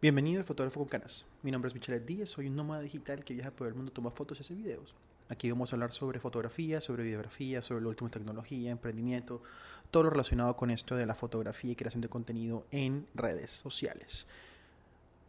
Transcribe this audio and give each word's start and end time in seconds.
Bienvenido 0.00 0.38
al 0.38 0.44
Fotógrafo 0.44 0.78
con 0.78 0.88
Canas. 0.88 1.26
Mi 1.42 1.50
nombre 1.50 1.66
es 1.66 1.74
Michelle 1.74 1.98
Díaz, 1.98 2.28
soy 2.28 2.46
un 2.46 2.54
nómada 2.54 2.82
digital 2.82 3.24
que 3.24 3.34
viaja 3.34 3.50
por 3.50 3.66
el 3.66 3.74
mundo, 3.74 3.90
toma 3.90 4.12
fotos 4.12 4.38
y 4.38 4.42
hace 4.42 4.54
videos. 4.54 4.94
Aquí 5.28 5.50
vamos 5.50 5.72
a 5.72 5.74
hablar 5.74 5.90
sobre 5.90 6.20
fotografía, 6.20 6.80
sobre 6.80 7.02
videografía, 7.02 7.62
sobre 7.62 7.82
la 7.82 7.88
última 7.88 8.08
tecnología, 8.08 8.70
emprendimiento, 8.70 9.42
todo 9.90 10.04
lo 10.04 10.10
relacionado 10.10 10.54
con 10.54 10.70
esto 10.70 10.94
de 10.94 11.04
la 11.04 11.16
fotografía 11.16 11.72
y 11.72 11.74
creación 11.74 12.00
de 12.00 12.08
contenido 12.08 12.64
en 12.70 13.08
redes 13.16 13.50
sociales. 13.50 14.28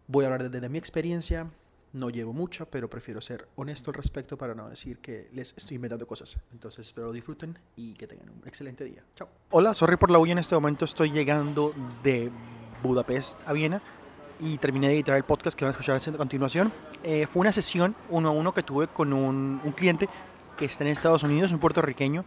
Voy 0.05 0.25
a 0.25 0.27
hablar 0.27 0.51
desde 0.51 0.69
mi 0.69 0.77
experiencia, 0.77 1.49
no 1.93 2.11
llevo 2.11 2.31
mucha, 2.31 2.65
pero 2.65 2.91
prefiero 2.91 3.21
ser 3.21 3.47
honesto 3.55 3.89
al 3.89 3.95
respecto 3.95 4.37
para 4.37 4.53
no 4.53 4.69
decir 4.69 4.99
que 4.99 5.29
les 5.33 5.57
estoy 5.57 5.77
inventando 5.77 6.05
cosas. 6.05 6.37
Entonces 6.51 6.85
espero 6.85 7.07
lo 7.07 7.13
disfruten 7.13 7.57
y 7.75 7.95
que 7.95 8.05
tengan 8.05 8.29
un 8.29 8.47
excelente 8.47 8.83
día. 8.83 9.03
Chao. 9.15 9.29
Hola, 9.49 9.73
sorry 9.73 9.97
por 9.97 10.11
la 10.11 10.19
bulla, 10.19 10.33
en 10.33 10.37
este 10.37 10.53
momento 10.53 10.85
estoy 10.85 11.09
llegando 11.09 11.73
de 12.03 12.31
Budapest 12.83 13.39
a 13.47 13.53
Viena 13.53 13.81
y 14.39 14.57
terminé 14.57 14.87
de 14.87 14.93
editar 14.95 15.15
el 15.17 15.23
podcast 15.23 15.57
que 15.57 15.65
van 15.65 15.69
a 15.69 15.77
escuchar 15.77 15.97
a 15.97 16.17
continuación. 16.17 16.71
Eh, 17.03 17.27
fue 17.27 17.41
una 17.41 17.51
sesión 17.51 17.95
uno 18.09 18.29
a 18.29 18.31
uno 18.31 18.53
que 18.53 18.63
tuve 18.63 18.87
con 18.87 19.13
un, 19.13 19.61
un, 19.63 19.71
cliente 19.73 20.07
que 20.57 20.65
está 20.65 20.83
en 20.83 20.91
Estados 20.91 21.23
Unidos, 21.23 21.51
un 21.51 21.59
puertorriqueño. 21.59 22.23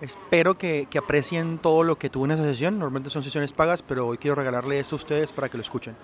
Espero 0.00 0.56
que, 0.56 0.86
que, 0.88 0.98
aprecien 0.98 1.58
todo 1.58 1.82
lo 1.82 1.98
que 1.98 2.08
tuve 2.08 2.26
en 2.26 2.30
esa 2.32 2.44
sesión. 2.44 2.78
Normalmente 2.78 3.10
son 3.10 3.24
sesiones 3.24 3.52
pagas, 3.52 3.82
pero 3.82 4.06
hoy 4.06 4.18
quiero 4.18 4.36
regalarle 4.36 4.78
esto 4.78 4.94
a 4.94 4.98
ustedes 4.98 5.32
para 5.32 5.48
que 5.48 5.56
lo 5.56 5.62
escuchen. 5.62 5.96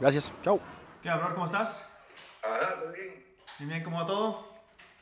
Gracias. 0.00 0.30
Chao. 0.44 0.60
¿Qué 1.02 1.08
hablar? 1.08 1.34
¿Cómo 1.34 1.46
estás? 1.46 1.90
Ajá, 2.44 2.80
todo 2.80 2.92
bien. 2.92 3.24
Bien, 3.58 3.68
bien, 3.68 3.82
¿cómo 3.82 3.98
va 3.98 4.06
todo? 4.06 4.48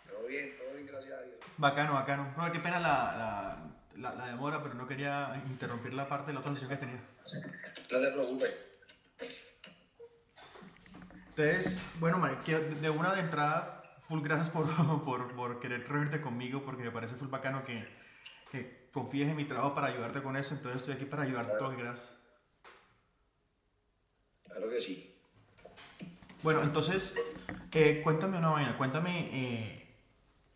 Todo 0.09 0.27
bien, 0.27 0.57
todo 0.57 0.75
bien, 0.75 0.87
gracias 0.87 1.19
a 1.19 1.23
Dios. 1.23 1.37
Bacano, 1.59 1.93
bacano. 1.93 2.29
No, 2.37 2.51
qué 2.51 2.61
pena 2.61 2.81
la, 2.81 3.59
la, 3.97 4.15
la, 4.15 4.27
demora, 4.27 4.63
pero 4.63 4.75
no 4.75 4.87
quería 4.87 5.43
interrumpir 5.47 5.93
la 5.93 6.09
parte 6.09 6.29
de 6.29 6.33
la 6.35 6.41
otra 6.41 6.55
sesión 6.55 6.71
que 6.71 6.77
tenía. 6.77 7.01
No 7.93 8.01
te 8.01 8.13
preocupes. 8.13 8.66
Entonces, 11.37 11.81
bueno, 12.01 12.19
Mari, 12.19 12.37
de 12.81 12.91
una 12.91 13.15
de 13.15 13.21
entrada, 13.21 13.83
full 14.09 14.23
gracias 14.23 14.51
por, 14.51 14.67
por, 15.05 15.35
por, 15.35 15.61
querer 15.61 15.87
reunirte 15.87 16.21
conmigo, 16.21 16.63
porque 16.65 16.83
me 16.83 16.91
parece 16.91 17.15
full 17.15 17.29
bacano 17.29 17.65
que, 17.65 17.87
que, 18.51 18.89
confíes 18.93 19.29
en 19.29 19.37
mi 19.37 19.45
trabajo 19.45 19.75
para 19.75 19.89
ayudarte 19.89 20.23
con 20.23 20.37
eso, 20.37 20.55
entonces 20.55 20.81
estoy 20.81 20.95
aquí 20.95 21.05
para 21.05 21.25
ayudarte 21.25 21.51
claro. 21.51 21.59
todo 21.59 21.71
lo 21.71 21.77
que 21.77 21.83
quieras. 21.83 22.17
Claro 24.45 24.71
que 24.71 24.81
sí. 24.81 25.15
Bueno, 26.43 26.63
entonces, 26.63 27.19
eh, 27.73 28.01
cuéntame 28.03 28.39
una 28.39 28.51
vaina, 28.51 28.79
cuéntame 28.79 29.29
eh, 29.33 29.97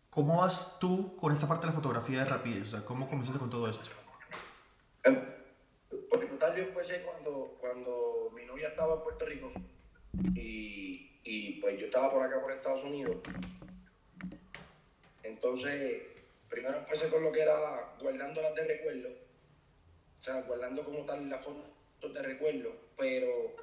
cómo 0.09 0.37
vas 0.37 0.79
tú 0.79 1.15
con 1.17 1.31
esta 1.31 1.47
parte 1.47 1.67
de 1.67 1.73
la 1.73 1.75
fotografía 1.75 2.19
de 2.19 2.25
rapidez, 2.25 2.67
o 2.67 2.69
sea, 2.71 2.85
cómo 2.85 3.07
comenzaste 3.07 3.39
con 3.39 3.51
todo 3.51 3.69
esto. 3.69 3.87
Yo 6.55 6.63
empecé 6.63 7.01
cuando, 7.01 7.57
cuando 7.59 8.31
mi 8.35 8.45
novia 8.45 8.69
estaba 8.69 8.95
en 8.95 9.01
Puerto 9.01 9.25
Rico 9.25 9.51
y, 10.35 11.19
y 11.23 11.59
pues 11.61 11.79
yo 11.79 11.85
estaba 11.85 12.11
por 12.11 12.23
acá 12.23 12.41
por 12.41 12.51
Estados 12.51 12.83
Unidos. 12.83 13.17
Entonces, 15.23 16.03
primero 16.49 16.77
empecé 16.77 17.09
con 17.09 17.23
lo 17.23 17.31
que 17.31 17.41
era 17.41 17.95
guardándolas 17.99 18.55
de 18.55 18.65
recuerdo, 18.65 19.09
o 20.19 20.23
sea, 20.23 20.41
guardando 20.41 20.83
como 20.83 21.05
tal 21.05 21.29
las 21.29 21.43
fotos 21.43 22.13
de 22.13 22.21
recuerdo, 22.21 22.75
pero 22.97 23.55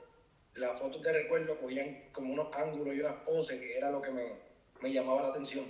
las 0.54 0.80
fotos 0.80 1.02
de 1.02 1.12
recuerdo 1.12 1.58
cogían 1.58 2.10
como 2.12 2.32
unos 2.32 2.54
ángulos 2.56 2.94
y 2.94 3.00
unas 3.00 3.22
poses 3.24 3.60
que 3.60 3.76
era 3.76 3.90
lo 3.90 4.02
que 4.02 4.10
me, 4.10 4.32
me 4.80 4.92
llamaba 4.92 5.22
la 5.22 5.28
atención. 5.28 5.66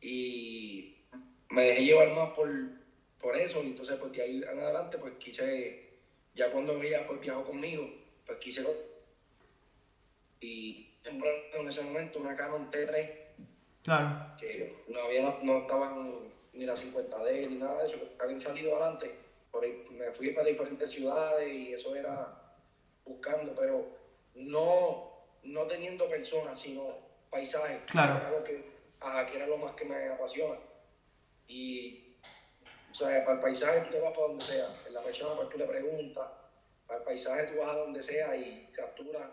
Y 0.00 0.96
me 1.50 1.64
dejé 1.64 1.84
llevar 1.84 2.10
más 2.10 2.30
por, 2.30 2.48
por 3.20 3.36
eso, 3.36 3.62
y 3.62 3.68
entonces 3.68 3.96
pues 3.96 4.12
de 4.12 4.22
ahí 4.22 4.42
en 4.42 4.58
adelante 4.58 4.98
pues 4.98 5.14
quise, 5.14 5.89
ya 6.34 6.50
cuando 6.50 6.80
ella 6.82 7.06
pues 7.06 7.20
viajó 7.20 7.44
conmigo, 7.44 7.88
pues 8.26 8.38
quise 8.38 8.64
y 10.40 10.88
en 11.04 11.68
ese 11.68 11.82
momento 11.82 12.18
una 12.18 12.34
Canon 12.34 12.70
T3 12.70 13.10
claro. 13.82 14.36
que 14.38 14.84
no 14.88 15.00
había 15.02 15.22
no, 15.22 15.38
no 15.42 15.58
estaban 15.58 16.30
ni 16.54 16.64
la 16.64 16.74
50D 16.74 17.48
ni 17.48 17.56
nada 17.56 17.82
de 17.82 17.88
eso 17.88 17.98
habían 18.18 18.40
salido 18.40 18.76
adelante. 18.76 19.14
Por 19.50 19.64
ahí, 19.64 19.84
me 19.90 20.10
fui 20.12 20.30
para 20.30 20.46
diferentes 20.46 20.90
ciudades 20.90 21.52
y 21.52 21.72
eso 21.72 21.94
era 21.94 22.54
buscando 23.04 23.54
pero 23.54 23.86
no 24.34 25.10
no 25.42 25.66
teniendo 25.66 26.08
personas 26.08 26.58
sino 26.58 27.10
paisajes. 27.30 27.80
Claro. 27.86 28.14
Que 28.14 28.26
era 28.26 28.30
lo 28.30 28.44
que, 28.44 28.64
ajá, 29.00 29.26
que 29.26 29.36
era 29.36 29.46
lo 29.46 29.56
más 29.56 29.72
que 29.72 29.84
me 29.84 30.08
apasiona. 30.08 30.58
Y 31.46 32.09
o 32.90 32.94
sea 32.94 33.24
para 33.24 33.36
el 33.36 33.42
paisaje 33.42 33.80
tú 33.82 33.90
te 33.90 34.00
vas 34.00 34.12
para 34.12 34.26
donde 34.26 34.44
sea 34.44 34.72
en 34.86 34.94
la 34.94 35.02
persona 35.02 35.34
pues 35.36 35.48
tú 35.48 35.58
le 35.58 35.66
preguntas 35.66 36.28
para 36.86 36.98
el 36.98 37.04
paisaje 37.04 37.44
tú 37.44 37.58
vas 37.58 37.68
a 37.68 37.74
donde 37.74 38.02
sea 38.02 38.36
y 38.36 38.70
capturas 38.72 39.30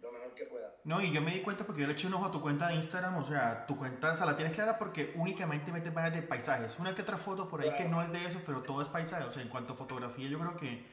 lo 0.00 0.12
mejor 0.12 0.34
que 0.34 0.44
pueda. 0.44 0.74
No, 0.84 1.00
y 1.00 1.10
yo 1.10 1.20
me 1.22 1.32
di 1.32 1.42
cuenta 1.42 1.64
porque 1.64 1.80
yo 1.80 1.86
le 1.86 1.94
eché 1.94 2.06
un 2.06 2.14
ojo 2.14 2.26
a 2.26 2.30
tu 2.30 2.40
cuenta 2.40 2.68
de 2.68 2.74
Instagram, 2.74 3.16
o 3.16 3.24
sea, 3.24 3.66
tu 3.66 3.76
cuenta, 3.76 4.12
o 4.12 4.16
sea, 4.16 4.26
la 4.26 4.36
tienes 4.36 4.54
clara 4.54 4.78
porque 4.78 5.12
únicamente 5.16 5.72
metes 5.72 5.92
varias 5.92 6.14
de 6.14 6.22
paisajes. 6.22 6.78
Una 6.78 6.94
que 6.94 7.02
otra 7.02 7.16
foto 7.16 7.48
por 7.48 7.60
ahí 7.60 7.68
claro. 7.68 7.82
que 7.82 7.88
no 7.88 8.02
es 8.02 8.12
de 8.12 8.24
eso, 8.24 8.40
pero 8.44 8.62
todo 8.62 8.82
es 8.82 8.88
paisaje. 8.88 9.24
O 9.24 9.32
sea, 9.32 9.42
en 9.42 9.48
cuanto 9.48 9.72
a 9.72 9.76
fotografía, 9.76 10.28
yo 10.28 10.38
creo 10.38 10.56
que 10.56 10.86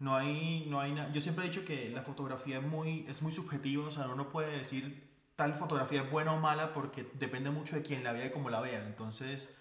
no 0.00 0.14
hay, 0.14 0.66
no 0.68 0.80
hay 0.80 0.92
nada. 0.92 1.10
Yo 1.12 1.20
siempre 1.20 1.44
he 1.44 1.48
dicho 1.48 1.64
que 1.64 1.90
la 1.90 2.02
fotografía 2.02 2.58
es 2.58 2.62
muy, 2.62 3.06
es 3.08 3.22
muy 3.22 3.32
subjetiva, 3.32 3.86
o 3.86 3.90
sea, 3.90 4.04
uno 4.04 4.16
no 4.16 4.28
puede 4.30 4.58
decir 4.58 5.12
tal 5.36 5.54
fotografía 5.54 6.02
es 6.02 6.10
buena 6.10 6.32
o 6.32 6.38
mala 6.38 6.72
porque 6.72 7.10
depende 7.14 7.50
mucho 7.50 7.74
de 7.74 7.82
quién 7.82 8.04
la 8.04 8.12
vea 8.12 8.26
y 8.26 8.30
cómo 8.30 8.50
la 8.50 8.60
vea. 8.60 8.84
Entonces, 8.84 9.56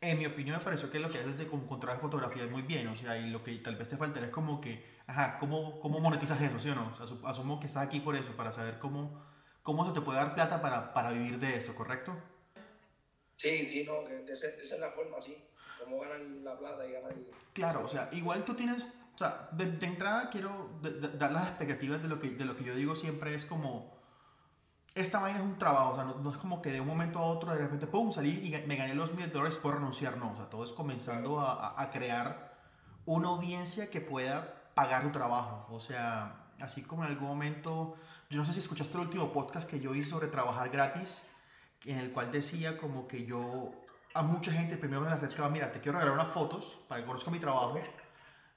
en 0.00 0.18
mi 0.18 0.26
opinión, 0.26 0.56
me 0.56 0.64
pareció 0.64 0.90
que 0.90 1.00
lo 1.00 1.10
que 1.10 1.18
haces 1.18 1.38
de 1.38 1.44
encontrar 1.44 2.00
fotografía 2.00 2.44
es 2.44 2.50
muy 2.50 2.62
bien, 2.62 2.86
o 2.88 2.96
sea, 2.96 3.18
y 3.18 3.30
lo 3.30 3.42
que 3.42 3.56
tal 3.56 3.76
vez 3.76 3.88
te 3.88 3.96
faltaría 3.96 4.28
es 4.28 4.32
como 4.32 4.60
que 4.60 4.98
ajá, 5.08 5.38
¿cómo, 5.38 5.80
cómo 5.80 5.98
monetizas 5.98 6.40
eso, 6.40 6.60
sí 6.60 6.68
o 6.68 6.74
no? 6.74 6.92
O 6.92 7.06
sea, 7.06 7.16
asumo 7.28 7.58
que 7.58 7.66
estás 7.66 7.82
aquí 7.82 8.00
por 8.00 8.14
eso, 8.14 8.36
para 8.36 8.52
saber 8.52 8.78
cómo, 8.78 9.24
cómo 9.62 9.86
se 9.86 9.92
te 9.92 10.00
puede 10.00 10.18
dar 10.18 10.34
plata 10.34 10.62
para, 10.62 10.92
para 10.92 11.10
vivir 11.10 11.38
de 11.38 11.56
eso, 11.56 11.74
¿correcto? 11.74 12.14
Sí, 13.36 13.66
sí, 13.66 13.84
no, 13.84 14.02
de 14.02 14.32
esa, 14.32 14.48
de 14.48 14.62
esa 14.62 14.74
es 14.74 14.80
la 14.80 14.90
forma, 14.90 15.20
sí. 15.20 15.36
Cómo 15.82 16.00
ganan 16.00 16.44
la 16.44 16.58
plata 16.58 16.86
y 16.86 16.92
ganan... 16.92 17.12
Claro, 17.52 17.84
o 17.84 17.88
sea, 17.88 18.08
igual 18.12 18.44
tú 18.44 18.54
tienes, 18.54 18.92
o 19.14 19.18
sea, 19.18 19.48
de, 19.52 19.72
de 19.72 19.86
entrada 19.86 20.28
quiero 20.28 20.78
de, 20.82 20.90
de, 20.90 21.08
dar 21.16 21.32
las 21.32 21.48
expectativas 21.48 22.02
de 22.02 22.08
lo, 22.08 22.18
que, 22.18 22.30
de 22.30 22.44
lo 22.44 22.56
que 22.56 22.64
yo 22.64 22.74
digo 22.74 22.94
siempre 22.94 23.34
es 23.34 23.44
como, 23.44 23.97
esta 24.94 25.20
vaina 25.20 25.38
es 25.38 25.44
un 25.44 25.58
trabajo, 25.58 25.92
o 25.92 25.94
sea, 25.94 26.04
no, 26.04 26.14
no, 26.16 26.30
es 26.30 26.36
como 26.36 26.60
que 26.60 26.72
de 26.72 26.80
un 26.80 26.86
momento 26.86 27.18
a 27.18 27.26
otro 27.26 27.52
de 27.52 27.58
repente, 27.58 27.86
pum, 27.86 28.12
salí 28.12 28.30
y 28.46 28.66
me 28.66 28.76
gané 28.76 28.94
los 28.94 29.14
mil 29.14 29.30
dólares 29.30 29.56
por 29.56 29.74
renunciar, 29.74 30.16
no, 30.16 30.32
o 30.32 30.36
sea, 30.36 30.50
todo 30.50 30.64
es 30.64 30.72
comenzando 30.72 31.40
a, 31.40 31.80
a 31.80 31.90
crear 31.90 32.58
una 33.06 33.28
audiencia 33.28 33.90
que 33.90 34.00
pueda 34.00 34.72
pagar 34.74 35.02
tu 35.02 35.10
trabajo. 35.10 35.66
O 35.70 35.80
sea, 35.80 36.46
así 36.60 36.82
como 36.82 37.04
en 37.04 37.10
algún 37.10 37.28
momento, 37.28 37.96
yo 38.30 38.38
no 38.38 38.44
sé 38.44 38.52
si 38.52 38.60
escuchaste 38.60 38.94
el 38.94 39.04
último 39.04 39.32
podcast 39.32 39.68
que 39.68 39.80
yo 39.80 39.94
hice 39.94 40.10
sobre 40.10 40.28
trabajar 40.28 40.68
gratis, 40.68 41.26
en 41.84 41.98
el 41.98 42.12
cual 42.12 42.30
decía 42.30 42.76
como 42.76 43.08
que 43.08 43.24
yo 43.24 43.72
a 44.14 44.22
mucha 44.22 44.52
gente 44.52 44.76
primero 44.76 45.00
me 45.00 45.08
la 45.08 45.16
acercaba, 45.16 45.48
mira, 45.48 45.72
te 45.72 45.80
quiero 45.80 45.98
regalar 45.98 46.20
unas 46.20 46.32
fotos 46.34 46.78
para 46.88 47.00
que 47.00 47.06
conozca 47.06 47.30
mi 47.30 47.38
trabajo 47.38 47.80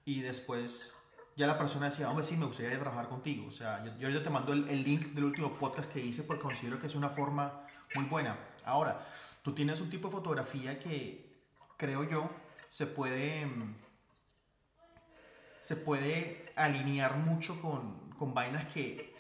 y 0.06 0.22
después 0.22 0.94
ya 1.36 1.48
la 1.48 1.58
persona 1.58 1.88
decía, 1.88 2.10
hombre, 2.10 2.26
sí, 2.26 2.38
me 2.38 2.46
gustaría 2.46 2.78
trabajar 2.80 3.08
contigo. 3.08 3.48
O 3.48 3.52
sea, 3.52 3.84
yo, 3.98 4.10
yo 4.10 4.22
te 4.22 4.30
mando 4.30 4.54
el, 4.54 4.68
el 4.70 4.84
link 4.84 5.08
del 5.14 5.26
último 5.26 5.58
podcast 5.58 5.92
que 5.92 6.00
hice 6.00 6.24
porque 6.24 6.44
considero 6.44 6.80
que 6.80 6.88
es 6.88 6.96
una 6.96 7.10
forma 7.10 7.66
muy 7.96 8.06
buena. 8.06 8.38
Ahora, 8.66 9.06
tú 9.42 9.54
tienes 9.54 9.82
un 9.82 9.90
tipo 9.90 10.08
de 10.08 10.14
fotografía 10.14 10.80
que 10.80 11.32
creo 11.78 12.04
yo 12.04 12.30
se 12.70 12.86
puede 12.86 13.48
se 15.62 15.76
puede 15.76 16.52
alinear 16.56 17.18
mucho 17.18 17.62
con, 17.62 18.10
con 18.18 18.34
vainas 18.34 18.66
que 18.74 19.16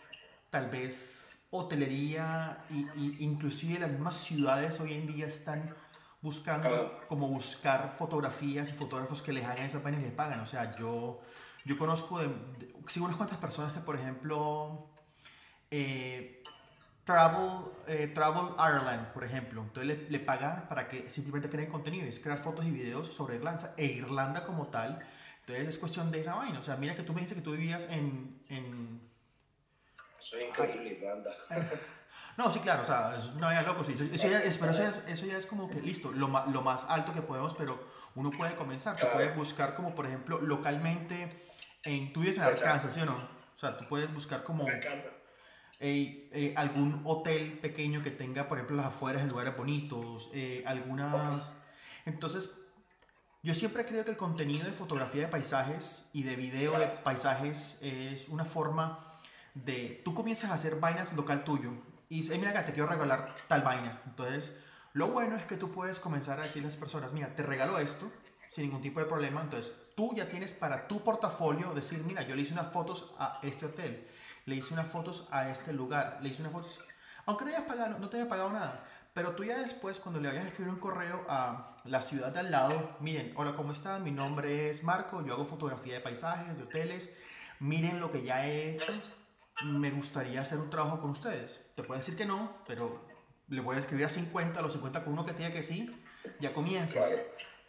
tal 0.50 0.70
vez 0.70 1.46
hotelería 1.52 2.66
y, 2.70 2.80
y, 3.00 3.18
inclusive 3.20 3.80
las 3.80 3.92
mismas 3.92 4.16
ciudades 4.18 4.80
hoy 4.80 4.94
en 4.94 5.06
día 5.06 5.28
están 5.28 5.76
buscando 6.22 7.02
como 7.08 7.28
buscar 7.28 7.96
fotografías 7.98 8.70
y 8.70 8.74
fotógrafos 8.74 9.22
que 9.22 9.34
les 9.34 9.46
hagan 9.46 9.66
esas 9.66 9.84
vainas 9.84 10.02
y 10.02 10.06
les 10.06 10.14
pagan. 10.14 10.40
O 10.40 10.46
sea, 10.46 10.76
yo, 10.78 11.22
yo 11.66 11.78
conozco 11.78 12.20
de, 12.20 12.28
de- 12.28 12.74
sigo 12.88 13.06
unas 13.06 13.18
cuantas 13.18 13.38
personas 13.38 13.74
que, 13.74 13.80
por 13.80 13.96
ejemplo, 13.96 14.88
eh, 15.70 16.44
Travel, 17.04 17.66
eh, 17.88 18.08
Travel 18.14 18.54
Ireland, 18.58 19.08
por 19.14 19.24
ejemplo. 19.24 19.62
Entonces 19.62 19.86
le, 20.00 20.10
le 20.10 20.20
pagan 20.20 20.68
para 20.70 20.88
que 20.88 21.10
simplemente 21.10 21.50
creen 21.50 21.70
contenido, 21.72 22.06
es 22.08 22.20
crear 22.20 22.40
fotos 22.40 22.66
y 22.66 22.72
videos 22.72 23.08
sobre 23.14 23.36
Irlanda 23.36 23.74
e 23.78 23.86
Irlanda 23.86 24.46
como 24.46 24.68
tal. 24.68 25.00
Entonces 25.42 25.68
es 25.68 25.78
cuestión 25.78 26.12
de 26.12 26.22
esa 26.22 26.36
vaina. 26.36 26.60
O 26.60 26.64
sea, 26.64 26.76
mira 26.78 26.96
que 26.96 27.04
tú 27.04 27.14
me 27.14 27.22
dices 27.22 27.36
que 27.36 27.42
tú 27.44 27.52
vivías 27.52 27.90
en... 27.90 28.42
en 28.50 29.02
es 30.34 30.48
increíble, 30.48 30.98
Irlanda. 31.00 31.32
no, 32.38 32.50
sí, 32.52 32.60
claro, 32.60 32.84
o 32.84 32.86
sea, 32.86 33.18
es 33.18 33.26
una 33.26 33.48
vaina 33.48 33.64
loco, 33.64 33.84
sí. 33.84 33.94
Eso, 33.94 34.04
eso 34.06 34.30
ya, 34.30 34.40
es, 34.44 34.58
pero 34.58 34.72
eso 34.72 34.82
ya 34.84 34.90
es, 34.90 35.00
eso 35.08 35.26
ya 35.26 35.38
es 35.38 35.46
como 35.46 35.70
que, 35.70 35.82
listo, 35.82 36.12
lo, 36.12 36.28
ma- 36.30 36.46
lo 36.46 36.62
más 36.62 36.86
alto 36.88 37.14
que 37.14 37.22
podemos, 37.22 37.54
pero 37.56 37.84
uno 38.16 38.32
puede 38.32 38.56
comenzar. 38.56 38.98
Tú 38.98 39.08
puedes 39.12 39.36
buscar 39.36 39.76
como, 39.76 39.94
por 39.96 40.06
ejemplo, 40.06 40.40
localmente, 40.40 41.34
en, 41.84 42.14
tú 42.14 42.22
vives 42.22 42.38
en. 42.38 42.44
Arkansas, 42.44 42.94
¿sí 42.94 43.02
o 43.02 43.06
no? 43.06 43.16
O 43.16 43.60
sea, 43.60 43.78
tú 43.78 43.86
puedes 43.88 44.12
buscar 44.14 44.44
como... 44.44 44.68
Eh, 45.84 46.30
eh, 46.32 46.54
algún 46.58 47.02
hotel 47.06 47.58
pequeño 47.58 48.04
que 48.04 48.12
tenga, 48.12 48.48
por 48.48 48.60
ejemplo, 48.60 48.78
las 48.78 48.86
afueras 48.86 49.24
en 49.24 49.30
lugares 49.30 49.58
bonitos, 49.58 50.30
eh, 50.34 50.64
algunas... 50.68 51.52
Entonces, 52.06 52.56
Yo 53.44 53.56
siempre 53.56 53.86
creo 53.86 54.06
que 54.06 54.12
el 54.12 54.18
contenido 54.18 54.66
de 54.66 54.72
fotografía 54.72 55.24
de 55.24 55.28
paisajes 55.28 56.12
y 56.14 56.22
de 56.22 56.36
video 56.36 56.78
de 56.78 56.86
paisajes 56.88 57.80
es 57.82 58.28
una 58.30 58.46
forma 58.46 59.08
de... 59.56 60.02
Tú 60.06 60.14
comienzas 60.14 60.52
a 60.52 60.54
hacer 60.54 60.80
vainas 60.80 61.14
local 61.14 61.44
tuyo 61.44 61.72
y 62.08 62.18
dices, 62.18 62.38
mira 62.38 62.52
acá, 62.52 62.66
te 62.66 62.74
quiero 62.74 62.88
regalar 62.88 63.36
tal 63.48 63.64
vaina. 63.64 64.00
Entonces, 64.06 64.64
lo 64.94 65.08
bueno 65.08 65.38
es 65.38 65.46
que 65.48 65.58
tú 65.58 65.72
puedes 65.72 66.00
comenzar 66.00 66.40
a 66.40 66.44
decirle 66.44 66.68
a 66.68 66.70
las 66.70 66.78
personas, 66.78 67.14
mira, 67.14 67.34
te 67.34 67.42
regalo 67.42 67.80
esto 67.80 68.12
sin 68.50 68.66
ningún 68.66 68.82
tipo 68.84 69.00
de 69.00 69.08
problema. 69.08 69.42
Entonces, 69.42 69.74
tú 69.96 70.14
ya 70.16 70.28
tienes 70.28 70.54
para 70.54 70.88
tu 70.88 71.04
portafolio 71.04 71.74
decir, 71.74 72.04
mira, 72.06 72.24
yo 72.24 72.36
le 72.36 72.42
hice 72.42 72.54
unas 72.54 72.72
fotos 72.72 73.14
a 73.18 73.40
este 73.44 73.66
hotel, 73.66 74.08
le 74.46 74.56
hice 74.56 74.74
unas 74.74 74.88
fotos 74.88 75.28
a 75.32 75.50
este 75.50 75.74
lugar, 75.74 76.20
le 76.22 76.30
hice 76.30 76.42
unas 76.42 76.54
fotos... 76.54 76.80
Aunque 77.26 77.46
no 77.46 77.52
hayas 77.52 77.64
pagado, 77.64 78.00
no 78.00 78.10
te 78.10 78.18
haya 78.18 78.28
pagado 78.28 78.50
nada, 78.50 78.84
pero 79.14 79.36
tú 79.36 79.44
ya 79.44 79.58
después, 79.58 80.00
cuando 80.00 80.20
le 80.20 80.30
vayas 80.30 80.46
a 80.46 80.48
escribir 80.48 80.74
un 80.74 80.80
correo 80.80 81.26
a 81.28 81.78
la 81.84 82.02
ciudad 82.02 82.32
de 82.32 82.40
al 82.40 82.52
lado, 82.52 82.98
miren, 83.00 83.34
hola, 83.36 83.54
¿cómo 83.56 83.74
están? 83.74 84.04
Mi 84.04 84.12
nombre 84.12 84.70
es 84.70 84.84
Marco, 84.84 85.24
yo 85.26 85.34
hago 85.34 85.46
fotografía 85.46 85.96
de 85.96 86.00
paisajes, 86.00 86.58
de 86.58 86.64
hoteles, 86.64 87.16
miren 87.60 88.00
lo 88.00 88.12
que 88.12 88.24
ya 88.24 88.48
he 88.48 88.76
hecho, 88.76 88.94
me 89.66 89.92
gustaría 89.92 90.42
hacer 90.42 90.60
un 90.60 90.70
trabajo 90.70 91.02
con 91.02 91.12
ustedes. 91.12 91.62
Te 91.76 91.84
puede 91.84 92.00
decir 92.00 92.16
que 92.16 92.26
no, 92.26 92.58
pero 92.66 93.06
le 93.48 93.62
voy 93.62 93.76
a 93.76 93.80
escribir 93.80 94.06
a 94.06 94.10
50, 94.10 94.60
a 94.60 94.64
los 94.64 94.74
50 94.74 95.04
con 95.04 95.14
uno 95.14 95.26
que 95.26 95.34
diga 95.34 95.52
que 95.52 95.62
sí, 95.62 95.94
ya 96.40 96.54
comienzas. 96.54 97.10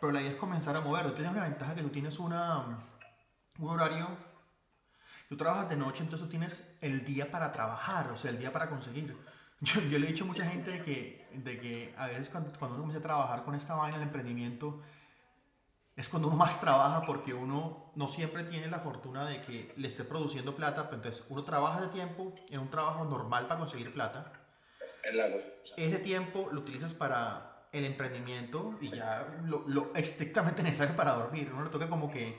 Pero 0.02 0.10
la 0.12 0.20
idea 0.20 0.32
es 0.32 0.37
comenzar 0.37 0.75
a 0.75 0.81
mover. 0.81 1.06
Tú 1.06 1.12
tienes 1.12 1.31
una 1.31 1.44
ventaja 1.44 1.76
que 1.76 1.82
tú 1.82 1.90
tienes 1.90 2.19
una, 2.19 2.88
un 3.56 3.69
horario, 3.69 4.08
tú 5.28 5.37
trabajas 5.37 5.69
de 5.69 5.76
noche, 5.76 6.02
entonces 6.02 6.26
tú 6.26 6.28
tienes 6.28 6.76
el 6.81 7.04
día 7.04 7.31
para 7.31 7.52
trabajar, 7.52 8.10
o 8.10 8.16
sea, 8.16 8.32
el 8.32 8.38
día 8.40 8.52
para 8.52 8.69
conseguir. 8.69 9.16
Yo, 9.60 9.81
yo 9.82 10.00
le 10.00 10.08
he 10.08 10.10
dicho 10.10 10.25
a 10.25 10.26
mucha 10.26 10.44
gente 10.44 10.72
de 10.72 10.82
que, 10.82 11.28
de 11.34 11.60
que 11.60 11.94
a 11.96 12.08
veces 12.08 12.28
cuando, 12.31 12.50
cuando 12.58 12.75
uno 12.75 12.82
comienza 12.82 12.99
a 12.99 13.02
trabajar 13.02 13.44
con 13.44 13.54
esta 13.54 13.76
vaina, 13.76 13.96
el 13.96 14.02
emprendimiento, 14.02 14.82
es 15.94 16.08
cuando 16.08 16.26
uno 16.26 16.37
más 16.37 16.60
trabaja 16.60 17.06
porque 17.06 17.32
uno 17.32 17.93
no 17.94 18.08
siempre 18.08 18.43
tiene 18.43 18.66
la 18.66 18.81
fortuna 18.81 19.25
de 19.25 19.40
que 19.43 19.72
le 19.76 19.87
esté 19.87 20.02
produciendo 20.02 20.56
plata, 20.56 20.87
pero 20.87 20.96
entonces 20.96 21.25
uno 21.28 21.44
trabaja 21.44 21.81
de 21.81 21.88
tiempo 21.90 22.34
en 22.50 22.58
un 22.58 22.70
trabajo 22.70 23.05
normal 23.05 23.46
para 23.46 23.60
conseguir 23.60 23.94
plata. 23.94 24.32
Ese 25.76 26.00
tiempo 26.00 26.48
lo 26.50 26.58
utilizas 26.58 26.93
para 26.93 27.51
el 27.72 27.86
emprendimiento 27.86 28.76
y 28.80 28.90
ya 28.94 29.26
lo, 29.44 29.64
lo 29.66 29.92
estrictamente 29.94 30.62
necesario 30.62 30.94
para 30.94 31.14
dormir. 31.14 31.50
Uno 31.52 31.64
le 31.64 31.70
toca 31.70 31.88
como 31.88 32.10
que 32.10 32.38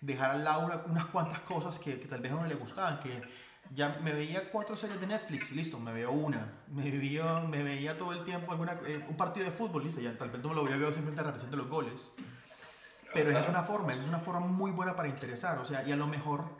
dejar 0.00 0.30
al 0.30 0.44
lado 0.44 0.84
unas 0.86 1.06
cuantas 1.06 1.40
cosas 1.40 1.78
que, 1.78 1.98
que, 1.98 2.06
tal 2.06 2.20
vez 2.20 2.32
a 2.32 2.36
uno 2.36 2.46
le 2.46 2.54
gustaban, 2.54 3.00
que 3.00 3.22
ya 3.70 3.98
me 4.02 4.12
veía 4.12 4.50
cuatro 4.50 4.76
series 4.76 5.00
de 5.00 5.06
Netflix, 5.06 5.50
listo, 5.52 5.78
me 5.80 5.92
veo 5.92 6.12
una. 6.12 6.52
Me 6.68 6.90
veía, 6.90 7.40
me 7.40 7.62
veía 7.62 7.96
todo 7.96 8.12
el 8.12 8.24
tiempo 8.24 8.52
alguna, 8.52 8.78
eh, 8.86 9.04
un 9.08 9.16
partido 9.16 9.46
de 9.46 9.52
fútbol, 9.52 9.84
listo, 9.84 10.00
ya 10.00 10.16
tal 10.18 10.30
vez 10.30 10.42
no 10.42 10.52
lo 10.52 10.62
voy 10.62 10.72
a 10.72 10.76
ver 10.76 10.86
simplemente 10.88 11.22
la 11.22 11.28
repetición 11.28 11.50
de 11.50 11.56
los 11.56 11.68
goles. 11.68 12.12
Pero 13.12 13.30
es 13.38 13.48
una 13.48 13.62
forma, 13.62 13.94
es 13.94 14.04
una 14.06 14.18
forma 14.18 14.40
muy 14.40 14.72
buena 14.72 14.96
para 14.96 15.08
interesar, 15.08 15.58
o 15.58 15.64
sea, 15.64 15.86
y 15.86 15.92
a 15.92 15.96
lo 15.96 16.08
mejor 16.08 16.56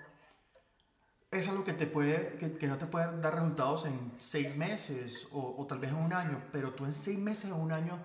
es 1.32 1.49
algo 1.49 1.65
que, 1.65 1.73
te 1.73 1.87
puede, 1.87 2.37
que, 2.38 2.53
que 2.53 2.69
no 2.69 2.79
te 2.79 2.87
puede 2.87 3.21
dar 3.21 3.35
resultados 3.35 3.87
en 3.87 4.12
seis 4.17 4.56
meses 4.56 5.26
o, 5.32 5.56
o, 5.59 5.67
tal 5.67 5.81
vez 5.81 5.91
en 5.91 5.97
un 5.97 6.12
año, 6.12 6.44
pero 6.53 6.73
tú 6.75 6.85
en 6.85 6.94
seis 6.94 7.19
meses 7.19 7.50
o 7.50 7.56
un 7.56 7.73
año, 7.73 7.99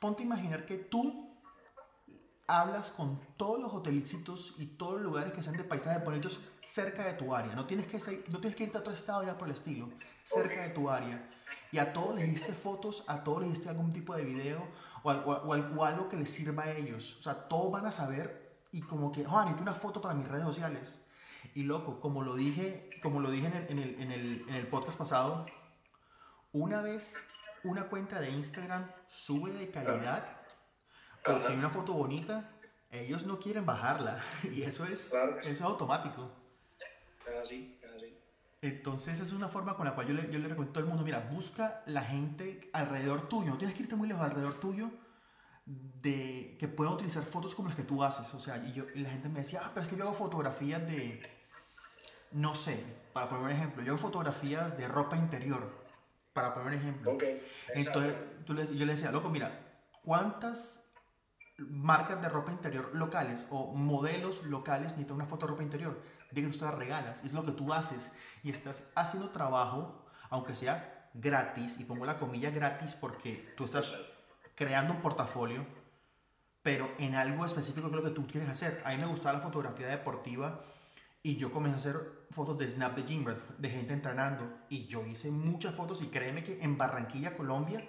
ponte 0.00 0.22
a 0.22 0.26
imaginar 0.26 0.66
que 0.66 0.76
tú 0.76 1.26
hablas 2.46 2.90
con 2.90 3.20
todos 3.36 3.60
los 3.60 3.72
hotelicitos 3.72 4.54
y 4.58 4.66
todos 4.66 4.94
los 4.94 5.02
lugares 5.02 5.32
que 5.32 5.42
sean 5.42 5.56
de 5.56 5.64
paisajes 5.64 6.04
bonitos 6.04 6.40
cerca 6.62 7.04
de 7.04 7.14
tu 7.14 7.34
área. 7.34 7.54
No 7.54 7.66
tienes 7.66 7.86
que, 7.86 7.98
no 8.30 8.38
tienes 8.38 8.56
que 8.56 8.64
irte 8.64 8.78
a 8.78 8.80
otro 8.80 8.92
estado 8.92 9.24
ya 9.24 9.36
por 9.36 9.48
el 9.48 9.54
estilo, 9.54 9.88
cerca 10.22 10.62
de 10.62 10.70
tu 10.70 10.88
área. 10.88 11.28
Y 11.72 11.78
a 11.78 11.92
todos 11.92 12.14
les 12.14 12.30
diste 12.30 12.52
fotos, 12.52 13.04
a 13.08 13.24
todos 13.24 13.42
les 13.42 13.50
diste 13.50 13.68
algún 13.68 13.92
tipo 13.92 14.14
de 14.14 14.24
video 14.24 14.66
o, 15.02 15.10
o, 15.10 15.56
o, 15.56 15.84
algo 15.84 16.08
que 16.08 16.16
les 16.16 16.30
sirva 16.30 16.64
a 16.64 16.72
ellos. 16.72 17.16
O 17.18 17.22
sea, 17.22 17.48
todos 17.48 17.72
van 17.72 17.86
a 17.86 17.92
saber 17.92 18.60
y 18.70 18.82
como 18.82 19.10
que, 19.10 19.26
oh, 19.26 19.40
necesito 19.40 19.62
una 19.62 19.74
foto 19.74 20.00
para 20.00 20.14
mis 20.14 20.28
redes 20.28 20.44
sociales. 20.44 21.02
Y 21.54 21.62
loco, 21.62 22.00
como 22.00 22.22
lo 22.22 22.34
dije, 22.34 22.90
como 23.02 23.20
lo 23.20 23.30
dije 23.30 23.46
en 23.46 23.54
el, 23.54 23.70
en 23.70 23.78
el, 23.78 24.02
en 24.02 24.12
el, 24.12 24.44
en 24.48 24.54
el 24.54 24.66
podcast 24.68 24.98
pasado, 24.98 25.46
una 26.52 26.80
vez 26.80 27.16
una 27.66 27.88
cuenta 27.88 28.20
de 28.20 28.30
Instagram 28.30 28.90
sube 29.08 29.52
de 29.52 29.70
calidad 29.70 30.24
o 31.26 31.36
tiene 31.38 31.58
una 31.58 31.70
foto 31.70 31.92
bonita, 31.92 32.50
ellos 32.90 33.26
no 33.26 33.38
quieren 33.38 33.66
bajarla. 33.66 34.20
Y 34.44 34.62
eso 34.62 34.84
es, 34.84 35.10
claro. 35.10 35.40
eso 35.40 35.50
es 35.50 35.60
automático. 35.60 36.30
Así, 37.42 37.78
así. 37.96 38.18
Entonces 38.62 39.20
es 39.20 39.32
una 39.32 39.48
forma 39.48 39.76
con 39.76 39.84
la 39.84 39.94
cual 39.94 40.06
yo 40.06 40.14
le, 40.14 40.22
yo 40.30 40.38
le 40.38 40.48
recomiendo 40.48 40.70
a 40.70 40.72
todo 40.72 40.84
el 40.84 40.88
mundo, 40.88 41.04
mira, 41.04 41.28
busca 41.30 41.82
la 41.86 42.02
gente 42.02 42.70
alrededor 42.72 43.28
tuyo, 43.28 43.50
no 43.50 43.58
tienes 43.58 43.76
que 43.76 43.82
irte 43.82 43.96
muy 43.96 44.08
lejos, 44.08 44.22
alrededor 44.22 44.60
tuyo, 44.60 44.90
de 45.66 46.56
que 46.60 46.68
pueda 46.68 46.90
utilizar 46.90 47.24
fotos 47.24 47.54
como 47.54 47.68
las 47.68 47.76
que 47.76 47.82
tú 47.82 48.02
haces. 48.02 48.32
O 48.34 48.40
sea, 48.40 48.58
y, 48.58 48.72
yo, 48.72 48.84
y 48.94 49.00
la 49.00 49.10
gente 49.10 49.28
me 49.28 49.40
decía, 49.40 49.62
ah, 49.64 49.70
pero 49.74 49.84
es 49.84 49.90
que 49.90 49.96
yo 49.96 50.04
hago 50.04 50.12
fotografías 50.12 50.86
de, 50.86 51.20
no 52.32 52.54
sé, 52.54 52.82
para 53.12 53.28
poner 53.28 53.44
un 53.44 53.50
ejemplo, 53.50 53.82
yo 53.82 53.92
hago 53.92 54.02
fotografías 54.02 54.78
de 54.78 54.86
ropa 54.86 55.16
interior, 55.16 55.85
para 56.36 56.52
poner 56.52 56.68
un 56.68 56.74
ejemplo. 56.74 57.12
Okay, 57.14 57.42
Entonces 57.68 58.14
tú 58.44 58.52
le, 58.52 58.66
yo 58.76 58.84
le 58.84 58.92
decía, 58.92 59.10
loco, 59.10 59.30
mira, 59.30 59.58
¿cuántas 60.04 60.92
marcas 61.56 62.20
de 62.20 62.28
ropa 62.28 62.52
interior 62.52 62.90
locales 62.94 63.46
o 63.48 63.72
modelos 63.72 64.44
locales 64.44 64.92
necesitan 64.92 65.16
una 65.16 65.24
foto 65.24 65.46
de 65.46 65.52
ropa 65.52 65.62
interior? 65.62 65.98
Que 66.28 66.42
tú 66.42 66.58
te 66.58 66.64
las 66.66 66.74
regalas, 66.74 67.24
es 67.24 67.32
lo 67.32 67.46
que 67.46 67.52
tú 67.52 67.72
haces 67.72 68.12
y 68.42 68.50
estás 68.50 68.92
haciendo 68.94 69.30
trabajo, 69.30 70.04
aunque 70.28 70.54
sea 70.54 71.08
gratis, 71.14 71.80
y 71.80 71.84
pongo 71.84 72.04
la 72.04 72.18
comilla 72.18 72.50
gratis 72.50 72.94
porque 72.94 73.54
tú 73.56 73.64
estás 73.64 73.94
creando 74.54 74.92
un 74.92 75.00
portafolio, 75.00 75.64
pero 76.62 76.90
en 76.98 77.14
algo 77.14 77.46
específico 77.46 77.88
que 77.88 77.96
es 77.96 78.02
lo 78.02 78.08
que 78.10 78.14
tú 78.14 78.26
quieres 78.26 78.50
hacer. 78.50 78.82
A 78.84 78.90
mí 78.90 78.98
me 78.98 79.06
gustaba 79.06 79.38
la 79.38 79.42
fotografía 79.42 79.86
deportiva 79.86 80.60
y 81.22 81.36
yo 81.36 81.50
comencé 81.50 81.88
a 81.88 81.92
hacer 81.92 82.15
fotos 82.30 82.58
de 82.58 82.68
Snap 82.68 82.96
de 82.96 83.02
Gymboree, 83.02 83.40
de 83.58 83.70
gente 83.70 83.92
entrenando. 83.92 84.60
Y 84.68 84.86
yo 84.86 85.04
hice 85.06 85.30
muchas 85.30 85.74
fotos 85.74 86.02
y 86.02 86.06
créeme 86.06 86.44
que 86.44 86.62
en 86.62 86.76
Barranquilla, 86.78 87.36
Colombia, 87.36 87.88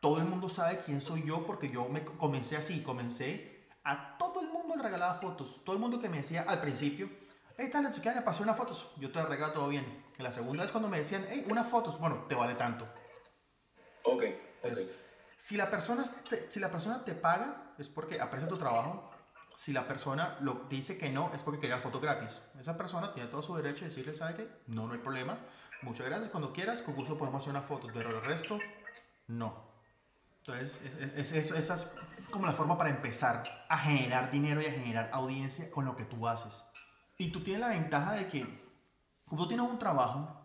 todo 0.00 0.18
el 0.18 0.24
mundo 0.24 0.48
sabe 0.48 0.78
quién 0.84 1.00
soy 1.00 1.24
yo 1.24 1.46
porque 1.46 1.70
yo 1.70 1.88
me 1.88 2.04
comencé 2.04 2.56
así, 2.56 2.82
comencé 2.82 3.54
a 3.84 4.16
todo 4.18 4.40
el 4.40 4.48
mundo 4.48 4.76
le 4.76 4.82
regalaba 4.82 5.20
fotos. 5.20 5.62
Todo 5.64 5.76
el 5.76 5.80
mundo 5.80 6.00
que 6.00 6.08
me 6.08 6.18
decía 6.18 6.44
al 6.48 6.60
principio, 6.60 7.08
hey, 7.56 7.68
tal, 7.70 7.90
chica, 7.92 8.12
me 8.14 8.22
pasó 8.22 8.42
unas 8.42 8.56
fotos, 8.56 8.92
yo 8.96 9.12
te 9.12 9.22
regalo 9.22 9.52
todo 9.52 9.68
bien. 9.68 10.04
La 10.18 10.32
segunda 10.32 10.62
vez 10.62 10.72
cuando 10.72 10.88
me 10.88 10.98
decían, 10.98 11.26
hey, 11.28 11.46
unas 11.48 11.68
fotos, 11.68 11.98
bueno, 11.98 12.24
te 12.28 12.34
vale 12.34 12.54
tanto. 12.54 12.86
Ok. 14.04 14.22
Entonces, 14.62 14.86
okay. 14.86 14.96
Si, 15.36 15.56
la 15.56 15.70
persona 15.70 16.04
te, 16.28 16.50
si 16.50 16.60
la 16.60 16.70
persona 16.70 17.04
te 17.04 17.14
paga, 17.14 17.74
es 17.78 17.88
porque 17.88 18.20
aprecia 18.20 18.48
tu 18.48 18.56
trabajo. 18.56 19.10
Si 19.56 19.72
la 19.72 19.86
persona 19.86 20.36
lo 20.40 20.66
dice 20.68 20.98
que 20.98 21.10
no, 21.10 21.30
es 21.32 21.42
porque 21.42 21.60
quería 21.60 21.76
la 21.76 21.82
foto 21.82 22.00
gratis. 22.00 22.42
Esa 22.58 22.76
persona 22.76 23.12
tiene 23.12 23.28
todo 23.28 23.42
su 23.42 23.54
derecho 23.54 23.80
de 23.80 23.86
decirle, 23.86 24.16
¿sabe 24.16 24.34
qué? 24.34 24.48
No, 24.66 24.86
no 24.86 24.94
hay 24.94 24.98
problema. 24.98 25.38
Muchas 25.82 26.06
gracias. 26.06 26.30
Cuando 26.30 26.52
quieras, 26.52 26.82
con 26.82 26.94
gusto 26.94 27.16
podemos 27.16 27.40
hacer 27.40 27.50
una 27.50 27.62
foto. 27.62 27.88
Pero 27.92 28.10
el 28.10 28.24
resto, 28.24 28.58
no. 29.28 29.74
Entonces, 30.38 30.80
es, 30.82 31.32
es, 31.32 31.32
es, 31.32 31.50
esa 31.52 31.74
es 31.74 31.96
como 32.30 32.46
la 32.46 32.52
forma 32.52 32.76
para 32.76 32.90
empezar 32.90 33.66
a 33.68 33.78
generar 33.78 34.30
dinero 34.30 34.60
y 34.60 34.66
a 34.66 34.72
generar 34.72 35.08
audiencia 35.12 35.70
con 35.70 35.84
lo 35.84 35.96
que 35.96 36.04
tú 36.04 36.26
haces. 36.26 36.64
Y 37.16 37.30
tú 37.30 37.42
tienes 37.42 37.60
la 37.60 37.68
ventaja 37.68 38.12
de 38.12 38.26
que, 38.26 38.40
como 39.24 39.42
tú 39.42 39.48
tienes 39.48 39.66
un 39.66 39.78
trabajo, 39.78 40.44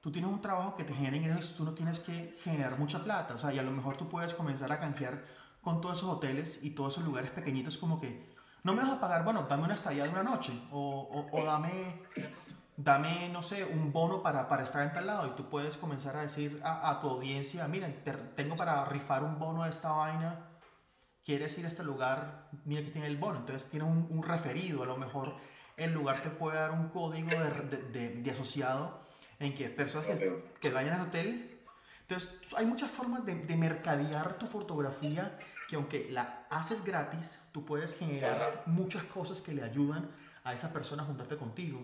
tú 0.00 0.12
tienes 0.12 0.30
un 0.30 0.40
trabajo 0.40 0.76
que 0.76 0.84
te 0.84 0.94
genera 0.94 1.16
ingresos, 1.16 1.54
tú 1.56 1.64
no 1.64 1.74
tienes 1.74 1.98
que 2.00 2.36
generar 2.42 2.78
mucha 2.78 3.02
plata. 3.02 3.34
O 3.34 3.38
sea, 3.38 3.52
y 3.52 3.58
a 3.58 3.62
lo 3.62 3.72
mejor 3.72 3.96
tú 3.96 4.08
puedes 4.08 4.32
comenzar 4.32 4.70
a 4.70 4.78
canjear 4.78 5.24
con 5.66 5.80
todos 5.80 5.98
esos 5.98 6.10
hoteles 6.10 6.62
y 6.62 6.70
todos 6.70 6.94
esos 6.94 7.04
lugares 7.04 7.32
pequeñitos 7.32 7.76
como 7.76 8.00
que, 8.00 8.32
no 8.62 8.72
me 8.72 8.82
vas 8.82 8.92
a 8.92 9.00
pagar, 9.00 9.24
bueno, 9.24 9.46
dame 9.48 9.64
una 9.64 9.74
estadía 9.74 10.04
de 10.04 10.10
una 10.10 10.22
noche 10.22 10.52
o, 10.70 10.78
o, 10.78 11.36
o 11.36 11.44
dame, 11.44 12.02
dame, 12.76 13.28
no 13.30 13.42
sé, 13.42 13.64
un 13.64 13.92
bono 13.92 14.22
para, 14.22 14.46
para 14.46 14.62
estar 14.62 14.82
en 14.82 14.92
tal 14.92 15.08
lado 15.08 15.26
y 15.26 15.30
tú 15.30 15.48
puedes 15.48 15.76
comenzar 15.76 16.14
a 16.14 16.20
decir 16.20 16.60
a, 16.62 16.88
a 16.88 17.00
tu 17.00 17.08
audiencia, 17.08 17.66
miren, 17.66 18.04
te, 18.04 18.12
tengo 18.12 18.54
para 18.54 18.84
rifar 18.84 19.24
un 19.24 19.40
bono 19.40 19.64
de 19.64 19.70
esta 19.70 19.90
vaina, 19.90 20.38
quieres 21.24 21.58
ir 21.58 21.64
a 21.64 21.68
este 21.68 21.82
lugar, 21.82 22.48
mira 22.64 22.84
que 22.84 22.92
tiene 22.92 23.08
el 23.08 23.16
bono, 23.16 23.40
entonces 23.40 23.68
tiene 23.68 23.86
un, 23.86 24.06
un 24.08 24.22
referido, 24.22 24.84
a 24.84 24.86
lo 24.86 24.96
mejor 24.96 25.34
el 25.76 25.92
lugar 25.92 26.22
te 26.22 26.30
puede 26.30 26.60
dar 26.60 26.70
un 26.70 26.90
código 26.90 27.30
de, 27.30 27.50
de, 27.50 27.82
de, 27.90 28.08
de 28.22 28.30
asociado 28.30 29.00
en 29.40 29.52
que 29.52 29.68
personas 29.68 30.06
que, 30.06 30.54
que 30.60 30.70
vayan 30.70 31.00
al 31.00 31.08
hotel. 31.08 31.60
Entonces, 32.02 32.54
hay 32.56 32.66
muchas 32.66 32.88
formas 32.88 33.26
de, 33.26 33.34
de, 33.34 33.56
mercadear 33.56 34.38
tu 34.38 34.46
fotografía 34.46 35.36
que 35.68 35.76
aunque 35.76 36.08
la 36.10 36.46
haces 36.50 36.84
gratis, 36.84 37.40
tú 37.52 37.64
puedes 37.64 37.98
generar 37.98 38.62
muchas 38.66 39.04
cosas 39.04 39.40
que 39.40 39.52
le 39.52 39.62
ayudan 39.62 40.10
a 40.44 40.54
esa 40.54 40.72
persona 40.72 41.02
a 41.02 41.06
juntarte 41.06 41.36
contigo. 41.36 41.80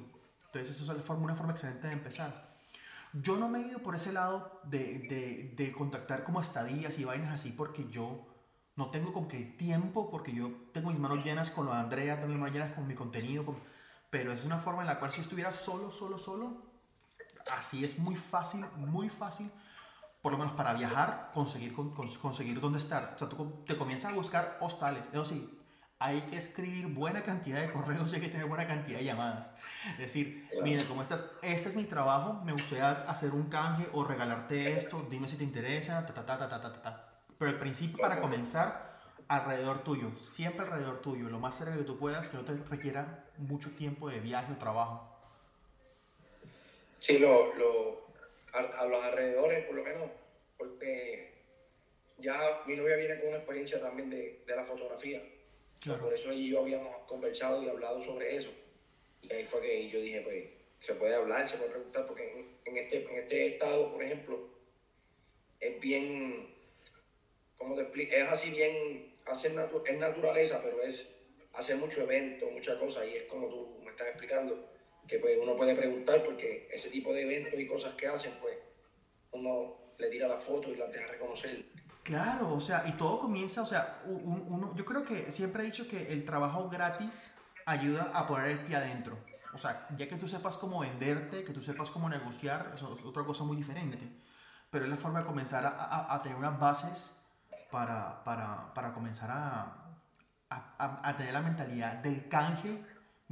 Entonces, 0.47 0.77
eso 0.77 0.93
es 0.93 1.09
una 1.11 1.35
forma 1.35 1.53
excelente 1.53 1.89
de 1.89 1.93
empezar. 1.95 2.53
Yo 3.13 3.37
no 3.37 3.49
me 3.49 3.61
he 3.61 3.69
ido 3.69 3.81
por 3.81 3.95
ese 3.95 4.13
lado 4.13 4.61
de, 4.65 5.01
de, 5.01 5.55
de 5.57 5.73
contactar 5.73 6.25
como 6.25 6.41
estadías 6.41 6.99
y 6.99 7.05
vainas 7.05 7.33
así 7.33 7.53
porque 7.53 7.89
yo 7.91 8.27
no 8.77 8.91
tengo 8.91 9.13
como 9.13 9.29
que 9.29 9.37
el 9.37 9.57
tiempo, 9.57 10.11
porque 10.11 10.33
yo 10.33 10.51
tengo 10.73 10.91
mis 10.91 10.99
manos 10.99 11.25
llenas 11.25 11.51
con 11.51 11.67
lo 11.67 11.73
de 11.73 11.79
Andrea, 11.79 12.17
tengo 12.17 12.29
mis 12.29 12.39
manos 12.39 12.55
llenas 12.55 12.73
con 12.73 12.87
mi 12.87 12.95
contenido, 12.95 13.45
con, 13.45 13.59
pero 14.09 14.33
es 14.33 14.45
una 14.45 14.59
forma 14.59 14.83
en 14.83 14.89
la 14.89 14.99
cual 14.99 15.13
si 15.13 15.21
estuviera 15.21 15.53
solo, 15.53 15.91
solo, 15.91 16.17
solo, 16.17 16.63
así 17.51 17.85
es 17.85 17.99
muy 17.99 18.17
fácil, 18.17 18.65
muy 18.77 19.11
fácil, 19.11 19.51
por 20.23 20.33
lo 20.33 20.39
menos 20.39 20.55
para 20.55 20.73
viajar, 20.73 21.31
conseguir, 21.35 21.75
con, 21.75 21.93
conseguir 21.93 22.61
dónde 22.61 22.79
estar. 22.79 23.13
O 23.17 23.19
sea, 23.19 23.29
tú 23.29 23.65
te 23.67 23.77
comienzas 23.77 24.13
a 24.13 24.15
buscar 24.15 24.57
hostales. 24.61 25.09
Eso 25.13 25.25
sí, 25.25 25.59
hay 25.99 26.21
que 26.23 26.37
escribir 26.37 26.87
buena 26.87 27.23
cantidad 27.23 27.61
de 27.61 27.73
correos 27.73 28.13
y 28.13 28.17
hay 28.17 28.23
que 28.23 28.29
tener 28.29 28.47
buena 28.47 28.67
cantidad 28.67 28.99
de 28.99 29.05
llamadas. 29.05 29.53
Es 29.93 29.99
decir, 29.99 30.49
mira, 30.63 30.87
como 30.87 31.03
estás, 31.03 31.25
este 31.43 31.71
es 31.71 31.77
mi 31.77 31.85
trabajo, 31.85 32.41
me 32.45 32.53
gustaría 32.53 32.91
hacer 33.03 33.33
un 33.33 33.49
canje 33.49 33.89
o 33.93 34.05
regalarte 34.05 34.71
esto, 34.71 35.05
dime 35.11 35.27
si 35.27 35.37
te 35.37 35.45
interesa, 35.45 36.07
ta, 36.07 36.15
ta, 36.15 36.25
ta, 36.25 36.49
ta, 36.49 36.61
ta, 36.61 36.73
ta, 36.73 37.09
Pero 37.37 37.51
el 37.51 37.59
principio 37.59 37.99
para 37.99 38.21
comenzar, 38.21 39.01
alrededor 39.27 39.85
tuyo, 39.85 40.11
siempre 40.23 40.67
alrededor 40.67 41.01
tuyo, 41.03 41.29
lo 41.29 41.41
más 41.41 41.57
cerca 41.57 41.77
que 41.77 41.85
tú 41.85 41.99
puedas, 41.99 42.29
que 42.29 42.37
no 42.37 42.45
te 42.45 42.55
requiera 42.69 43.25
mucho 43.39 43.71
tiempo 43.71 44.09
de 44.09 44.21
viaje 44.21 44.53
o 44.53 44.57
trabajo. 44.57 45.09
Sí, 46.99 47.19
lo, 47.19 47.55
lo, 47.55 48.12
a, 48.53 48.87
los 48.87 49.03
alrededores, 49.05 49.65
por 49.67 49.77
lo 49.77 49.83
menos, 49.83 50.11
porque 50.57 51.33
ya 52.19 52.63
mi 52.67 52.77
novia 52.77 52.97
viene 52.97 53.19
con 53.19 53.29
una 53.29 53.39
experiencia 53.39 53.81
también 53.81 54.11
de, 54.11 54.43
de 54.47 54.57
la 54.57 54.65
fotografía 54.65 55.23
por 55.91 56.15
eso 56.15 56.33
y 56.33 56.51
yo 56.51 56.61
habíamos 56.61 56.95
conversado 57.07 57.63
y 57.63 57.69
hablado 57.69 58.03
sobre 58.03 58.37
eso. 58.37 58.51
Y 59.23 59.33
ahí 59.33 59.45
fue 59.45 59.61
que 59.63 59.89
yo 59.89 60.01
dije, 60.01 60.21
pues, 60.21 60.45
se 60.79 60.95
puede 60.95 61.15
hablar, 61.15 61.49
se 61.49 61.57
puede 61.57 61.71
preguntar, 61.71 62.07
porque 62.07 62.57
en, 62.65 62.77
este, 62.77 63.05
en 63.05 63.17
este 63.17 63.47
estado, 63.49 63.93
por 63.93 64.03
ejemplo, 64.03 64.49
es 65.61 65.81
bien, 65.81 66.55
¿cómo 67.57 67.75
te 67.75 67.83
explico? 67.83 68.15
Es 68.15 68.29
así 68.29 68.51
bien, 68.51 69.15
hacer 69.27 69.53
es 69.87 69.99
naturaleza, 69.99 70.61
pero 70.63 70.83
es 70.83 71.09
hacer 71.55 71.77
mucho 71.77 72.03
evento, 72.03 72.51
muchas 72.51 72.77
cosas, 72.77 73.07
y 73.07 73.17
es 73.17 73.25
como 73.25 73.49
tú 73.49 73.81
me 73.85 73.91
estás 73.91 74.09
explicando, 74.09 74.72
que 75.07 75.19
pues 75.19 75.39
uno 75.41 75.57
puede 75.57 75.75
preguntar, 75.75 76.23
porque 76.25 76.69
ese 76.73 76.91
tipo 76.91 77.13
de 77.13 77.23
eventos 77.23 77.59
y 77.59 77.67
cosas 77.67 77.95
que 77.95 78.07
hacen, 78.07 78.33
pues, 78.41 78.57
uno 79.33 79.77
le 79.99 80.09
tira 80.09 80.29
la 80.29 80.37
foto 80.37 80.71
y 80.71 80.77
las 80.77 80.91
deja 80.93 81.07
reconocer. 81.07 81.65
Claro, 82.03 82.55
o 82.55 82.61
sea, 82.61 82.85
y 82.89 82.93
todo 82.93 83.21
comienza, 83.21 83.63
o 83.63 83.67
sea, 83.67 84.03
uno, 84.07 84.75
yo 84.75 84.85
creo 84.85 85.05
que 85.05 85.31
siempre 85.31 85.63
he 85.63 85.67
dicho 85.67 85.89
que 85.89 86.13
el 86.13 86.25
trabajo 86.25 86.69
gratis 86.69 87.33
ayuda 87.65 88.11
a 88.13 88.27
poner 88.27 88.51
el 88.51 88.59
pie 88.61 88.77
adentro. 88.77 89.17
O 89.55 89.59
sea, 89.59 89.87
ya 89.97 90.09
que 90.09 90.17
tú 90.17 90.27
sepas 90.27 90.57
cómo 90.57 90.81
venderte, 90.81 91.45
que 91.45 91.53
tú 91.53 91.63
sepas 91.63 91.91
cómo 91.91 92.09
negociar, 92.09 92.73
eso 92.75 92.97
es 92.99 93.05
otra 93.05 93.23
cosa 93.23 93.45
muy 93.45 93.57
diferente. 93.57 93.99
Pero 94.71 94.87
es 94.87 94.91
la 94.91 94.97
forma 94.97 95.21
de 95.21 95.27
comenzar 95.27 95.65
a, 95.67 96.13
a, 96.13 96.23
tener 96.23 96.39
unas 96.39 96.59
bases 96.59 97.23
para, 97.71 98.25
para, 98.25 98.73
para 98.73 98.95
comenzar 98.95 99.31
a, 99.31 99.83
a, 100.49 101.17
tener 101.17 101.33
la 101.33 101.43
mentalidad 101.43 101.95
del 101.97 102.29
canje 102.29 102.83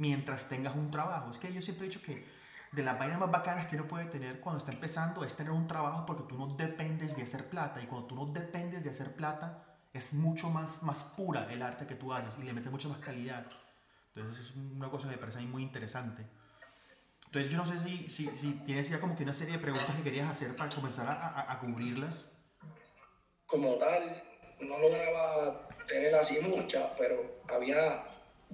mientras 0.01 0.49
tengas 0.49 0.75
un 0.75 0.89
trabajo. 0.89 1.29
Es 1.29 1.37
que 1.37 1.53
yo 1.53 1.61
siempre 1.61 1.85
he 1.85 1.89
dicho 1.89 2.01
que 2.01 2.25
de 2.71 2.83
las 2.83 2.97
vainas 2.97 3.19
más 3.19 3.29
bacanas 3.29 3.67
que 3.67 3.75
uno 3.75 3.87
puede 3.87 4.05
tener 4.05 4.39
cuando 4.39 4.57
está 4.57 4.71
empezando 4.71 5.23
es 5.23 5.35
tener 5.35 5.51
un 5.51 5.67
trabajo 5.67 6.07
porque 6.07 6.23
tú 6.27 6.39
no 6.39 6.47
dependes 6.55 7.15
de 7.15 7.21
hacer 7.21 7.47
plata 7.49 7.81
y 7.81 7.85
cuando 7.85 8.07
tú 8.07 8.15
no 8.15 8.25
dependes 8.25 8.83
de 8.83 8.89
hacer 8.89 9.13
plata 9.13 9.63
es 9.93 10.13
mucho 10.13 10.49
más, 10.49 10.81
más 10.81 11.03
pura 11.03 11.51
el 11.53 11.61
arte 11.61 11.85
que 11.85 11.93
tú 11.93 12.11
haces 12.13 12.33
y 12.39 12.43
le 12.43 12.51
metes 12.51 12.71
mucha 12.71 12.87
más 12.87 12.97
calidad. 12.97 13.45
Entonces 14.15 14.47
es 14.47 14.55
una 14.55 14.89
cosa 14.89 15.07
que 15.07 15.15
me 15.15 15.19
parece 15.19 15.39
muy 15.41 15.61
interesante. 15.61 16.25
Entonces 17.27 17.51
yo 17.51 17.57
no 17.57 17.65
sé 17.65 17.79
si, 17.83 18.09
si, 18.09 18.27
si, 18.35 18.53
tienes 18.65 18.89
ya 18.89 18.99
como 18.99 19.15
que 19.15 19.23
una 19.23 19.35
serie 19.35 19.53
de 19.57 19.59
preguntas 19.59 19.95
que 19.95 20.01
querías 20.01 20.29
hacer 20.29 20.55
para 20.55 20.73
comenzar 20.73 21.07
a, 21.07 21.51
a, 21.51 21.59
cubrirlas. 21.59 22.43
Como 23.45 23.75
tal, 23.75 24.23
no 24.61 24.79
lograba 24.79 25.67
tener 25.87 26.15
así 26.15 26.39
muchas, 26.41 26.89
pero 26.97 27.41
había, 27.47 28.03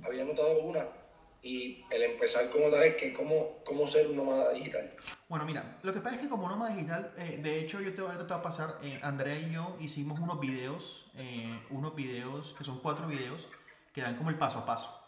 había 0.04 0.26
notado 0.26 0.60
una 0.62 0.97
y 1.42 1.86
el 1.92 2.04
empezar 2.04 2.50
como 2.50 2.70
tal 2.70 2.84
es 2.84 2.96
que 2.96 3.14
cómo, 3.14 3.60
cómo 3.64 3.88
ser 3.88 4.08
un 4.08 4.18
nómada 4.18 4.52
digital. 4.52 4.94
Bueno, 5.30 5.46
mira, 5.46 5.78
lo 5.84 5.94
que 5.94 6.02
pasa 6.02 6.16
es 6.16 6.22
que 6.22 6.30
como 6.30 6.50
nómada 6.50 6.76
digital, 6.76 7.14
eh, 7.18 7.40
de 7.42 7.60
hecho 7.60 7.80
yo 7.82 7.94
te, 7.94 8.02
voy 8.02 8.12
a 8.12 8.42
pasar, 8.42 8.80
eh, 8.82 9.00
Andrea 9.04 9.38
y 9.38 9.52
yo 9.52 9.78
hicimos 9.80 10.20
unos 10.20 10.40
videos, 10.40 11.12
eh, 11.18 11.60
unos 11.70 11.96
videos 11.96 12.56
que 12.58 12.64
son 12.64 12.80
cuatro 12.80 13.08
videos 13.08 13.48
que 13.94 14.02
dan 14.02 14.18
como 14.18 14.30
el 14.30 14.38
paso 14.38 14.60
a 14.60 14.66
paso. 14.66 15.02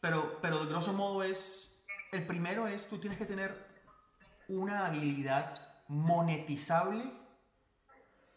Pero, 0.00 0.38
pero 0.40 0.64
de 0.64 0.70
grosso 0.70 0.92
modo 0.92 1.22
es, 1.22 1.84
el 2.12 2.26
primero 2.26 2.66
es, 2.66 2.88
tú 2.88 2.98
tienes 2.98 3.18
que 3.18 3.26
tener 3.26 3.54
una 4.48 4.86
habilidad 4.86 5.60
monetizable 5.88 7.10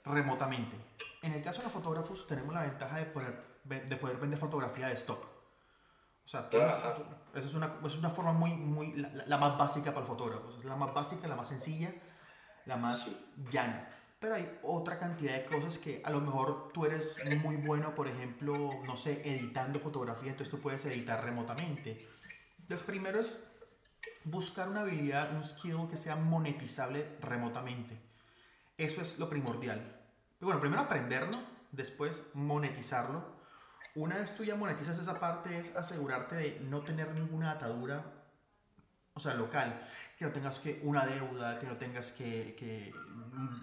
remotamente. 0.03 0.75
En 1.22 1.34
el 1.34 1.41
caso 1.41 1.60
de 1.60 1.65
los 1.65 1.74
fotógrafos 1.74 2.25
tenemos 2.27 2.53
la 2.53 2.62
ventaja 2.62 2.98
de 3.00 3.06
poder, 3.06 3.44
de 3.63 3.98
poder 3.98 4.17
vender 4.17 4.39
fotografía 4.39 4.88
de 4.88 4.94
stock. 4.94 5.37
O 6.27 6.29
sea, 6.29 6.50
esa 6.51 7.48
es 7.48 7.53
una, 7.53 7.75
es 7.86 7.96
una 7.96 8.10
forma 8.10 8.34
muy, 8.34 8.53
muy, 8.53 8.91
la, 8.96 9.38
más 9.38 9.57
básica 9.57 9.91
para 9.91 10.01
los 10.01 10.10
fotógrafos. 10.10 10.57
Es 10.57 10.65
la 10.65 10.75
más 10.75 10.93
básica, 10.93 11.25
la 11.25 11.38
más 11.38 11.48
sencilla, 11.48 11.93
la 12.65 12.75
más 12.75 13.15
llana. 13.50 13.88
Pero 14.19 14.36
hay 14.36 14.60
otra 14.62 15.00
cantidad 15.00 15.36
de 15.36 15.46
cosas 15.46 15.77
que 15.77 16.01
a 16.03 16.10
lo 16.10 16.19
mejor 16.19 16.74
tú 16.74 16.84
eres 16.84 17.15
muy 17.41 17.55
bueno, 17.55 17.96
por 17.96 18.10
ejemplo, 18.10 18.72
no 18.84 18.98
sé, 18.98 19.22
editando 19.24 19.79
fotografía, 19.79 20.31
entonces 20.31 20.51
tú 20.51 20.60
puedes 20.60 20.84
editar 20.86 21.24
remotamente. 21.24 22.10
Entonces, 22.60 22.86
primero 22.86 23.22
es 23.22 23.57
buscar 24.25 24.67
una 24.67 24.81
habilidad, 24.81 25.34
un 25.34 25.46
skill 25.46 25.88
que 25.89 25.96
sea 25.96 26.17
monetizable 26.17 27.07
remotamente. 27.22 28.01
Eso 28.77 29.00
es 29.00 29.17
lo 29.17 29.29
primordial. 29.29 29.98
bueno, 30.41 30.60
primero 30.60 30.81
aprenderlo, 30.81 31.39
después 31.72 32.31
monetizarlo 32.34 33.37
una 33.98 34.18
vez 34.18 34.36
tú 34.36 34.44
ya 34.44 34.56
monetizas 34.56 35.00
esa 35.00 35.20
parte 35.20 35.58
es 35.58 35.75
asegurarte 35.75 36.36
de 36.36 36.60
no 36.70 36.82
tener 36.82 37.13
ninguna 37.13 37.51
atadura, 37.51 38.06
o 39.13 39.20
sea, 39.20 39.34
local, 39.34 39.82
que 40.18 40.25
no 40.25 40.32
tengas 40.32 40.60
que 40.60 40.80
una 40.84 41.06
deuda, 41.06 41.58
que 41.58 41.66
no 41.66 41.77
tengas 41.77 42.12
que, 42.12 42.56
que 42.58 42.94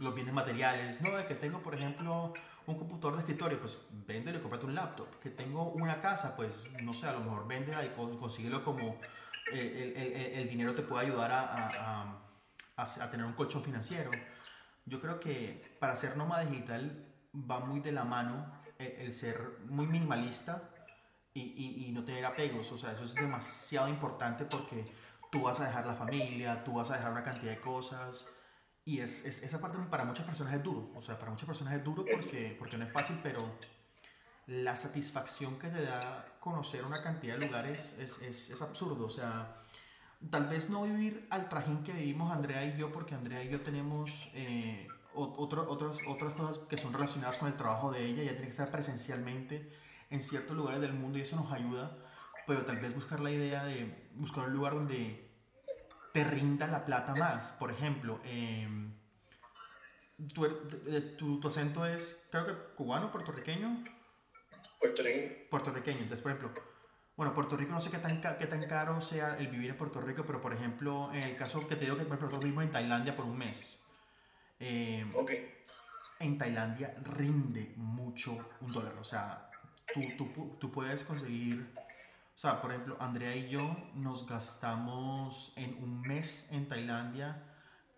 los 0.01 0.15
bienes 0.15 0.35
materiales, 0.35 1.01
no, 1.01 1.17
de 1.17 1.27
que 1.27 1.37
tengo, 1.37 1.63
por 1.63 1.75
ejemplo, 1.75 2.33
un 2.67 2.79
computador 2.79 3.15
de 3.15 3.21
escritorio, 3.21 3.61
pues 3.61 3.79
véndelo 4.07 4.39
y 4.39 4.41
cómprate 4.41 4.67
un 4.67 4.75
laptop. 4.75 5.21
Que 5.21 5.31
tengo 5.31 5.71
una 5.71 6.01
casa, 6.01 6.35
pues 6.35 6.69
no 6.83 6.95
sé, 6.95 7.07
a 7.07 7.13
lo 7.13 7.21
mejor 7.21 7.47
véndela 7.47 7.85
y 7.85 7.91
consíguelo 7.91 8.65
como 8.65 8.99
eh, 9.53 9.95
el, 9.97 10.03
el, 10.03 10.39
el, 10.41 10.49
dinero 10.49 10.75
te 10.75 10.83
puede 10.83 11.07
ayudar 11.07 11.31
a, 11.31 12.17
a, 12.77 12.83
a, 12.83 13.11
tener 13.11 13.25
un 13.25 13.35
colchón 13.35 13.63
financiero. 13.63 14.11
Yo 14.87 15.01
creo 15.01 15.21
que 15.21 15.77
para 15.79 15.97
ser 15.97 16.17
nómada 16.17 16.45
digital 16.45 17.07
va 17.35 17.61
muy 17.61 17.81
de 17.81 17.93
la 17.93 18.05
mano 18.05 18.53
el, 18.79 19.13
ser 19.13 19.59
muy 19.67 19.87
minimalista 19.87 20.71
y, 21.33 21.87
y, 21.87 21.93
no 21.93 22.05
tener 22.05 22.25
apegos. 22.25 22.71
O 22.73 22.79
sea, 22.79 22.93
eso 22.93 23.05
es 23.05 23.15
demasiado 23.15 23.89
importante 23.89 24.45
porque 24.45 24.85
tú 25.31 25.43
vas 25.43 25.61
a 25.61 25.67
dejar 25.67 25.87
la 25.87 25.95
familia, 25.95 26.63
tú 26.63 26.75
vas 26.75 26.91
a 26.91 26.97
dejar 26.97 27.13
una 27.13 27.23
cantidad 27.23 27.53
de 27.53 27.61
cosas. 27.61 28.35
Y 28.85 29.01
es, 29.01 29.25
es, 29.25 29.43
esa 29.43 29.61
parte 29.61 29.79
para 29.91 30.05
muchas 30.05 30.27
personas 30.27 30.55
es 30.55 30.63
duro. 30.63 30.91
O 30.95 31.01
sea, 31.01 31.19
para 31.19 31.31
muchas 31.31 31.47
personas 31.47 31.75
es 31.75 31.85
duro 31.85 32.05
porque, 32.11 32.55
porque 32.59 32.77
no 32.77 32.85
es 32.85 32.93
fácil, 32.93 33.19
pero 33.23 33.59
la 34.47 34.77
satisfacción 34.77 35.59
que 35.59 35.69
te 35.69 35.83
da 35.83 36.37
conocer 36.41 36.85
una 36.85 37.03
cantidad 37.03 37.39
de 37.39 37.47
lugares 37.47 37.97
es, 37.99 38.21
es, 38.23 38.51
es 38.51 38.63
absurdo. 38.63 39.07
O 39.07 39.11
sea, 39.11 39.61
tal 40.31 40.49
vez 40.49 40.71
no 40.71 40.83
vivir 40.83 41.27
al 41.31 41.49
trajín 41.49 41.83
que 41.83 41.93
vivimos 41.93 42.31
Andrea 42.31 42.65
y 42.65 42.79
yo, 42.79 42.93
porque 42.93 43.15
Andrea 43.15 43.43
y 43.43 43.49
yo 43.49 43.61
tenemos 43.63 44.31
eh, 44.35 44.89
otras, 45.15 45.99
otras 46.07 46.33
cosas 46.33 46.59
que 46.69 46.79
son 46.79 46.93
relacionadas 46.93 47.39
con 47.39 47.49
el 47.49 47.57
trabajo 47.57 47.93
de 47.93 48.05
ella, 48.05 48.23
ya 48.23 48.31
tiene 48.31 48.47
que 48.47 48.51
estar 48.51 48.71
presencialmente 48.71 49.73
en 50.11 50.23
ciertos 50.23 50.57
lugares 50.57 50.81
del 50.81 50.93
mundo 50.93 51.19
y 51.19 51.23
eso 51.23 51.37
nos 51.37 51.53
ayuda, 51.53 51.97
pero 52.47 52.65
tal 52.65 52.79
vez 52.79 52.95
buscar 52.95 53.21
la 53.21 53.31
idea 53.31 53.65
de 53.65 54.09
buscar 54.15 54.47
un 54.47 54.55
lugar 54.55 54.75
donde 54.75 55.31
te 56.13 56.25
rinda 56.25 56.67
la 56.67 56.85
plata 56.85 57.15
más. 57.15 57.53
Por 57.53 57.71
ejemplo, 57.71 58.21
em, 58.25 58.93
tu, 60.33 60.47
tu, 61.19 61.41
tu, 61.41 61.49
acento 61.49 61.87
es, 61.87 62.29
creo 62.31 62.47
que 62.47 62.53
cubano, 62.77 63.11
puertorriqueño. 63.11 63.85
Puertorriqueño. 64.79 65.33
Puertorriqueño, 65.51 65.99
entonces, 65.99 66.23
por 66.23 66.33
ejemplo, 66.33 66.63
bueno, 67.17 67.33
Puerto 67.33 67.57
Rico 67.57 67.73
no 67.73 67.81
sé 67.81 67.91
qué 67.91 67.99
tan, 67.99 68.21
qué 68.21 68.47
tan 68.47 68.63
caro 68.63 69.01
sea 69.01 69.39
el 69.39 69.47
vivir 69.47 69.71
en 69.71 69.77
Puerto 69.77 70.01
Rico, 70.01 70.25
pero 70.27 70.41
por 70.41 70.53
ejemplo, 70.53 71.11
en 71.13 71.23
el 71.23 71.37
caso 71.37 71.67
que 71.69 71.77
te 71.77 71.85
digo 71.85 71.97
que 71.97 72.05
por 72.05 72.17
ejemplo, 72.17 72.39
vivimos 72.41 72.65
en 72.65 72.73
Tailandia 72.73 73.15
por 73.15 73.25
un 73.25 73.39
mes. 73.39 73.84
Eh, 74.67 75.05
en 76.21 76.39
Tailandia 76.39 76.95
rinde 77.03 77.75
mucho 77.77 78.51
un 78.63 78.73
dólar. 78.73 78.95
O 78.99 79.05
sea, 79.05 79.51
tú, 79.93 80.01
tú, 80.17 80.57
tú, 80.59 80.73
puedes 80.73 81.05
conseguir, 81.05 81.71
o 81.77 82.39
sea, 82.39 82.63
por 82.63 82.71
ejemplo, 82.71 82.97
Andrea 82.99 83.37
y 83.37 83.51
yo 83.51 83.77
nos 83.95 84.27
gastamos 84.27 85.53
en 85.57 85.77
un 85.83 86.01
mes 86.01 86.51
en 86.53 86.67
Tailandia 86.67 87.43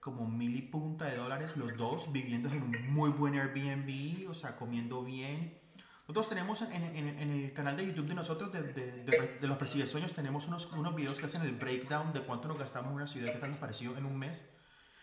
como 0.00 0.26
mil 0.28 0.56
y 0.56 0.62
punta 0.62 1.04
de 1.06 1.16
dólares 1.16 1.56
los 1.56 1.76
dos, 1.76 2.12
viviendo 2.12 2.48
en 2.50 2.62
un 2.62 2.92
muy 2.92 3.10
buen 3.10 3.34
Airbnb, 3.34 4.28
o 4.28 4.34
sea, 4.34 4.56
comiendo 4.56 5.04
bien. 5.04 5.60
Nosotros 6.02 6.28
tenemos 6.28 6.62
en, 6.62 6.72
en, 6.72 7.08
en 7.18 7.30
el 7.30 7.52
canal 7.52 7.76
de 7.76 7.86
YouTube 7.86 8.06
de 8.08 8.14
nosotros, 8.14 8.52
de, 8.52 8.62
de, 8.62 9.02
de, 9.40 9.46
los 9.46 9.56
Persigue 9.56 9.86
Sueños, 9.86 10.12
tenemos 10.12 10.46
unos, 10.46 10.72
unos 10.72 10.94
videos 10.94 11.18
que 11.18 11.26
hacen 11.26 11.42
el 11.42 11.52
breakdown 11.52 12.12
de 12.12 12.22
cuánto 12.22 12.48
nos 12.48 12.58
gastamos 12.58 12.90
en 12.90 12.96
una 12.96 13.06
ciudad, 13.06 13.32
que 13.32 13.38
tal 13.38 13.50
nos 13.50 13.58
pareció 13.58 13.96
en 13.96 14.06
un 14.06 14.16
mes. 14.16 14.44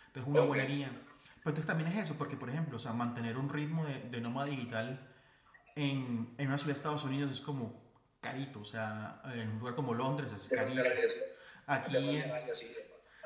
Entonces, 0.08 0.30
una 0.30 0.42
buena 0.42 0.64
guía. 0.64 0.92
Pero 1.44 1.52
entonces 1.52 1.66
también 1.66 1.90
es 1.90 2.04
eso, 2.04 2.16
porque 2.18 2.38
por 2.38 2.50
ejemplo, 2.50 2.78
o 2.78 2.80
sea, 2.80 2.94
mantener 2.94 3.38
un 3.38 3.50
ritmo 3.50 3.86
de, 3.86 4.00
de 4.00 4.22
nómada 4.22 4.48
digital 4.48 5.10
en, 5.76 6.34
en, 6.38 6.48
una 6.48 6.58
ciudad 6.58 6.74
de 6.74 6.78
Estados 6.78 7.04
Unidos 7.04 7.32
es 7.32 7.42
como 7.42 7.84
carito, 8.22 8.62
o 8.62 8.66
sea, 8.66 9.22
en 9.26 9.50
un 9.50 9.60
lugar 9.60 9.76
como 9.76 9.94
Londres 9.94 10.32
es 10.32 10.48
carito. 10.48 10.82
Aquí, 11.66 12.24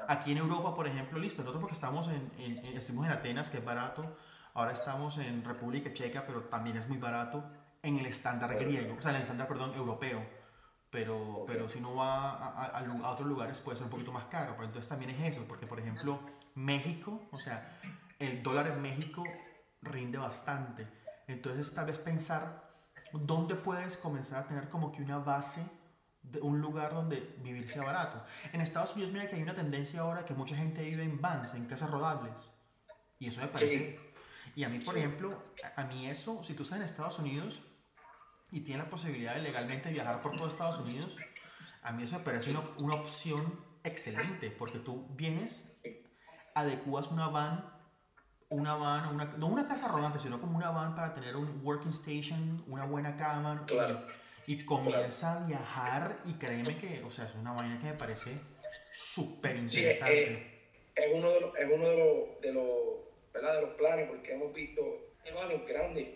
aquí 0.07 0.31
en 0.31 0.37
Europa, 0.37 0.73
por 0.73 0.87
ejemplo, 0.87 1.19
listo, 1.19 1.41
nosotros 1.41 1.61
porque 1.61 1.75
estamos 1.75 2.07
en, 2.07 2.31
en, 2.39 2.77
estuvimos 2.77 3.05
en 3.05 3.11
Atenas, 3.11 3.49
que 3.51 3.57
es 3.57 3.65
barato, 3.65 4.17
ahora 4.55 4.71
estamos 4.71 5.17
en 5.19 5.43
República 5.43 5.93
Checa, 5.93 6.25
pero 6.25 6.43
también 6.43 6.77
es 6.77 6.87
muy 6.87 6.97
barato. 6.97 7.43
en 7.83 7.99
el 7.99 8.07
estándar 8.07 8.57
griego, 8.57 8.95
o 8.97 9.01
sea, 9.01 9.11
en 9.11 9.17
el 9.17 9.21
estándar, 9.21 9.47
perdón, 9.47 9.75
europeo. 9.75 10.25
Pero, 10.89 11.43
pero 11.45 11.67
si 11.67 11.79
uno 11.79 11.95
va 11.95 12.31
a, 12.31 12.65
a, 12.65 12.79
a, 12.79 13.11
otros 13.11 13.27
lugares 13.27 13.59
puede 13.59 13.77
ser 13.77 13.85
un 13.85 13.91
poquito 13.91 14.11
más 14.11 14.25
caro. 14.25 14.53
Pero 14.53 14.65
entonces 14.65 14.87
también 14.87 15.11
es 15.11 15.35
eso, 15.35 15.45
porque 15.47 15.67
por 15.67 15.79
ejemplo, 15.79 16.19
México, 16.55 17.27
o 17.31 17.37
sea, 17.37 17.77
el 18.19 18.41
dólar 18.43 18.67
en 18.67 18.81
México 18.81 19.23
rinde 19.81 20.17
bastante. 20.17 20.87
Entonces 21.27 21.73
tal 21.73 21.87
vez 21.87 21.99
pensar 21.99 22.67
dónde 23.13 23.55
puedes 23.55 23.97
comenzar 23.97 24.43
a 24.43 24.47
tener 24.47 24.69
como 24.69 24.91
que 24.91 25.01
una 25.01 25.19
base 25.19 25.61
de 26.21 26.41
un 26.41 26.59
lugar 26.59 26.93
donde 26.93 27.35
vivir 27.39 27.69
sea 27.69 27.83
barato. 27.83 28.23
En 28.51 28.61
Estados 28.61 28.95
Unidos 28.95 29.13
mira 29.13 29.27
que 29.27 29.35
hay 29.35 29.43
una 29.43 29.55
tendencia 29.55 30.01
ahora 30.01 30.25
que 30.25 30.33
mucha 30.33 30.55
gente 30.55 30.83
vive 30.83 31.03
en 31.03 31.21
vans, 31.21 31.53
en 31.53 31.65
casas 31.65 31.91
rodables. 31.91 32.51
Y 33.19 33.27
eso 33.27 33.41
me 33.41 33.47
parece... 33.47 33.99
Y 34.55 34.63
a 34.63 34.69
mí, 34.69 34.79
por 34.79 34.97
ejemplo, 34.97 35.43
a 35.75 35.83
mí 35.83 36.09
eso, 36.09 36.43
si 36.43 36.55
tú 36.55 36.63
estás 36.63 36.79
en 36.79 36.85
Estados 36.85 37.19
Unidos 37.19 37.61
y 38.51 38.61
tienes 38.61 38.85
la 38.85 38.89
posibilidad 38.89 39.35
de 39.35 39.41
legalmente 39.41 39.91
viajar 39.91 40.21
por 40.21 40.35
todo 40.35 40.47
Estados 40.47 40.79
Unidos, 40.79 41.15
a 41.83 41.91
mí 41.91 42.03
eso 42.03 42.17
me 42.17 42.25
parece 42.25 42.51
una, 42.51 42.61
una 42.77 42.95
opción 42.95 43.63
excelente, 43.83 44.49
porque 44.49 44.79
tú 44.79 45.07
vienes, 45.11 45.79
adecuas 46.55 47.11
una 47.11 47.27
van, 47.27 47.76
una 48.49 48.75
van, 48.75 49.13
una, 49.13 49.25
no 49.37 49.47
una 49.47 49.67
casa 49.67 49.87
rodante, 49.87 50.19
sino 50.19 50.39
como 50.39 50.57
una 50.57 50.71
van 50.71 50.95
para 50.95 51.13
tener 51.13 51.35
un 51.35 51.61
working 51.63 51.91
station, 51.91 52.63
una 52.67 52.85
buena 52.85 53.15
cama. 53.17 53.63
Claro 53.65 54.05
y 54.47 54.63
comienza 54.63 55.43
a 55.43 55.45
viajar 55.45 56.19
y 56.23 56.33
créeme 56.39 56.77
que, 56.77 57.03
o 57.03 57.11
sea, 57.11 57.25
es 57.25 57.35
una 57.35 57.51
vaina 57.51 57.77
que 57.79 57.87
me 57.87 57.93
parece 57.93 58.31
súper 58.93 59.57
interesante. 59.57 60.71
es, 60.95 61.13
uno 61.13 61.29
de 61.31 61.41
los, 61.41 61.55
es 61.57 61.65
uno 61.69 61.89
de 61.89 61.97
los, 61.97 62.41
de 62.41 62.53
los, 62.53 62.65
¿verdad? 63.33 63.55
De 63.55 63.61
los 63.63 63.71
planes, 63.71 64.07
porque 64.07 64.33
hemos 64.33 64.53
visto 64.53 64.81
varios 65.35 65.67
grandes 65.67 66.07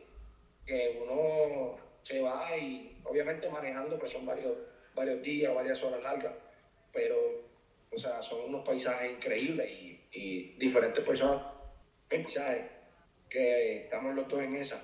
que 0.66 1.04
uno 1.04 1.78
se 2.02 2.22
va 2.22 2.56
y 2.56 3.02
obviamente 3.04 3.50
manejando 3.50 4.00
pues 4.00 4.14
son 4.14 4.26
varios, 4.26 4.54
varios 4.96 5.22
días, 5.22 5.54
varias 5.54 5.84
horas 5.84 6.02
largas, 6.02 6.34
pero, 6.94 7.18
o 7.92 7.98
sea, 7.98 8.22
son 8.22 8.46
unos 8.46 8.66
paisajes 8.66 9.12
increíbles 9.12 9.70
y, 9.70 10.08
y 10.14 10.58
diferentes 10.58 11.04
personas, 11.04 11.51
paisajes 12.12 12.70
que 13.30 13.86
estamos 13.86 14.14
los 14.14 14.28
dos 14.28 14.42
en 14.42 14.56
esa. 14.56 14.80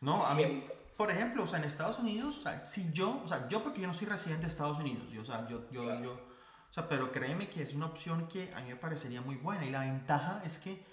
No, 0.00 0.26
a 0.26 0.34
mí, 0.34 0.66
por 0.96 1.10
ejemplo, 1.10 1.44
o 1.44 1.46
sea, 1.46 1.58
en 1.58 1.64
Estados 1.64 1.98
Unidos, 1.98 2.38
o 2.38 2.42
sea, 2.42 2.66
si 2.66 2.92
yo, 2.92 3.22
o 3.24 3.28
sea, 3.28 3.48
yo 3.48 3.62
porque 3.62 3.80
yo 3.80 3.86
no 3.86 3.94
soy 3.94 4.08
residente 4.08 4.42
de 4.42 4.50
Estados 4.50 4.78
Unidos, 4.78 5.04
yo, 5.10 5.22
o 5.22 5.24
sea, 5.24 5.48
yo, 5.48 5.70
yo, 5.70 5.84
yo, 6.02 6.12
o 6.12 6.72
sea, 6.72 6.88
pero 6.88 7.12
créeme 7.12 7.48
que 7.48 7.62
es 7.62 7.72
una 7.72 7.86
opción 7.86 8.28
que 8.28 8.52
a 8.54 8.60
mí 8.60 8.68
me 8.68 8.76
parecería 8.76 9.20
muy 9.20 9.36
buena. 9.36 9.64
Y 9.64 9.70
la 9.70 9.80
ventaja 9.80 10.42
es 10.44 10.58
que 10.58 10.84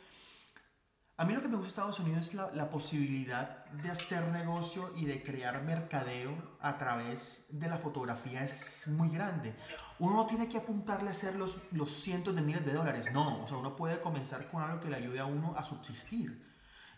a 1.18 1.26
mí 1.26 1.34
lo 1.34 1.42
que 1.42 1.48
me 1.48 1.58
gusta 1.58 1.66
de 1.66 1.70
Estados 1.70 2.00
Unidos 2.00 2.28
es 2.28 2.34
la, 2.36 2.52
la 2.54 2.70
posibilidad 2.70 3.66
de 3.66 3.90
hacer 3.90 4.24
negocio 4.30 4.94
y 4.96 5.06
de 5.06 5.22
crear 5.22 5.62
mercadeo 5.64 6.58
a 6.62 6.78
través 6.78 7.48
de 7.50 7.68
la 7.68 7.78
fotografía. 7.78 8.44
Es 8.44 8.88
muy 8.88 9.10
grande. 9.10 9.54
Uno 10.00 10.16
no 10.16 10.28
tiene 10.28 10.50
que 10.50 10.58
apuntarle 10.58 11.10
a 11.10 11.12
hacer 11.12 11.36
los, 11.36 11.72
los 11.72 11.92
cientos 11.92 12.36
de 12.36 12.42
miles 12.42 12.66
de 12.66 12.74
dólares, 12.74 13.12
no, 13.14 13.44
o 13.44 13.48
sea, 13.48 13.58
uno 13.58 13.76
puede 13.76 14.02
comenzar 14.02 14.50
con 14.50 14.64
algo 14.64 14.80
que 14.80 14.90
le 14.90 14.98
ayude 14.98 15.20
a 15.20 15.26
uno 15.26 15.54
a 15.58 15.64
subsistir. 15.64 16.54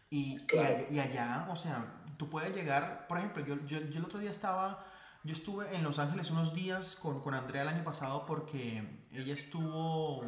Y, 0.10 0.38
y, 0.92 1.00
allá, 1.00 1.48
o 1.50 1.56
sea, 1.56 2.04
tú 2.18 2.30
puedes 2.30 2.56
llegar, 2.56 3.08
por 3.08 3.18
ejemplo, 3.18 3.46
yo, 3.46 3.56
yo, 3.66 3.80
yo, 3.82 4.00
el 4.00 4.06
otro 4.06 4.20
día 4.20 4.30
estaba, 4.30 4.86
yo 5.24 5.34
estuve 5.34 5.76
en 5.76 5.84
Los 5.84 6.00
Ángeles 6.00 6.32
unos 6.32 6.54
días 6.54 6.96
con, 6.96 7.22
con 7.22 7.34
Andrea 7.34 7.64
el 7.64 7.68
año 7.70 7.84
pasado 7.84 8.26
porque 8.26 9.06
ella 9.12 9.34
estuvo, 9.34 10.24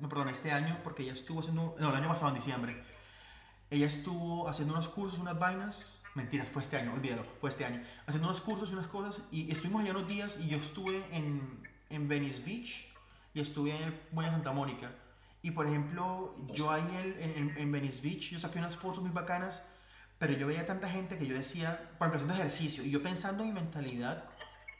no, 0.00 0.08
perdón, 0.08 0.28
este 0.28 0.52
año, 0.52 0.78
porque 0.84 1.02
ella 1.02 1.14
estuvo 1.14 1.40
haciendo, 1.40 1.74
no, 1.78 1.90
el 1.90 1.96
año 1.96 2.08
pasado 2.08 2.28
en 2.28 2.36
diciembre, 2.36 2.84
ella 3.70 3.86
estuvo 3.86 4.48
haciendo 4.48 4.74
unos 4.74 4.88
cursos, 4.88 5.18
unas 5.18 5.38
vainas, 5.38 6.02
mentiras, 6.14 6.48
fue 6.48 6.62
este 6.62 6.76
año, 6.76 6.92
olvídalo, 6.92 7.24
fue 7.40 7.50
este 7.50 7.64
año, 7.64 7.82
haciendo 8.06 8.28
unos 8.28 8.40
cursos 8.40 8.70
y 8.70 8.74
unas 8.74 8.86
cosas, 8.86 9.26
y 9.32 9.50
estuvimos 9.50 9.82
allá 9.82 9.92
unos 9.92 10.06
días 10.06 10.38
y 10.38 10.48
yo 10.48 10.58
estuve 10.58 11.04
en, 11.10 11.62
en 11.94 12.08
Venice 12.08 12.42
Beach 12.42 12.86
y 13.32 13.40
estuve 13.40 13.76
en 13.76 13.82
el 13.82 14.00
Buena 14.12 14.30
Santa 14.30 14.52
Mónica. 14.52 14.90
Y 15.42 15.50
por 15.50 15.66
ejemplo, 15.66 16.34
yo 16.52 16.70
ahí 16.70 16.82
en, 17.18 17.50
en, 17.50 17.58
en 17.58 17.72
Venice 17.72 18.00
Beach, 18.02 18.30
yo 18.30 18.38
saqué 18.38 18.58
unas 18.58 18.76
fotos 18.76 19.02
muy 19.02 19.10
bacanas 19.10 19.62
pero 20.18 20.32
yo 20.38 20.46
veía 20.46 20.64
tanta 20.64 20.88
gente 20.88 21.18
que 21.18 21.26
yo 21.26 21.34
decía, 21.34 21.90
por 21.98 22.08
ejemplo, 22.08 22.16
haciendo 22.16 22.34
ejercicio, 22.34 22.84
y 22.84 22.90
yo 22.90 23.02
pensando 23.02 23.42
en 23.42 23.50
mi 23.50 23.54
mentalidad 23.54 24.24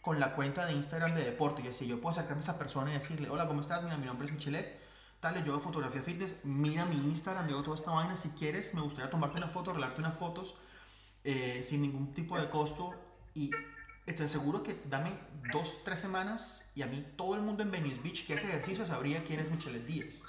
con 0.01 0.21
la 0.21 0.35
cuenta 0.35 0.67
de 0.67 0.73
Instagram 0.75 1.15
de 1.15 1.25
deporte, 1.25 1.63
yo 1.63 1.69
decía, 1.69 1.89
yo 1.89 2.01
puedo 2.01 2.13
acercarme 2.13 2.41
a 2.41 2.45
esa 2.45 2.59
persona 2.59 2.91
y 2.91 2.95
decirle, 2.95 3.29
hola, 3.29 3.47
¿cómo 3.47 3.61
estás? 3.61 3.83
Mira, 3.83 3.97
mi 3.97 4.07
nombre 4.07 4.27
es 4.27 4.33
Michelet, 4.33 4.81
dale, 5.21 5.43
yo 5.43 5.53
hago 5.53 5.63
fotografía 5.63 6.03
fitness, 6.03 6.45
mira 6.45 6.85
mi 6.85 6.97
Instagram, 6.97 7.49
yo 7.49 7.57
hago 7.57 7.65
toda 7.65 7.77
esta 7.77 7.91
vaina, 7.91 8.17
si 8.17 8.31
quieres, 8.31 8.75
me 8.75 8.83
gustaría 8.83 9.11
tomarte 9.11 9.39
una 9.39 9.49
foto, 9.49 9.73
regalarte 9.73 10.01
unas 10.01 10.17
fotos, 10.17 10.55
eh, 11.25 11.61
sin 11.63 11.83
ningún 11.83 12.13
tipo 12.15 12.39
de 12.39 12.49
costo, 12.49 12.95
y 13.35 13.51
estoy 14.07 14.29
seguro 14.29 14.63
que 14.63 14.81
dame 14.87 15.13
dos, 15.53 15.83
tres 15.85 16.01
semanas, 16.01 16.71
y 16.75 16.83
a 16.83 16.87
mí 16.87 17.07
todo 17.17 17.35
el 17.35 17.43
mundo 17.43 17.63
en 17.63 17.71
Venice 17.71 18.01
Beach 18.03 18.27
que 18.27 18.35
hace 18.35 18.49
ejercicio 18.49 18.87
sabría 18.87 19.25
quién 19.25 19.41
es 19.41 19.51
Michelet 19.51 19.87
Díaz. 19.87 20.23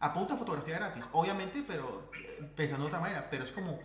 Apunta 0.00 0.36
fotografía 0.36 0.76
gratis, 0.76 1.08
obviamente, 1.12 1.64
pero 1.66 2.10
eh, 2.18 2.52
pensando 2.54 2.84
de 2.84 2.88
otra 2.88 3.00
manera, 3.00 3.28
pero 3.30 3.44
es 3.44 3.52
como 3.52 3.78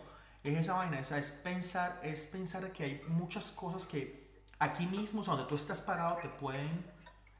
es 0.43 0.57
esa 0.57 0.73
vaina, 0.73 0.99
esa 0.99 1.17
es 1.17 1.31
pensar, 1.31 1.99
es 2.03 2.25
pensar 2.27 2.71
que 2.71 2.83
hay 2.83 3.01
muchas 3.07 3.47
cosas 3.51 3.85
que 3.85 4.43
aquí 4.57 4.85
mismo, 4.87 5.23
donde 5.23 5.45
tú 5.45 5.55
estás 5.55 5.81
parado, 5.81 6.17
te 6.17 6.29
pueden 6.29 6.85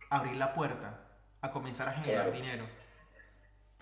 abrir 0.09 0.35
la 0.35 0.53
puerta 0.53 0.99
a 1.41 1.51
comenzar 1.51 1.89
a 1.89 1.93
generar 1.93 2.31
dinero. 2.31 2.67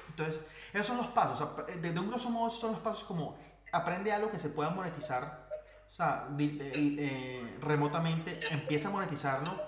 Entonces, 0.10 0.40
esos 0.74 0.88
son 0.88 0.98
los 0.98 1.08
pasos. 1.08 1.48
de, 1.82 2.00
un 2.00 2.10
grosso 2.10 2.30
modo, 2.30 2.50
son 2.50 2.74
los 2.74 2.82
pasos 2.82 3.04
como 3.04 3.38
aprende 3.72 4.12
algo 4.12 4.32
que 4.32 4.40
se 4.40 4.50
pueda 4.50 4.70
monetizar, 4.70 5.47
o 5.88 5.91
sea, 5.91 6.28
eh, 6.38 7.58
remotamente, 7.62 8.39
empieza 8.52 8.89
a 8.89 8.91
monetizarlo, 8.91 9.65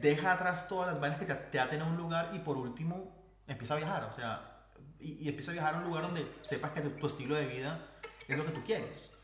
deja 0.00 0.32
atrás 0.32 0.68
todas 0.68 0.88
las 0.88 1.00
vainas 1.00 1.20
que 1.20 1.26
te, 1.26 1.34
te 1.34 1.60
aten 1.60 1.82
a 1.82 1.84
un 1.84 1.96
lugar 1.96 2.30
y 2.32 2.38
por 2.40 2.56
último, 2.56 3.12
empieza 3.46 3.74
a 3.74 3.78
viajar, 3.78 4.04
o 4.04 4.12
sea, 4.12 4.58
y, 5.00 5.28
empieza 5.28 5.50
a 5.52 5.54
viajar 5.54 5.74
a 5.74 5.78
un 5.78 5.84
lugar 5.84 6.04
donde 6.04 6.40
sepas 6.42 6.72
que 6.72 6.80
tu 6.82 7.06
estilo 7.06 7.34
de 7.34 7.46
vida 7.46 7.86
es 8.26 8.36
lo 8.36 8.44
que 8.44 8.52
tú 8.52 8.62
quieres. 8.64 9.14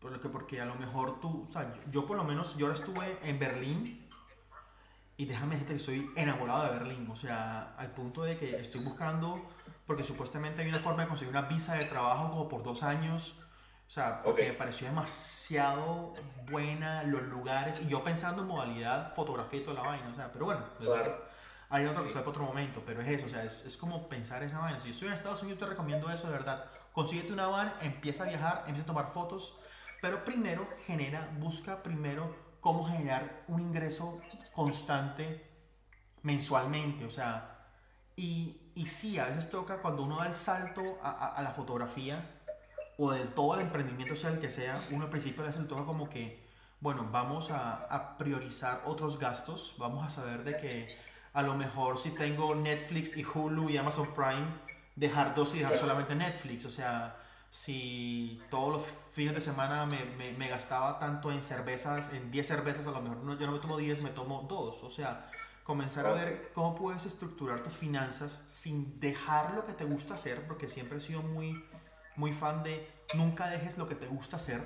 Por 0.00 0.12
lo 0.12 0.20
que, 0.20 0.28
porque 0.28 0.60
a 0.60 0.66
lo 0.66 0.74
mejor 0.74 1.20
tú, 1.20 1.46
o 1.48 1.52
sea, 1.52 1.74
yo, 1.90 2.06
por 2.06 2.16
lo 2.16 2.24
menos, 2.24 2.56
yo 2.56 2.66
ahora 2.66 2.78
estuve 2.78 3.18
en 3.22 3.38
Berlín 3.38 4.08
y 5.16 5.26
déjame 5.26 5.54
decirte 5.54 5.74
que 5.74 5.80
estoy 5.80 6.10
enamorado 6.16 6.64
de 6.64 6.78
Berlín, 6.78 7.08
o 7.10 7.16
sea, 7.16 7.74
al 7.76 7.92
punto 7.92 8.22
de 8.22 8.36
que 8.36 8.60
estoy 8.60 8.82
buscando, 8.82 9.48
porque 9.86 10.04
supuestamente 10.04 10.62
hay 10.62 10.68
una 10.68 10.80
forma 10.80 11.02
de 11.02 11.08
conseguir 11.08 11.34
una 11.34 11.48
visa 11.48 11.74
de 11.76 11.84
trabajo 11.84 12.30
como 12.30 12.48
por 12.48 12.62
dos 12.62 12.82
años, 12.82 13.34
o 13.86 13.90
sea, 13.90 14.22
porque 14.22 14.48
me 14.48 14.54
pareció 14.54 14.88
demasiado 14.88 16.14
buena 16.50 17.02
los 17.04 17.22
lugares, 17.22 17.80
y 17.80 17.86
yo 17.86 18.02
pensando 18.02 18.42
en 18.42 18.48
modalidad 18.48 19.14
fotografía 19.14 19.60
y 19.60 19.64
toda 19.64 19.82
la 19.82 19.88
vaina, 19.88 20.08
o 20.10 20.14
sea, 20.14 20.32
pero 20.32 20.46
bueno, 20.46 20.62
pues, 20.78 20.90
hay 21.70 21.86
otra 21.86 22.02
cosa 22.02 22.20
para 22.20 22.30
otro 22.30 22.44
momento, 22.44 22.82
pero 22.84 23.00
es 23.02 23.08
eso, 23.08 23.26
o 23.26 23.28
sea, 23.28 23.44
es, 23.44 23.64
es 23.64 23.76
como 23.76 24.08
pensar 24.08 24.42
esa 24.42 24.58
vaina. 24.58 24.78
Si 24.78 24.88
yo 24.88 24.92
estoy 24.92 25.08
en 25.08 25.14
Estados 25.14 25.42
Unidos, 25.42 25.58
te 25.58 25.66
recomiendo 25.66 26.10
eso 26.10 26.26
de 26.26 26.32
verdad. 26.32 26.66
Consíguete 26.92 27.32
una 27.32 27.48
van, 27.48 27.74
empieza 27.80 28.24
a 28.24 28.26
viajar, 28.26 28.64
empieza 28.66 28.84
a 28.84 28.86
tomar 28.86 29.08
fotos, 29.08 29.58
pero 30.00 30.24
primero 30.24 30.68
genera, 30.86 31.28
busca 31.38 31.82
primero 31.82 32.36
cómo 32.60 32.84
generar 32.84 33.42
un 33.48 33.60
ingreso 33.60 34.20
constante 34.54 35.50
mensualmente, 36.22 37.04
o 37.04 37.10
sea, 37.10 37.68
y, 38.16 38.70
y 38.74 38.86
sí, 38.86 39.18
a 39.18 39.26
veces 39.26 39.50
toca 39.50 39.82
cuando 39.82 40.02
uno 40.02 40.18
da 40.18 40.26
el 40.26 40.34
salto 40.34 40.98
a, 41.02 41.34
a, 41.34 41.42
la 41.42 41.50
fotografía 41.50 42.33
o 42.98 43.12
del 43.12 43.28
todo 43.28 43.54
el 43.54 43.60
emprendimiento, 43.60 44.16
sea 44.16 44.30
el 44.30 44.40
que 44.40 44.50
sea, 44.50 44.88
uno 44.90 45.04
al 45.04 45.10
principio 45.10 45.42
le 45.42 45.50
hace 45.50 45.58
el 45.58 45.66
toca 45.66 45.84
como 45.84 46.08
que, 46.08 46.44
bueno, 46.80 47.08
vamos 47.10 47.50
a, 47.50 47.74
a 47.74 48.16
priorizar 48.18 48.82
otros 48.84 49.18
gastos, 49.18 49.74
vamos 49.78 50.06
a 50.06 50.10
saber 50.10 50.44
de 50.44 50.56
que 50.56 50.96
a 51.32 51.42
lo 51.42 51.54
mejor 51.54 51.98
si 51.98 52.10
tengo 52.10 52.54
Netflix 52.54 53.16
y 53.16 53.24
Hulu 53.24 53.70
y 53.70 53.76
Amazon 53.76 54.08
Prime, 54.14 54.46
dejar 54.96 55.34
dos 55.34 55.54
y 55.54 55.58
dejar 55.58 55.76
solamente 55.76 56.14
Netflix. 56.14 56.64
O 56.64 56.70
sea, 56.70 57.16
si 57.50 58.40
todos 58.50 58.72
los 58.72 58.84
fines 59.12 59.34
de 59.34 59.40
semana 59.40 59.86
me, 59.86 60.04
me, 60.16 60.32
me 60.32 60.48
gastaba 60.48 60.98
tanto 60.98 61.30
en 61.32 61.42
cervezas, 61.42 62.12
en 62.12 62.30
10 62.30 62.46
cervezas, 62.46 62.86
a 62.86 62.90
lo 62.90 63.00
mejor 63.00 63.18
no, 63.18 63.38
yo 63.38 63.46
no 63.46 63.52
me 63.52 63.58
tomo 63.58 63.76
10, 63.76 64.02
me 64.02 64.10
tomo 64.10 64.46
2. 64.48 64.82
O 64.82 64.90
sea, 64.90 65.30
comenzar 65.64 66.06
a 66.06 66.12
ver 66.12 66.50
cómo 66.54 66.74
puedes 66.74 67.06
estructurar 67.06 67.60
tus 67.60 67.74
finanzas 67.74 68.42
sin 68.46 69.00
dejar 69.00 69.54
lo 69.54 69.64
que 69.66 69.72
te 69.72 69.84
gusta 69.84 70.14
hacer, 70.14 70.46
porque 70.46 70.68
siempre 70.68 70.98
he 70.98 71.00
sido 71.00 71.22
muy, 71.22 71.64
muy 72.16 72.32
fan 72.32 72.62
de 72.62 72.88
nunca 73.14 73.48
dejes 73.48 73.78
lo 73.78 73.88
que 73.88 73.94
te 73.94 74.06
gusta 74.06 74.36
hacer, 74.36 74.62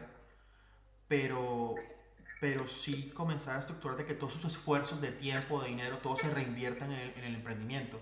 pero, 1.09 1.75
pero 2.41 2.67
sí 2.67 3.11
comenzar 3.15 3.57
a 3.57 3.61
estructurar 3.61 3.97
de 3.97 4.07
que 4.07 4.15
todos 4.15 4.35
sus 4.35 4.45
esfuerzos 4.45 5.01
de 5.01 5.13
tiempo, 5.13 5.63
de 5.63 5.69
dinero, 5.69 5.99
todo 5.99 6.17
se 6.17 6.29
reinviertan 6.29 6.93
en 6.93 7.01
el, 7.01 7.11
en 7.19 7.25
el 7.25 7.35
emprendimiento 7.37 8.01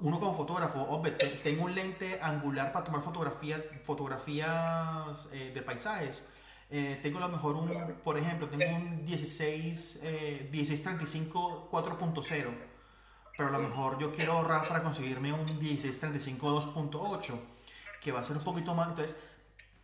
uno 0.00 0.18
como 0.18 0.36
fotógrafo, 0.36 0.80
hombre, 0.82 1.12
tengo 1.42 1.64
un 1.64 1.74
lente 1.74 2.18
angular 2.20 2.72
para 2.72 2.84
tomar 2.84 3.02
fotografías, 3.02 3.62
fotografías 3.84 5.28
eh, 5.32 5.52
de 5.54 5.62
paisajes. 5.62 6.28
Eh, 6.70 6.98
tengo 7.02 7.18
a 7.18 7.22
lo 7.22 7.28
mejor 7.28 7.56
un, 7.56 8.00
por 8.02 8.18
ejemplo, 8.18 8.48
tengo 8.48 8.74
un 8.74 9.04
16, 9.04 10.00
eh, 10.04 10.48
1635 10.50 11.68
4.0, 11.70 12.46
pero 13.36 13.48
a 13.48 13.52
lo 13.52 13.58
mejor 13.58 13.98
yo 13.98 14.12
quiero 14.12 14.32
ahorrar 14.32 14.66
para 14.66 14.82
conseguirme 14.82 15.32
un 15.32 15.44
1635 15.44 16.74
2.8, 16.74 17.38
que 18.02 18.12
va 18.12 18.20
a 18.20 18.24
ser 18.24 18.36
un 18.36 18.44
poquito 18.44 18.74
más. 18.74 18.88
Entonces, 18.88 19.20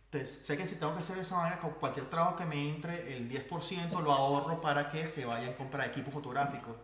Entonces, 0.05 0.45
sé 0.45 0.57
que 0.57 0.67
si 0.67 0.75
tengo 0.75 0.93
que 0.93 0.99
hacer 0.99 1.17
esa 1.19 1.37
manera, 1.37 1.59
con 1.59 1.71
cualquier 1.71 2.09
trabajo 2.09 2.35
que 2.35 2.45
me 2.45 2.69
entre, 2.69 3.15
el 3.15 3.29
10% 3.29 4.01
lo 4.01 4.11
ahorro 4.11 4.59
para 4.59 4.89
que 4.89 5.07
se 5.07 5.25
vaya 5.25 5.47
en 5.47 5.53
compra 5.53 5.83
de 5.83 5.89
equipo 5.89 6.11
fotográfico. 6.11 6.75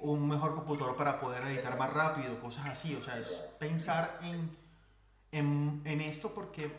Un 0.00 0.28
mejor 0.28 0.54
computador 0.54 0.96
para 0.96 1.20
poder 1.20 1.44
editar 1.44 1.78
más 1.78 1.92
rápido, 1.92 2.40
cosas 2.40 2.66
así. 2.66 2.94
O 2.94 3.02
sea, 3.02 3.18
es 3.18 3.28
pensar 3.58 4.18
en, 4.22 4.56
en, 5.32 5.82
en 5.84 6.00
esto 6.00 6.34
porque 6.34 6.72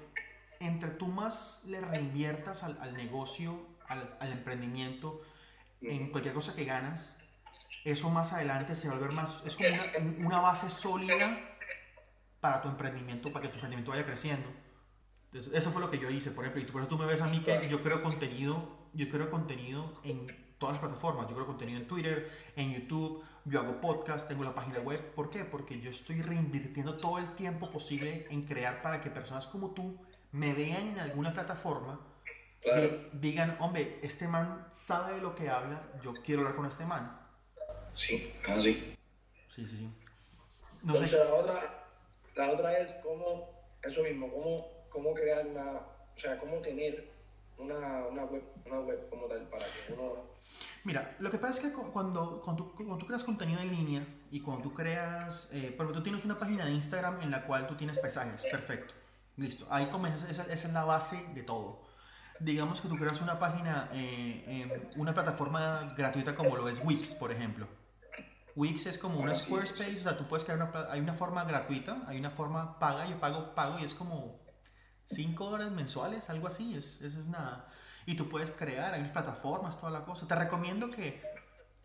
entre 0.60 0.90
tú 0.92 1.08
más 1.08 1.64
le 1.66 1.82
reinviertas 1.82 2.64
al, 2.64 2.78
al 2.82 2.96
negocio, 2.96 3.60
al, 3.88 4.18
al, 4.20 4.32
emprendimiento, 4.32 5.22
en 5.82 6.12
cualquier 6.12 6.34
cosa 6.34 6.56
que 6.56 6.66
ganas, 6.66 7.18
eso 7.84 8.10
más 8.10 8.34
adelante 8.34 8.76
se 8.76 8.88
va 8.88 8.96
a 8.96 8.98
volver 8.98 9.14
más, 9.14 9.44
es 9.46 9.56
como 9.56 9.70
una, 9.70 10.26
una 10.26 10.40
base 10.40 10.70
sólida 10.70 11.38
para 12.46 12.62
tu 12.62 12.70
emprendimiento, 12.70 13.34
para 13.34 13.42
que 13.42 13.48
tu 13.48 13.56
emprendimiento 13.56 13.90
vaya 13.90 14.06
creciendo. 14.06 14.48
Entonces, 15.26 15.52
eso 15.52 15.72
fue 15.72 15.82
lo 15.82 15.90
que 15.90 15.98
yo 15.98 16.12
hice, 16.12 16.30
por 16.30 16.46
ejemplo, 16.46 16.62
y 16.62 16.72
por 16.72 16.82
eso 16.82 16.90
tú 16.90 16.98
me 16.98 17.08
ves 17.08 17.20
a 17.22 17.26
mí 17.26 17.40
que 17.40 17.68
yo 17.68 17.82
creo 17.82 18.04
contenido, 18.04 18.88
yo 18.94 19.10
creo 19.10 19.32
contenido 19.32 20.00
en 20.04 20.28
todas 20.60 20.76
las 20.76 20.82
plataformas, 20.82 21.28
yo 21.28 21.34
creo 21.34 21.48
contenido 21.48 21.80
en 21.80 21.88
Twitter, 21.88 22.32
en 22.56 22.72
YouTube, 22.72 23.24
yo 23.46 23.62
hago 23.62 23.82
podcast, 23.82 24.28
tengo 24.28 24.44
la 24.44 24.54
página 24.54 24.80
web, 24.80 25.14
¿por 25.16 25.32
qué? 25.32 25.44
Porque 25.44 25.82
yo 25.82 25.90
estoy 25.90 26.22
reinvirtiendo 26.22 26.98
todo 26.98 27.18
el 27.18 27.34
tiempo 27.36 27.72
posible 27.72 28.28
en 28.30 28.44
crear 28.44 28.84
para 28.84 29.02
que 29.02 29.10
personas 29.10 29.48
como 29.48 29.72
tú 29.72 30.00
me 30.32 30.54
vean 30.54 30.90
en 30.90 31.00
alguna 31.00 31.34
plataforma, 31.34 32.00
claro. 32.62 32.82
de, 32.82 33.10
digan, 33.14 33.58
hombre, 33.60 34.00
este 34.04 34.28
man 34.28 34.68
sabe 34.70 35.16
de 35.16 35.22
lo 35.22 35.34
que 35.34 35.50
habla, 35.50 35.82
yo 36.04 36.14
quiero 36.24 36.42
hablar 36.42 36.56
con 36.56 36.68
este 36.68 36.86
man. 36.86 37.20
Sí, 38.08 38.32
así. 38.48 38.96
Sí, 39.48 39.66
sí, 39.66 39.78
sí. 39.78 39.90
No 40.84 40.94
Entonces, 40.94 41.10
sé. 41.10 41.18
la, 41.18 41.34
otra, 41.34 41.85
la 42.36 42.52
otra 42.52 42.78
es 42.78 42.92
cómo, 43.04 43.50
eso 43.82 44.04
mismo, 44.04 44.32
cómo, 44.32 44.68
cómo 44.90 45.14
crear 45.14 45.46
una, 45.48 45.72
o 46.16 46.20
sea, 46.20 46.38
cómo 46.38 46.58
tener 46.58 47.14
una, 47.58 48.06
una, 48.08 48.26
web, 48.26 48.44
una 48.66 48.80
web 48.82 49.10
como 49.10 49.28
tal 49.28 49.48
para 49.48 49.66
que 49.66 49.94
uno... 49.94 50.36
Mira, 50.84 51.16
lo 51.20 51.32
que 51.32 51.38
pasa 51.38 51.54
es 51.54 51.60
que 51.60 51.74
cuando, 51.74 52.42
cuando, 52.42 52.64
tú, 52.64 52.76
cuando 52.76 52.98
tú 52.98 53.08
creas 53.08 53.24
contenido 53.24 53.60
en 53.62 53.72
línea 53.72 54.08
y 54.32 54.42
cuando 54.42 54.64
tú 54.64 54.74
creas, 54.74 55.50
eh, 55.54 55.74
por 55.76 55.86
ejemplo, 55.86 55.94
tú 55.94 56.04
tienes 56.04 56.26
una 56.26 56.38
página 56.38 56.66
de 56.66 56.72
Instagram 56.72 57.22
en 57.22 57.32
la 57.32 57.46
cual 57.46 57.68
tú 57.68 57.76
tienes 57.76 57.98
paisajes, 57.98 58.46
perfecto. 58.52 58.94
Listo, 59.38 59.66
ahí 59.70 59.88
comienzas, 59.88 60.30
esa, 60.30 60.44
esa, 60.44 60.68
es 60.68 60.74
la 60.74 60.86
base 60.86 61.18
de 61.34 61.44
todo. 61.44 61.84
Digamos 62.40 62.82
que 62.82 62.88
tú 62.88 62.98
creas 62.98 63.22
una 63.22 63.40
página 63.40 63.90
eh, 63.94 64.90
una 64.98 65.14
plataforma 65.14 65.94
gratuita 65.98 66.36
como 66.36 66.56
lo 66.56 66.68
es 66.68 66.82
Wix, 66.84 67.16
por 67.16 67.32
ejemplo. 67.32 67.68
Wix 68.56 68.86
es 68.86 68.98
como 68.98 69.20
una 69.20 69.36
Squarespace, 69.36 69.96
o 69.96 70.04
sea, 70.04 70.18
tú 70.18 70.28
puedes 70.28 70.46
crear 70.46 70.62
una, 70.62 70.88
hay 70.90 71.02
una 71.02 71.14
forma 71.14 71.44
gratuita, 71.44 72.04
hay 72.08 72.18
una 72.18 72.32
forma 72.32 72.80
paga, 72.80 73.06
yo 73.06 73.20
pago, 73.20 73.54
pago 73.54 73.80
y 73.80 73.84
es 73.84 73.94
como 73.94 74.40
5 75.06 75.50
dólares 75.50 75.74
mensuales, 75.74 76.30
algo 76.30 76.48
así, 76.48 76.76
es, 76.76 77.02
eso 77.02 77.20
es 77.20 77.28
nada. 77.28 77.68
Y 78.06 78.16
tú 78.16 78.30
puedes 78.30 78.52
crear, 78.52 78.94
hay 78.94 79.04
plataformas, 79.10 79.78
toda 79.78 79.92
la 79.92 80.06
cosa. 80.06 80.28
Te 80.28 80.36
recomiendo 80.36 80.90
que 80.90 81.22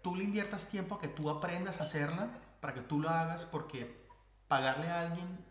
tú 0.03 0.15
le 0.15 0.25
inviertas 0.25 0.67
tiempo 0.67 0.95
a 0.95 1.01
que 1.01 1.09
tú 1.09 1.29
aprendas 1.29 1.81
a 1.81 1.85
hacerla, 1.85 2.39
para 2.61 2.75
que 2.75 2.83
tú 2.83 3.01
lo 3.01 3.09
hagas, 3.09 3.47
porque 3.47 4.07
pagarle 4.47 4.89
a 4.89 5.01
alguien, 5.01 5.45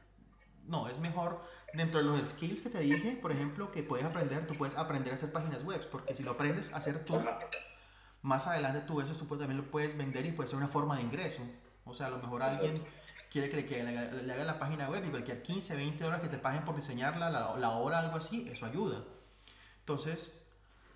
no, 0.65 0.88
es 0.88 0.99
mejor 0.99 1.43
dentro 1.73 1.99
de 1.99 2.05
los 2.05 2.27
skills 2.27 2.62
que 2.62 2.69
te 2.69 2.79
dije, 2.79 3.17
por 3.21 3.32
ejemplo, 3.32 3.71
que 3.71 3.84
puedes 3.84 4.05
aprender, 4.05 4.47
tú 4.47 4.55
puedes 4.55 4.75
aprender 4.75 5.13
a 5.13 5.15
hacer 5.15 5.32
páginas 5.32 5.63
web, 5.63 5.86
porque 5.91 6.15
si 6.15 6.23
lo 6.23 6.32
aprendes 6.32 6.73
a 6.73 6.77
hacer 6.77 7.03
tú, 7.05 7.19
más 8.21 8.47
adelante 8.47 8.82
tú 8.82 9.01
eso 9.01 9.13
tú 9.15 9.25
también 9.38 9.58
lo 9.58 9.71
puedes 9.71 9.97
vender 9.97 10.25
y 10.25 10.32
puede 10.32 10.47
ser 10.47 10.58
una 10.58 10.67
forma 10.67 10.97
de 10.97 11.03
ingreso. 11.03 11.43
O 11.86 11.93
sea, 11.93 12.08
a 12.08 12.10
lo 12.10 12.19
mejor 12.19 12.43
alguien 12.43 12.84
quiere 13.32 13.49
que 13.49 13.58
le, 13.58 13.65
que 13.65 13.84
le, 13.84 14.23
le 14.23 14.34
haga 14.34 14.43
la 14.43 14.60
página 14.60 14.89
web 14.89 15.05
y 15.05 15.10
cualquier 15.10 15.41
15, 15.41 15.75
20 15.75 16.03
horas 16.03 16.21
que 16.21 16.27
te 16.27 16.38
paguen 16.38 16.65
por 16.65 16.75
diseñarla, 16.75 17.29
la, 17.29 17.55
la 17.58 17.69
hora, 17.71 17.99
algo 17.99 18.17
así, 18.17 18.47
eso 18.51 18.65
ayuda. 18.65 19.03
Entonces, 19.79 20.45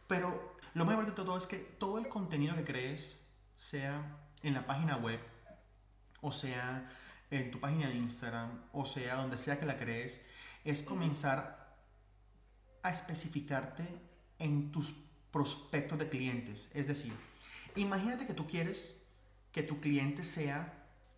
pero 0.08 0.56
lo 0.74 0.86
más 0.86 0.94
importante 0.94 1.22
de 1.22 1.26
todo 1.26 1.38
es 1.38 1.46
que 1.46 1.58
todo 1.58 1.98
el 1.98 2.08
contenido 2.08 2.56
que 2.56 2.64
crees, 2.64 3.20
sea 3.58 4.18
en 4.42 4.54
la 4.54 4.66
página 4.66 4.98
web, 4.98 5.20
o 6.22 6.32
sea 6.32 6.92
en 7.32 7.50
tu 7.50 7.60
página 7.60 7.88
de 7.88 7.96
Instagram, 7.96 8.62
o 8.72 8.86
sea 8.86 9.16
donde 9.16 9.38
sea 9.38 9.60
que 9.60 9.66
la 9.66 9.78
crees, 9.78 10.26
es 10.64 10.82
comenzar 10.82 11.76
a 12.84 12.92
especificarte 12.92 13.88
en 14.40 14.72
tus 14.72 14.94
prospectos 15.34 16.00
de 16.00 16.08
clientes. 16.08 16.70
Es 16.74 16.88
decir, 16.88 17.12
imagínate 17.76 18.26
que 18.26 18.34
tú 18.34 18.48
quieres 18.48 19.04
que 19.52 19.64
tu 19.64 19.82
cliente 19.82 20.24
sea 20.24 20.72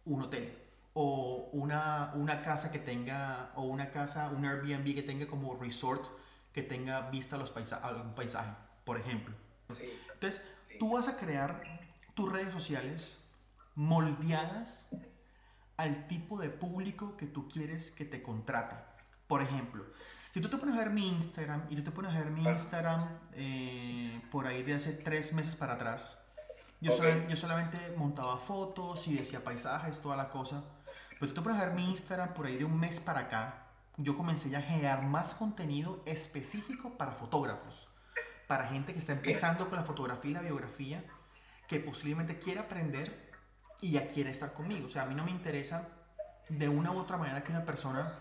un 0.06 0.24
hotel 0.24 0.58
o 0.94 1.50
una, 1.52 2.14
una 2.16 2.42
casa 2.42 2.72
que 2.72 2.80
tenga, 2.80 3.52
o 3.56 3.64
una 3.64 3.92
casa, 3.92 4.30
un 4.30 4.46
Airbnb 4.46 4.96
que 4.96 5.04
tenga 5.04 5.28
como 5.28 5.56
resort, 5.56 6.06
que 6.54 6.64
tenga 6.64 7.10
vista 7.10 7.36
a 7.36 7.40
los 7.40 7.52
paisa 7.52 7.76
algún 7.78 8.16
paisaje, 8.16 8.54
por 8.86 8.98
ejemplo. 8.98 9.36
Entonces, 10.14 10.50
tú 10.80 10.94
vas 10.94 11.10
a 11.10 11.18
crear 11.18 11.62
tus 12.14 12.32
redes 12.32 12.54
sociales 12.54 13.22
moldeadas 13.76 14.88
al 15.76 16.08
tipo 16.08 16.40
de 16.40 16.50
público 16.50 17.18
que 17.18 17.26
tú 17.26 17.50
quieres 17.50 17.92
que 17.92 18.06
te 18.06 18.24
contrate. 18.24 18.78
Por 19.28 19.42
ejemplo, 19.42 19.84
si 20.36 20.42
tú 20.42 20.50
te 20.50 20.58
pones 20.58 20.76
a 20.76 20.80
ver 20.80 20.90
mi 20.90 21.08
Instagram 21.08 21.64
y 21.70 21.78
tú 21.78 21.84
te 21.84 21.92
pones 21.92 22.14
a 22.14 22.20
ver 22.20 22.30
mi 22.30 22.44
Instagram 22.44 23.08
eh, 23.36 24.22
por 24.30 24.46
ahí 24.46 24.64
de 24.64 24.74
hace 24.74 24.92
tres 24.92 25.32
meses 25.32 25.56
para 25.56 25.76
atrás, 25.76 26.22
yo, 26.82 26.94
okay. 26.94 27.22
sol, 27.22 27.28
yo, 27.30 27.38
solamente 27.38 27.78
montaba 27.96 28.36
fotos 28.36 29.08
y 29.08 29.16
decía 29.16 29.42
paisajes, 29.46 30.02
toda 30.02 30.18
la 30.18 30.28
cosa. 30.28 30.62
Pero 31.18 31.32
tú 31.32 31.36
te 31.36 31.42
pones 31.42 31.62
a 31.62 31.68
ver 31.68 31.74
mi 31.74 31.90
Instagram 31.90 32.34
por 32.34 32.48
ahí 32.48 32.58
de 32.58 32.66
un 32.66 32.78
mes 32.78 33.00
para 33.00 33.22
acá, 33.22 33.68
yo 33.96 34.18
comencé 34.18 34.50
ya 34.50 34.58
a 34.58 34.62
generar 34.62 35.04
más 35.04 35.34
contenido 35.36 36.04
específico 36.06 36.98
para 36.98 37.12
fotógrafos, 37.12 37.88
para 38.46 38.68
gente 38.68 38.92
que 38.92 39.00
está 39.00 39.14
empezando 39.14 39.70
con 39.70 39.78
la 39.78 39.86
fotografía 39.86 40.32
y 40.32 40.34
la 40.34 40.42
biografía, 40.42 41.02
que 41.66 41.80
posiblemente 41.80 42.40
quiere 42.40 42.60
aprender 42.60 43.32
y 43.80 43.92
ya 43.92 44.10
quiere 44.10 44.32
estar 44.32 44.52
conmigo. 44.52 44.88
O 44.88 44.90
sea, 44.90 45.04
a 45.04 45.06
mí 45.06 45.16
no 45.16 45.24
me 45.24 45.32
interesa 45.32 45.88
de 46.50 46.68
una 46.68 46.92
u 46.92 46.98
otra 46.98 47.16
manera 47.16 47.42
que 47.42 47.54
una 47.54 47.64
persona 47.64 48.14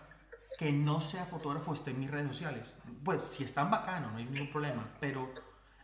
que 0.57 0.71
no 0.71 1.01
sea 1.01 1.25
fotógrafo 1.25 1.73
esté 1.73 1.91
en 1.91 1.99
mis 1.99 2.11
redes 2.11 2.27
sociales. 2.27 2.77
Pues 3.03 3.23
si 3.23 3.43
están 3.43 3.69
bacano, 3.71 4.11
no 4.11 4.17
hay 4.17 4.25
ningún 4.25 4.49
problema, 4.49 4.83
pero 4.99 5.31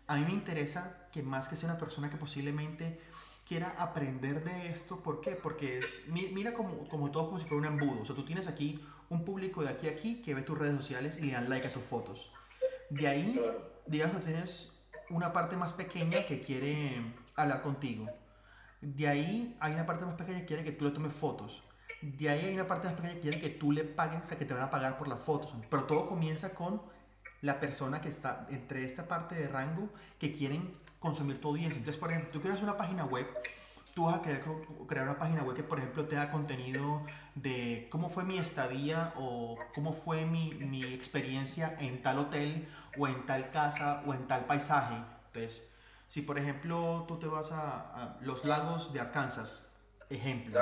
a 0.07 0.15
mí 0.15 0.25
me 0.25 0.31
interesa 0.31 1.07
que 1.11 1.23
más 1.23 1.47
que 1.47 1.55
sea 1.55 1.69
una 1.69 1.79
persona 1.79 2.09
que 2.09 2.17
posiblemente 2.17 3.01
quiera 3.45 3.75
aprender 3.77 4.43
de 4.43 4.69
esto, 4.69 5.01
¿por 5.03 5.19
qué? 5.21 5.31
Porque 5.31 5.79
es, 5.79 6.07
mira 6.07 6.53
como, 6.53 6.87
como 6.87 7.11
todo 7.11 7.27
como 7.27 7.39
si 7.39 7.47
fuera 7.47 7.67
un 7.67 7.79
embudo, 7.79 8.01
o 8.01 8.05
sea, 8.05 8.15
tú 8.15 8.23
tienes 8.23 8.47
aquí 8.47 8.83
un 9.09 9.25
público 9.25 9.61
de 9.61 9.69
aquí 9.69 9.87
a 9.87 9.91
aquí 9.91 10.21
que 10.21 10.33
ve 10.33 10.41
tus 10.41 10.57
redes 10.57 10.77
sociales 10.77 11.17
y 11.17 11.23
le 11.23 11.33
dan 11.33 11.49
like 11.49 11.67
a 11.67 11.73
tus 11.73 11.83
fotos. 11.83 12.31
De 12.89 13.07
ahí, 13.07 13.41
digamos 13.85 14.23
tienes 14.23 14.81
una 15.09 15.33
parte 15.33 15.57
más 15.57 15.73
pequeña 15.73 16.25
que 16.25 16.41
quiere 16.41 17.13
hablar 17.35 17.61
contigo. 17.61 18.09
De 18.79 19.07
ahí 19.07 19.57
hay 19.59 19.73
una 19.73 19.85
parte 19.85 20.05
más 20.05 20.15
pequeña 20.15 20.39
que 20.39 20.45
quiere 20.45 20.63
que 20.63 20.71
tú 20.71 20.85
le 20.85 20.91
tomes 20.91 21.13
fotos. 21.13 21.63
De 22.01 22.29
ahí 22.29 22.45
hay 22.45 22.53
una 22.55 22.67
parte 22.67 22.87
más 22.87 22.95
pequeña 22.95 23.15
que 23.15 23.21
quiere 23.21 23.39
que 23.39 23.49
tú 23.49 23.71
le 23.71 23.83
pagues, 23.83 24.23
o 24.25 24.37
que 24.37 24.45
te 24.45 24.53
van 24.53 24.63
a 24.63 24.69
pagar 24.69 24.97
por 24.97 25.07
las 25.07 25.19
fotos. 25.19 25.55
Pero 25.69 25.83
todo 25.83 26.07
comienza 26.07 26.53
con 26.53 26.81
la 27.41 27.59
persona 27.59 28.01
que 28.01 28.09
está 28.09 28.47
entre 28.49 28.85
esta 28.85 29.07
parte 29.07 29.35
de 29.35 29.47
rango 29.47 29.89
que 30.19 30.31
quieren 30.31 30.75
consumir 30.99 31.39
tu 31.39 31.49
audiencia. 31.49 31.77
Entonces, 31.79 31.99
por 31.99 32.11
ejemplo, 32.11 32.31
tú 32.31 32.41
creas 32.41 32.61
una 32.61 32.77
página 32.77 33.05
web, 33.05 33.27
tú 33.93 34.05
vas 34.05 34.15
a 34.15 34.21
querer 34.21 34.43
crear 34.87 35.07
una 35.07 35.17
página 35.17 35.43
web 35.43 35.55
que, 35.55 35.63
por 35.63 35.79
ejemplo, 35.79 36.05
te 36.05 36.15
da 36.15 36.31
contenido 36.31 37.05
de 37.35 37.87
cómo 37.91 38.09
fue 38.09 38.23
mi 38.23 38.37
estadía 38.37 39.13
o 39.17 39.57
cómo 39.73 39.93
fue 39.93 40.25
mi, 40.25 40.53
mi 40.53 40.83
experiencia 40.83 41.75
en 41.79 42.01
tal 42.01 42.19
hotel 42.19 42.67
o 42.97 43.07
en 43.07 43.25
tal 43.25 43.51
casa 43.51 44.03
o 44.05 44.13
en 44.13 44.27
tal 44.27 44.45
paisaje. 44.45 44.95
Entonces, 45.27 45.75
si 46.07 46.21
por 46.21 46.37
ejemplo 46.37 47.05
tú 47.07 47.17
te 47.17 47.27
vas 47.27 47.51
a 47.53 48.17
los 48.21 48.43
lagos 48.43 48.91
de 48.91 48.99
Arkansas, 48.99 49.71
ejemplo, 50.09 50.59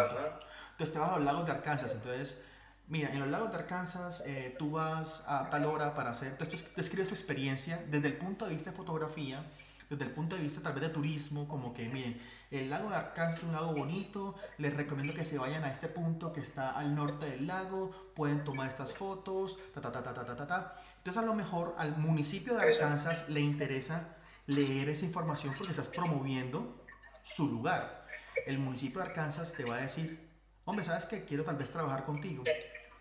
entonces 0.79 0.93
te 0.93 0.99
vas 0.99 1.11
a 1.11 1.17
los 1.17 1.25
lagos 1.25 1.45
de 1.45 1.51
Arkansas, 1.51 1.93
entonces, 1.93 2.45
mira, 2.87 3.09
en 3.09 3.19
los 3.19 3.27
lagos 3.27 3.51
de 3.51 3.57
Arkansas 3.57 4.23
eh, 4.25 4.55
tú 4.57 4.71
vas 4.71 5.25
a 5.27 5.49
tal 5.49 5.65
hora 5.65 5.93
para 5.93 6.11
hacer, 6.11 6.29
entonces 6.29 6.63
tú 6.63 6.69
describes 6.77 7.09
tu 7.09 7.15
experiencia 7.15 7.83
desde 7.89 8.07
el 8.07 8.13
punto 8.13 8.45
de 8.45 8.53
vista 8.53 8.71
de 8.71 8.77
fotografía, 8.77 9.45
desde 9.89 10.05
el 10.05 10.11
punto 10.11 10.37
de 10.37 10.43
vista 10.43 10.61
tal 10.61 10.71
vez 10.71 10.83
de 10.83 10.87
turismo, 10.87 11.49
como 11.49 11.73
que 11.73 11.89
miren, 11.89 12.21
el 12.49 12.69
lago 12.69 12.89
de 12.91 12.95
Arkansas 12.95 13.39
es 13.39 13.43
un 13.43 13.51
lago 13.51 13.73
bonito, 13.73 14.35
les 14.57 14.73
recomiendo 14.73 15.13
que 15.13 15.25
se 15.25 15.37
vayan 15.37 15.65
a 15.65 15.69
este 15.69 15.89
punto 15.89 16.31
que 16.31 16.39
está 16.39 16.71
al 16.71 16.95
norte 16.95 17.25
del 17.25 17.45
lago, 17.45 17.91
pueden 18.15 18.45
tomar 18.45 18.69
estas 18.69 18.93
fotos, 18.93 19.57
ta 19.73 19.81
ta 19.81 19.91
ta 19.91 20.01
ta 20.01 20.13
ta 20.13 20.35
ta 20.37 20.47
ta. 20.47 20.81
Entonces 20.99 21.21
a 21.21 21.25
lo 21.25 21.33
mejor 21.33 21.75
al 21.77 21.97
municipio 21.97 22.55
de 22.55 22.61
Arkansas 22.61 23.27
le 23.27 23.41
interesa 23.41 24.15
leer 24.47 24.87
esa 24.87 25.03
información 25.03 25.53
porque 25.57 25.73
estás 25.73 25.89
promoviendo 25.89 26.85
su 27.21 27.47
lugar. 27.47 28.07
El 28.45 28.59
municipio 28.59 29.01
de 29.01 29.07
Arkansas 29.07 29.51
te 29.51 29.65
va 29.65 29.75
a 29.75 29.81
decir, 29.81 30.28
hombre, 30.69 30.85
¿sabes 30.85 31.05
qué? 31.05 31.25
Quiero 31.25 31.43
tal 31.43 31.57
vez 31.57 31.71
trabajar 31.71 32.05
contigo. 32.05 32.43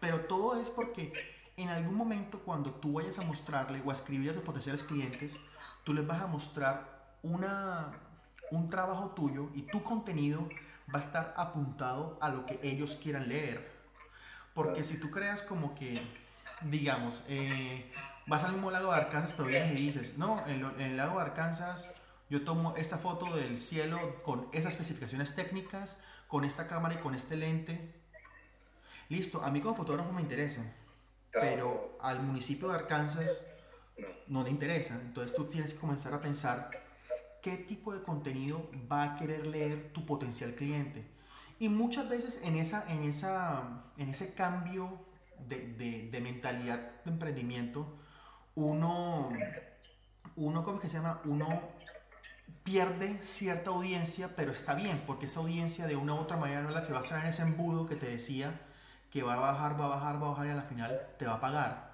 Pero 0.01 0.23
todo 0.23 0.61
es 0.61 0.71
porque 0.71 1.13
en 1.57 1.69
algún 1.69 1.95
momento 1.95 2.41
cuando 2.41 2.73
tú 2.73 2.95
vayas 2.95 3.19
a 3.19 3.23
mostrarle 3.23 3.83
o 3.85 3.91
a 3.91 3.93
escribir 3.93 4.31
a 4.31 4.35
tus 4.35 4.43
potenciales 4.43 4.83
clientes, 4.83 5.39
tú 5.85 5.93
les 5.93 6.07
vas 6.07 6.23
a 6.23 6.27
mostrar 6.27 7.17
una, 7.23 7.93
un 8.51 8.71
trabajo 8.71 9.11
tuyo 9.11 9.51
y 9.55 9.63
tu 9.63 9.83
contenido 9.83 10.49
va 10.95 11.01
a 11.01 11.03
estar 11.03 11.35
apuntado 11.37 12.17
a 12.21 12.31
lo 12.31 12.47
que 12.47 12.59
ellos 12.63 12.97
quieran 13.03 13.29
leer. 13.29 13.71
Porque 14.55 14.83
si 14.83 14.99
tú 14.99 15.11
creas 15.11 15.43
como 15.43 15.75
que, 15.75 16.01
digamos, 16.63 17.23
eh, 17.29 17.93
vas 18.27 18.45
al 18.45 18.53
mismo 18.53 18.71
lago 18.71 18.91
de 18.93 18.97
Arkansas, 18.97 19.33
pero 19.33 19.49
vienes 19.49 19.73
y 19.73 19.75
dices, 19.75 20.17
no, 20.17 20.45
en, 20.47 20.65
en 20.65 20.81
el 20.81 20.97
lago 20.97 21.19
de 21.19 21.27
Arkansas 21.27 21.95
yo 22.31 22.45
tomo 22.45 22.75
esta 22.77 22.99
foto 22.99 23.35
del 23.37 23.59
cielo 23.59 24.23
con 24.23 24.49
esas 24.53 24.75
especificaciones 24.75 25.35
técnicas, 25.35 26.03
con 26.29 26.45
esta 26.45 26.69
cámara 26.69 26.95
y 26.95 26.99
con 26.99 27.15
este 27.15 27.37
lente. 27.37 27.95
Listo, 29.09 29.43
a 29.43 29.51
mí 29.51 29.61
como 29.61 29.75
fotógrafo 29.75 30.13
me 30.13 30.21
interesa, 30.21 30.63
pero 31.33 31.99
al 32.01 32.23
municipio 32.23 32.69
de 32.69 32.75
Arkansas 32.75 33.41
no 34.29 34.45
le 34.45 34.51
interesa. 34.51 35.01
Entonces 35.01 35.35
tú 35.35 35.47
tienes 35.47 35.73
que 35.73 35.81
comenzar 35.81 36.13
a 36.15 36.21
pensar 36.21 36.71
qué 37.43 37.57
tipo 37.57 37.95
de 37.95 38.03
contenido 38.03 38.71
va 38.91 39.03
a 39.03 39.17
querer 39.17 39.47
leer 39.47 39.93
tu 39.93 40.05
potencial 40.05 40.55
cliente. 40.55 41.05
Y 41.59 41.69
muchas 41.71 42.09
veces 42.09 42.39
en, 42.45 42.57
esa, 42.57 42.85
en, 42.93 43.03
esa, 43.05 43.83
en 43.97 44.11
ese 44.11 44.35
cambio 44.35 45.01
de, 45.49 45.73
de, 45.75 46.09
de 46.11 46.21
mentalidad 46.21 47.03
de 47.05 47.11
emprendimiento, 47.11 47.99
uno, 48.55 49.31
uno, 50.37 50.65
¿cómo 50.65 50.79
que 50.79 50.89
se 50.89 50.99
llama? 50.99 51.21
Uno 51.25 51.78
pierde 52.65 53.23
cierta 53.23 53.71
audiencia, 53.71 54.31
pero 54.37 54.53
está 54.53 54.75
bien, 54.75 55.03
porque 55.07 55.27
esa 55.27 55.41
audiencia 55.41 55.87
de 55.87 55.97
una 55.97 56.15
u 56.15 56.19
otra 56.19 56.37
manera 56.37 56.63
no 56.63 56.69
es 56.69 56.75
la 56.75 56.85
que 56.85 56.93
va 56.93 56.99
a 56.99 57.03
estar 57.03 57.21
en 57.21 57.27
ese 57.27 57.43
embudo 57.43 57.87
que 57.87 57.97
te 57.97 58.07
decía 58.07 58.61
que 59.11 59.23
va 59.23 59.35
a 59.35 59.39
bajar, 59.39 59.81
va 59.81 59.87
a 59.87 59.89
bajar, 59.89 60.23
va 60.23 60.27
a 60.27 60.31
bajar 60.31 60.47
y 60.47 60.51
a 60.51 60.55
la 60.55 60.63
final 60.63 61.01
te 61.19 61.27
va 61.27 61.35
a 61.35 61.41
pagar. 61.41 61.93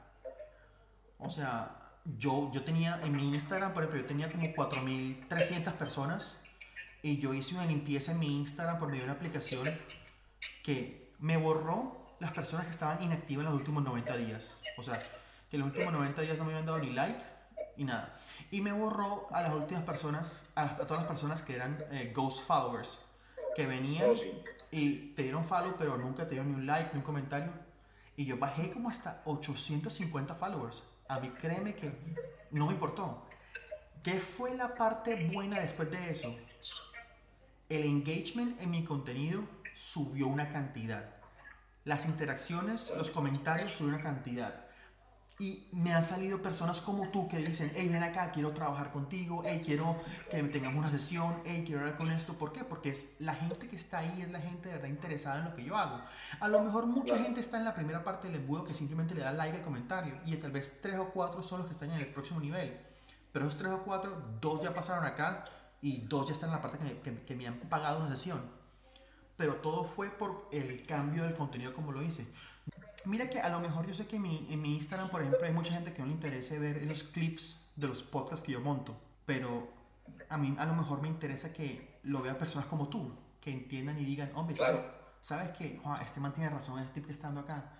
O 1.18 1.30
sea, 1.30 1.76
yo, 2.18 2.50
yo 2.52 2.64
tenía 2.64 3.00
en 3.02 3.14
mi 3.14 3.34
Instagram, 3.34 3.72
por 3.72 3.84
ejemplo, 3.84 4.02
yo 4.02 4.06
tenía 4.06 4.30
como 4.30 4.48
4.300 4.48 5.72
personas 5.74 6.42
y 7.02 7.18
yo 7.18 7.34
hice 7.34 7.54
una 7.54 7.66
limpieza 7.66 8.12
en 8.12 8.18
mi 8.18 8.36
Instagram 8.38 8.78
por 8.78 8.88
medio 8.88 9.02
de 9.02 9.10
una 9.10 9.16
aplicación 9.16 9.68
que 10.62 11.12
me 11.18 11.36
borró 11.36 12.16
las 12.18 12.32
personas 12.32 12.66
que 12.66 12.72
estaban 12.72 13.02
inactivas 13.02 13.44
en 13.44 13.50
los 13.50 13.60
últimos 13.60 13.84
90 13.84 14.16
días. 14.16 14.60
O 14.76 14.82
sea, 14.82 14.98
que 15.50 15.56
en 15.56 15.60
los 15.60 15.70
últimos 15.70 15.92
90 15.92 16.22
días 16.22 16.36
no 16.36 16.44
me 16.44 16.52
habían 16.52 16.66
dado 16.66 16.78
ni 16.78 16.90
like 16.90 17.22
y 17.76 17.84
nada. 17.84 18.16
Y 18.50 18.60
me 18.60 18.72
borró 18.72 19.28
a 19.30 19.42
las 19.42 19.52
últimas 19.54 19.84
personas, 19.84 20.46
a, 20.54 20.76
todas 20.76 21.02
las 21.02 21.08
personas 21.08 21.42
que 21.42 21.54
eran 21.54 21.76
eh, 21.90 22.12
ghost 22.14 22.42
followers, 22.42 22.98
que 23.54 23.66
venían 23.66 24.10
oh, 24.10 24.14
y 24.70 25.12
te 25.14 25.22
dieron 25.22 25.44
follow, 25.44 25.74
pero 25.78 25.96
nunca 25.96 26.24
te 26.24 26.30
dieron 26.30 26.50
ni 26.50 26.54
un 26.54 26.66
like, 26.66 26.90
ni 26.92 26.98
un 26.98 27.04
comentario. 27.04 27.52
Y 28.16 28.24
yo 28.24 28.36
bajé 28.38 28.70
como 28.70 28.88
hasta 28.88 29.22
850 29.24 30.34
followers. 30.34 30.84
A 31.08 31.20
mí 31.20 31.28
créeme 31.30 31.74
que 31.74 31.92
no 32.50 32.66
me 32.66 32.72
importó. 32.72 33.26
¿Qué 34.02 34.20
fue 34.20 34.54
la 34.54 34.74
parte 34.74 35.30
buena 35.32 35.60
después 35.60 35.90
de 35.90 36.10
eso? 36.10 36.36
El 37.68 37.84
engagement 37.84 38.60
en 38.60 38.70
mi 38.70 38.84
contenido 38.84 39.42
subió 39.74 40.28
una 40.28 40.52
cantidad. 40.52 41.14
Las 41.84 42.06
interacciones, 42.06 42.92
los 42.96 43.10
comentarios 43.10 43.74
subieron 43.74 44.00
una 44.00 44.10
cantidad. 44.10 44.63
Y 45.38 45.66
me 45.72 45.92
han 45.92 46.04
salido 46.04 46.40
personas 46.40 46.80
como 46.80 47.08
tú 47.08 47.28
que 47.28 47.38
dicen, 47.38 47.72
hey, 47.74 47.88
ven 47.88 48.04
acá, 48.04 48.30
quiero 48.30 48.52
trabajar 48.52 48.92
contigo, 48.92 49.42
hey, 49.44 49.62
quiero 49.64 49.96
que 50.30 50.40
tengamos 50.44 50.78
una 50.78 50.90
sesión, 50.90 51.42
hey, 51.44 51.64
quiero 51.66 51.80
hablar 51.80 51.96
con 51.96 52.10
esto. 52.12 52.34
¿Por 52.34 52.52
qué? 52.52 52.62
Porque 52.62 52.90
es 52.90 53.16
la 53.18 53.34
gente 53.34 53.68
que 53.68 53.74
está 53.74 53.98
ahí, 53.98 54.22
es 54.22 54.30
la 54.30 54.40
gente 54.40 54.68
de 54.68 54.76
verdad 54.76 54.88
interesada 54.88 55.40
en 55.40 55.46
lo 55.46 55.56
que 55.56 55.64
yo 55.64 55.76
hago. 55.76 56.00
A 56.38 56.46
lo 56.46 56.62
mejor 56.62 56.86
mucha 56.86 57.18
gente 57.18 57.40
está 57.40 57.58
en 57.58 57.64
la 57.64 57.74
primera 57.74 58.04
parte 58.04 58.28
del 58.28 58.36
embudo 58.36 58.64
que 58.64 58.74
simplemente 58.74 59.14
le 59.14 59.22
da 59.22 59.32
like 59.32 59.56
al 59.56 59.64
comentario 59.64 60.14
y 60.24 60.36
tal 60.36 60.52
vez 60.52 60.78
tres 60.80 61.00
o 61.00 61.08
cuatro 61.08 61.42
son 61.42 61.60
los 61.60 61.66
que 61.66 61.74
están 61.74 61.90
en 61.90 61.98
el 61.98 62.06
próximo 62.06 62.38
nivel. 62.38 62.78
Pero 63.32 63.46
esos 63.46 63.58
tres 63.58 63.72
o 63.72 63.82
cuatro, 63.82 64.36
dos 64.40 64.62
ya 64.62 64.72
pasaron 64.72 65.04
acá 65.04 65.46
y 65.82 66.02
dos 66.02 66.28
ya 66.28 66.32
están 66.34 66.50
en 66.50 66.56
la 66.56 66.62
parte 66.62 66.78
que 66.78 67.10
me, 67.10 67.22
que 67.22 67.34
me 67.34 67.48
han 67.48 67.58
pagado 67.58 67.98
una 67.98 68.10
sesión. 68.10 68.40
Pero 69.36 69.56
todo 69.56 69.82
fue 69.82 70.10
por 70.10 70.48
el 70.52 70.86
cambio 70.86 71.24
del 71.24 71.34
contenido 71.34 71.74
como 71.74 71.90
lo 71.90 72.02
hice. 72.02 72.32
Mira 73.04 73.28
que 73.28 73.38
a 73.40 73.48
lo 73.50 73.60
mejor 73.60 73.86
yo 73.86 73.94
sé 73.94 74.06
que 74.06 74.18
mi, 74.18 74.46
en 74.50 74.62
mi 74.62 74.74
Instagram, 74.74 75.10
por 75.10 75.20
ejemplo, 75.20 75.44
hay 75.44 75.52
mucha 75.52 75.74
gente 75.74 75.92
que 75.92 76.00
no 76.00 76.06
le 76.06 76.14
interesa 76.14 76.58
ver 76.58 76.78
esos 76.78 77.02
clips 77.04 77.70
de 77.76 77.88
los 77.88 78.02
podcasts 78.02 78.44
que 78.44 78.52
yo 78.52 78.60
monto, 78.60 78.96
pero 79.26 79.68
a 80.28 80.38
mí 80.38 80.54
a 80.58 80.66
lo 80.66 80.74
mejor 80.74 81.02
me 81.02 81.08
interesa 81.08 81.52
que 81.52 81.90
lo 82.02 82.22
vean 82.22 82.38
personas 82.38 82.66
como 82.66 82.88
tú, 82.88 83.12
que 83.40 83.52
entiendan 83.52 83.98
y 83.98 84.04
digan, 84.04 84.30
hombre, 84.34 84.56
¿sabes, 85.20 85.50
que 85.56 85.80
este 86.02 86.20
man 86.20 86.32
tiene 86.32 86.50
razón, 86.50 86.80
este 86.80 86.94
tipo 86.94 87.06
que 87.06 87.12
está 87.12 87.28
acá? 87.28 87.72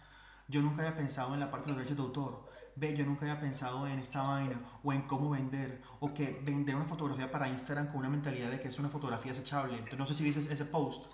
Yo 0.47 0.61
nunca 0.61 0.83
había 0.83 0.95
pensado 0.95 1.33
en 1.33 1.41
la 1.41 1.51
parte 1.51 1.67
de 1.67 1.71
los 1.71 1.79
derechos 1.79 1.97
de 1.97 2.03
autor. 2.03 2.51
Ve, 2.77 2.95
yo 2.95 3.07
nunca 3.07 3.23
había 3.23 3.41
pensado 3.41 3.87
en 3.87 3.99
esta 3.99 4.21
vaina 4.21 4.61
o 4.83 4.93
en 4.93 5.03
cómo 5.03 5.31
vender 5.31 5.81
o 6.01 6.13
que 6.13 6.39
vender 6.45 6.77
una 6.77 6.85
fotografía 6.85 7.31
para 7.31 7.49
Instagram 7.49 7.87
con 7.87 8.01
una 8.01 8.11
mentalidad 8.11 8.51
de 8.51 8.61
que 8.61 8.69
es 8.69 8.79
una 8.79 8.91
fotografía 8.91 9.33
desechable. 9.33 9.79
Entonces, 9.79 9.99
no 9.99 10.07
sé 10.07 10.15
si 10.15 10.23
viste 10.23 10.53
ese 10.53 10.65
post. 10.67 11.07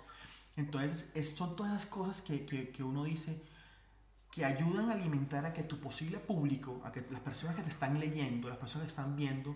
Entonces, 0.57 1.13
es, 1.15 1.33
son 1.33 1.55
todas 1.55 1.71
esas 1.71 1.85
cosas 1.85 2.21
que, 2.21 2.45
que, 2.45 2.71
que 2.71 2.83
uno 2.83 3.05
dice, 3.05 3.41
que 4.31 4.45
ayudan 4.45 4.89
a 4.89 4.93
alimentar 4.93 5.45
a 5.45 5.53
que 5.53 5.63
tu 5.63 5.79
posible 5.79 6.17
público, 6.17 6.81
a 6.85 6.91
que 6.91 7.05
las 7.09 7.19
personas 7.19 7.55
que 7.55 7.63
te 7.63 7.69
están 7.69 7.99
leyendo, 7.99 8.47
las 8.47 8.57
personas 8.57 8.87
que 8.87 8.91
están 8.91 9.15
viendo, 9.17 9.55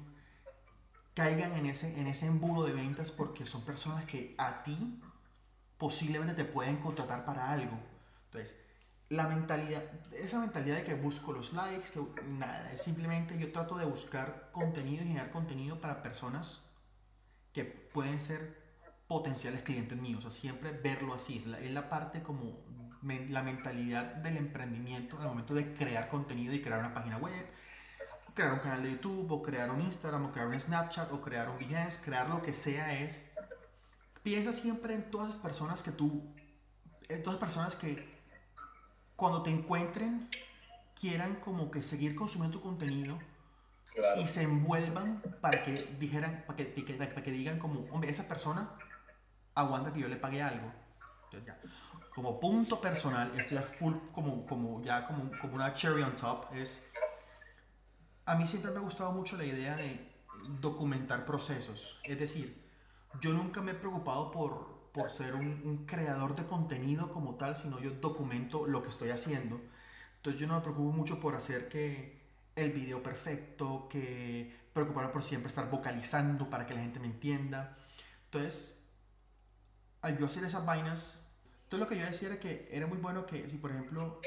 caigan 1.14 1.54
en 1.54 1.66
ese, 1.66 1.98
en 2.00 2.08
ese 2.08 2.28
embudo 2.28 2.66
de 2.66 2.74
ventas 2.74 3.12
porque 3.12 3.46
son 3.46 3.62
personas 3.62 4.04
que 4.04 4.36
a 4.38 4.64
ti 4.64 5.02
posiblemente 5.78 6.34
te 6.34 6.44
pueden 6.44 6.78
contratar 6.78 7.24
para 7.24 7.52
algo. 7.52 7.80
Entonces, 8.26 8.62
la 9.08 9.28
mentalidad, 9.28 9.84
esa 10.12 10.40
mentalidad 10.40 10.76
de 10.76 10.84
que 10.84 10.94
busco 10.94 11.32
los 11.32 11.54
likes, 11.54 11.90
que 11.92 12.24
nada, 12.24 12.72
es 12.74 12.82
simplemente 12.82 13.38
yo 13.38 13.52
trato 13.54 13.78
de 13.78 13.86
buscar 13.86 14.50
contenido 14.52 15.04
y 15.04 15.08
generar 15.08 15.32
contenido 15.32 15.80
para 15.80 16.04
personas 16.04 16.70
que 17.54 17.64
pueden 17.64 18.20
ser 18.20 18.62
potenciales 19.08 19.62
clientes 19.62 19.98
míos, 19.98 20.26
o 20.26 20.32
sea, 20.32 20.42
siempre 20.42 20.72
verlo 20.72 21.14
así, 21.14 21.38
es 21.38 21.46
la, 21.46 21.60
es 21.60 21.72
la 21.72 21.90
parte 21.90 22.24
como 22.24 22.58
la 23.06 23.44
mentalidad 23.44 24.16
del 24.16 24.38
emprendimiento 24.38 25.20
al 25.20 25.28
momento 25.28 25.54
de 25.54 25.74
crear 25.74 26.08
contenido 26.08 26.54
y 26.54 26.62
crear 26.62 26.80
una 26.80 26.94
página 26.94 27.18
web, 27.18 27.46
crear 28.34 28.54
un 28.54 28.60
canal 28.60 28.84
de 28.84 28.92
YouTube, 28.92 29.32
o 29.32 29.44
crear 29.44 29.70
un 29.70 29.82
Instagram, 29.82 30.26
o 30.26 30.32
crear 30.32 30.48
un 30.48 30.60
Snapchat, 30.60 31.12
o 31.12 31.22
crear 31.22 31.50
un 31.50 31.60
Behance, 31.60 32.00
crear 32.04 32.28
lo 32.30 32.42
que 32.42 32.54
sea 32.54 33.00
es, 33.00 33.24
piensa 34.24 34.52
siempre 34.52 34.96
en 34.96 35.12
todas 35.12 35.28
las 35.28 35.38
personas 35.38 35.84
que 35.84 35.92
tú, 35.92 36.24
en 37.08 37.22
todas 37.22 37.40
las 37.40 37.42
personas 37.42 37.76
que 37.76 38.16
cuando 39.16 39.44
te 39.44 39.52
encuentren 39.52 40.30
quieran 41.00 41.36
como 41.36 41.70
que 41.70 41.84
seguir 41.84 42.16
consumiendo 42.16 42.58
tu 42.58 42.64
contenido 42.64 43.20
y 44.18 44.28
se 44.28 44.44
envuelvan 44.44 45.22
para 45.42 45.64
que 45.64 45.96
dijeran, 46.00 46.44
para 46.48 46.58
que, 46.58 46.66
para 46.66 47.24
que 47.24 47.32
digan 47.32 47.60
como, 47.60 47.86
hombre, 47.92 48.10
esa 48.10 48.28
persona 48.28 48.72
aguanta 49.54 49.94
que 49.94 50.00
yo 50.00 50.08
le 50.08 50.18
pague 50.18 50.42
algo. 50.42 50.72
Entonces, 51.26 51.46
ya 51.46 51.60
como 52.16 52.40
punto 52.40 52.80
personal, 52.80 53.38
esto 53.38 53.56
ya 53.56 53.62
full 53.62 53.94
como, 54.14 54.46
como 54.46 54.82
ya 54.82 55.06
como, 55.06 55.30
como 55.42 55.56
una 55.56 55.74
cherry 55.74 56.02
on 56.02 56.16
top, 56.16 56.46
es, 56.56 56.90
a 58.26 58.36
mí 58.36 58.48
siempre 58.48 58.72
me 58.72 58.78
ha 58.78 58.82
gustado 58.82 59.12
mucho 59.12 59.36
la 59.36 59.44
idea 59.44 59.76
de 59.76 60.14
documentar 60.62 61.26
procesos. 61.26 62.00
Es 62.06 62.18
decir, 62.18 62.64
yo 63.20 63.34
nunca 63.34 63.62
me 63.62 63.72
he 63.72 63.76
preocupado 63.76 64.32
por, 64.32 64.92
por 64.94 65.12
ser 65.12 65.36
un, 65.36 65.62
un, 65.66 65.86
creador 65.86 66.36
de 66.38 66.46
contenido 66.46 67.12
como 67.12 67.36
tal, 67.36 67.54
sino 67.58 67.82
yo 67.82 67.92
documento 67.92 68.66
lo 68.66 68.82
que 68.82 68.90
estoy 68.90 69.10
haciendo. 69.10 69.60
Entonces 70.16 70.40
yo 70.40 70.48
no 70.48 70.56
me 70.56 70.62
preocupo 70.62 70.94
mucho 70.94 71.20
por 71.20 71.36
hacer 71.36 71.68
que 71.68 72.22
el 72.56 72.72
video 72.72 73.04
perfecto, 73.04 73.90
que 73.90 74.56
preocuparme 74.72 75.12
por 75.12 75.24
siempre 75.24 75.50
estar 75.50 75.70
vocalizando 75.70 76.50
para 76.50 76.66
que 76.66 76.74
la 76.76 76.80
gente 76.80 77.02
me 77.02 77.08
entienda. 77.08 77.76
Entonces, 78.26 78.88
al 80.02 80.18
yo 80.18 80.28
hacer 80.28 80.46
esas 80.46 80.66
vainas, 80.66 81.25
entonces 81.76 81.80
lo 81.80 81.88
que 81.88 82.00
yo 82.00 82.06
decía 82.06 82.30
era 82.30 82.40
que 82.40 82.68
era 82.72 82.88
muy 82.88 82.98
bueno 82.98 83.26
que 83.26 83.50
si 83.50 83.58
por 83.58 83.72
ejemplo 83.72 84.22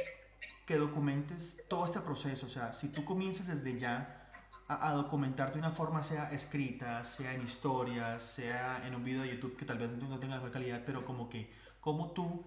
que 0.67 0.77
documentes 0.77 1.57
todo 1.69 1.87
este 1.87 2.01
proceso, 2.01 2.47
o 2.47 2.51
sea, 2.51 2.75
si 2.75 2.91
tú 2.91 3.05
comienzas 3.05 3.47
desde 3.47 3.79
ya 3.79 4.31
a, 4.67 4.89
a, 4.89 4.93
documentar 4.93 5.51
de 5.51 5.59
una 5.59 5.71
forma, 5.71 6.03
sea 6.03 6.31
escrita, 6.31 7.03
sea 7.05 7.33
en 7.33 7.43
historias, 7.43 8.23
sea 8.23 8.87
en 8.87 8.95
un 8.95 9.03
video 9.03 9.23
de 9.23 9.31
YouTube 9.31 9.57
que 9.57 9.65
tal 9.65 9.79
vez 9.79 9.91
no 9.91 10.19
tenga 10.19 10.35
la 10.35 10.43
mejor 10.43 10.53
calidad, 10.53 10.83
pero 10.85 11.07
como 11.07 11.31
que, 11.31 11.51
como 11.81 12.11
tú, 12.11 12.45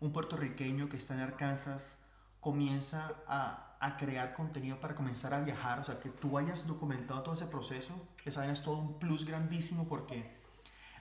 un 0.00 0.12
puertorriqueño 0.12 0.88
que 0.88 0.96
está 0.96 1.14
en 1.14 1.20
Arkansas, 1.20 2.00
comienza 2.40 3.12
a, 3.28 3.76
a, 3.78 3.96
crear 3.96 4.34
contenido 4.34 4.80
para 4.80 4.96
comenzar 4.96 5.32
a 5.32 5.38
viajar, 5.38 5.78
o 5.78 5.84
sea, 5.84 6.00
que 6.00 6.08
tú 6.08 6.36
hayas 6.38 6.66
documentado 6.66 7.22
todo 7.22 7.34
ese 7.34 7.46
proceso, 7.46 8.08
esa 8.24 8.50
es 8.50 8.62
todo 8.62 8.78
un 8.78 8.98
plus 8.98 9.24
grandísimo 9.26 9.88
porque 9.88 10.43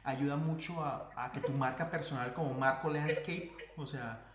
ayuda 0.03 0.35
mucho 0.35 0.83
a, 0.83 1.09
a, 1.15 1.31
que 1.31 1.39
tu 1.39 1.51
marca 1.51 1.89
personal 1.89 2.33
como 2.33 2.53
Marco 2.53 2.89
Landscape, 2.89 3.51
o 3.77 3.85
sea, 3.85 4.25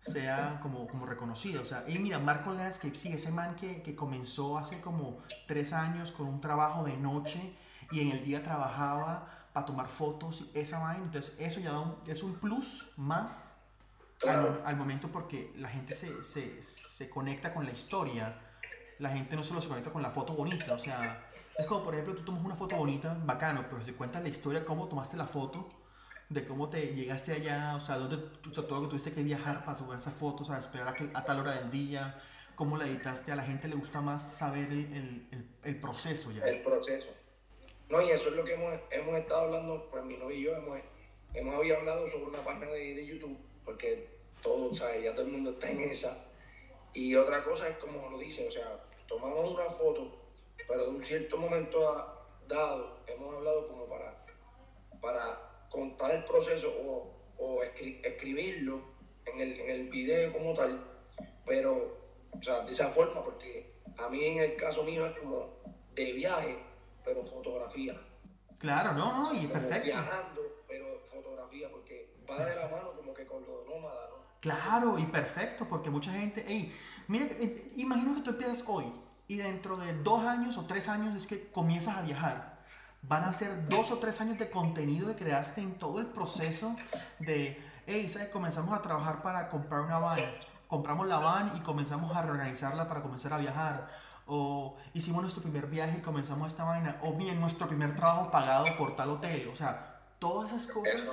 sea 0.00 0.58
como, 0.62 0.86
como 0.86 1.06
reconocido. 1.06 1.62
O 1.62 1.64
sea, 1.64 1.84
y 1.88 1.98
mira, 1.98 2.18
Marco 2.18 2.52
Landscape, 2.52 2.96
sí, 2.96 3.12
ese 3.12 3.30
man 3.32 3.56
que, 3.56 3.82
que 3.82 3.94
comenzó 3.94 4.58
hace 4.58 4.80
como 4.80 5.18
tres 5.46 5.72
años 5.72 6.12
con 6.12 6.26
un 6.26 6.40
trabajo 6.40 6.84
de 6.84 6.96
noche 6.96 7.56
y 7.90 8.00
en 8.00 8.10
el 8.10 8.24
día 8.24 8.42
trabajaba 8.42 9.28
para 9.52 9.66
tomar 9.66 9.88
fotos, 9.88 10.50
esa 10.54 10.78
vaina. 10.78 11.04
Entonces, 11.04 11.36
eso 11.40 11.60
ya 11.60 11.78
un, 11.78 11.96
es 12.06 12.22
un 12.22 12.34
plus 12.34 12.92
más 12.96 13.52
al, 14.26 14.62
al, 14.64 14.76
momento 14.76 15.08
porque 15.10 15.52
la 15.56 15.68
gente 15.68 15.94
se, 15.94 16.22
se, 16.24 16.62
se 16.62 17.10
conecta 17.10 17.52
con 17.52 17.64
la 17.66 17.72
historia. 17.72 18.38
La 18.98 19.10
gente 19.10 19.36
no 19.36 19.42
solo 19.42 19.60
se 19.60 19.68
conecta 19.68 19.92
con 19.92 20.02
la 20.02 20.10
foto 20.10 20.34
bonita, 20.34 20.72
o 20.72 20.78
sea, 20.78 21.25
es 21.58 21.66
como, 21.66 21.84
por 21.84 21.94
ejemplo, 21.94 22.14
tú 22.14 22.22
tomas 22.22 22.44
una 22.44 22.54
foto 22.54 22.76
bonita, 22.76 23.16
bacano, 23.24 23.64
pero 23.70 23.84
si 23.84 23.92
cuentas 23.92 24.22
la 24.22 24.28
historia, 24.28 24.64
cómo 24.64 24.88
tomaste 24.88 25.16
la 25.16 25.26
foto, 25.26 25.68
de 26.28 26.44
cómo 26.44 26.68
te 26.68 26.94
llegaste 26.94 27.32
allá, 27.32 27.74
o 27.76 27.80
sea, 27.80 27.96
dónde, 27.96 28.16
o 28.16 28.52
sea, 28.52 28.66
todo 28.66 28.80
lo 28.80 28.82
que 28.82 28.90
tuviste 28.90 29.12
que 29.12 29.22
viajar 29.22 29.64
para 29.64 29.78
tomar 29.78 29.98
esas 29.98 30.14
fotos, 30.14 30.50
a 30.50 30.58
esperar 30.58 30.88
a, 30.88 30.94
que, 30.94 31.08
a 31.14 31.24
tal 31.24 31.40
hora 31.40 31.52
del 31.52 31.70
día, 31.70 32.20
cómo 32.56 32.76
la 32.76 32.86
editaste, 32.86 33.32
a 33.32 33.36
la 33.36 33.42
gente 33.42 33.68
le 33.68 33.76
gusta 33.76 34.00
más 34.00 34.36
saber 34.36 34.70
el, 34.70 35.26
el, 35.30 35.48
el, 35.62 35.80
proceso 35.80 36.32
ya. 36.32 36.44
El 36.44 36.62
proceso. 36.62 37.08
No, 37.88 38.02
y 38.02 38.10
eso 38.10 38.28
es 38.28 38.34
lo 38.34 38.44
que 38.44 38.54
hemos, 38.54 38.78
hemos 38.90 39.16
estado 39.16 39.42
hablando, 39.42 39.88
pues 39.90 40.04
mi 40.04 40.16
novio 40.16 40.36
y 40.36 40.42
yo 40.42 40.56
hemos, 40.56 40.80
hemos 41.32 41.54
hablado 41.54 42.06
sobre 42.06 42.24
una 42.24 42.44
página 42.44 42.66
de, 42.66 42.94
de 42.96 43.06
YouTube, 43.06 43.38
porque 43.64 44.16
todo, 44.42 44.74
¿sabes? 44.74 45.04
Ya 45.04 45.14
todo 45.14 45.26
el 45.26 45.32
mundo 45.32 45.50
está 45.50 45.70
en 45.70 45.80
esa. 45.90 46.26
Y 46.92 47.14
otra 47.14 47.44
cosa 47.44 47.68
es 47.68 47.76
como 47.78 48.10
lo 48.10 48.18
dice, 48.18 48.48
o 48.48 48.50
sea, 48.50 48.80
tomamos 49.06 49.50
una 49.50 49.70
foto, 49.70 50.25
pero 50.66 50.84
de 50.84 50.90
un 50.90 51.02
cierto 51.02 51.36
momento 51.36 52.16
dado, 52.48 52.98
hemos 53.06 53.34
hablado 53.34 53.68
como 53.68 53.86
para, 53.86 54.26
para 55.00 55.66
contar 55.70 56.12
el 56.12 56.24
proceso 56.24 56.68
o, 56.68 57.16
o 57.38 57.62
escribirlo 57.62 58.80
en 59.26 59.40
el, 59.40 59.60
en 59.60 59.70
el 59.70 59.88
video 59.88 60.32
como 60.32 60.54
tal, 60.54 60.84
pero, 61.44 61.98
o 62.32 62.42
sea, 62.42 62.60
de 62.60 62.70
esa 62.70 62.88
forma, 62.88 63.22
porque 63.22 63.74
a 63.96 64.08
mí 64.08 64.24
en 64.24 64.38
el 64.38 64.56
caso 64.56 64.84
mío 64.84 65.06
es 65.06 65.18
como 65.18 65.56
de 65.94 66.12
viaje, 66.12 66.58
pero 67.04 67.24
fotografía. 67.24 68.00
Claro, 68.58 68.92
no, 68.92 69.32
no, 69.32 69.40
y 69.40 69.46
perfecto. 69.46 69.84
Viajando, 69.84 70.42
pero 70.66 71.00
fotografía, 71.10 71.70
porque 71.70 72.14
va 72.28 72.44
de 72.44 72.56
la 72.56 72.68
mano 72.68 72.92
como 72.96 73.12
que 73.12 73.26
con 73.26 73.44
lo 73.44 73.64
nómada, 73.64 74.08
¿no? 74.10 74.16
Claro, 74.40 74.98
y 74.98 75.04
perfecto, 75.06 75.66
porque 75.68 75.90
mucha 75.90 76.12
gente, 76.12 76.44
hey, 76.46 76.74
mira, 77.08 77.26
eh, 77.26 77.72
imagino 77.76 78.14
que 78.14 78.20
tú 78.22 78.30
empiezas 78.30 78.64
hoy 78.66 78.84
y 79.28 79.36
dentro 79.36 79.76
de 79.76 79.94
dos 80.02 80.24
años 80.24 80.56
o 80.58 80.66
tres 80.66 80.88
años 80.88 81.14
es 81.14 81.26
que 81.26 81.50
comienzas 81.50 81.96
a 81.96 82.02
viajar. 82.02 82.56
Van 83.02 83.24
a 83.24 83.32
ser 83.32 83.68
dos 83.68 83.90
o 83.90 83.98
tres 83.98 84.20
años 84.20 84.38
de 84.38 84.50
contenido 84.50 85.08
que 85.08 85.16
creaste 85.16 85.60
en 85.60 85.78
todo 85.78 86.00
el 86.00 86.06
proceso 86.06 86.76
de, 87.18 87.62
hey, 87.86 88.08
¿sabes? 88.08 88.28
Comenzamos 88.28 88.76
a 88.76 88.82
trabajar 88.82 89.22
para 89.22 89.48
comprar 89.48 89.82
una 89.82 89.98
van. 89.98 90.20
Compramos 90.66 91.06
la 91.06 91.18
van 91.18 91.56
y 91.56 91.60
comenzamos 91.60 92.16
a 92.16 92.22
reorganizarla 92.22 92.88
para 92.88 93.02
comenzar 93.02 93.32
a 93.32 93.38
viajar. 93.38 93.88
O 94.26 94.76
hicimos 94.92 95.22
nuestro 95.22 95.42
primer 95.42 95.66
viaje 95.66 95.98
y 95.98 96.02
comenzamos 96.02 96.48
esta 96.48 96.64
vaina. 96.64 96.98
O 97.02 97.12
bien 97.12 97.40
nuestro 97.40 97.68
primer 97.68 97.94
trabajo 97.94 98.30
pagado 98.30 98.66
por 98.76 98.96
tal 98.96 99.10
hotel. 99.10 99.48
O 99.52 99.54
sea, 99.54 100.00
todas 100.18 100.50
esas 100.50 100.66
cosas. 100.66 101.08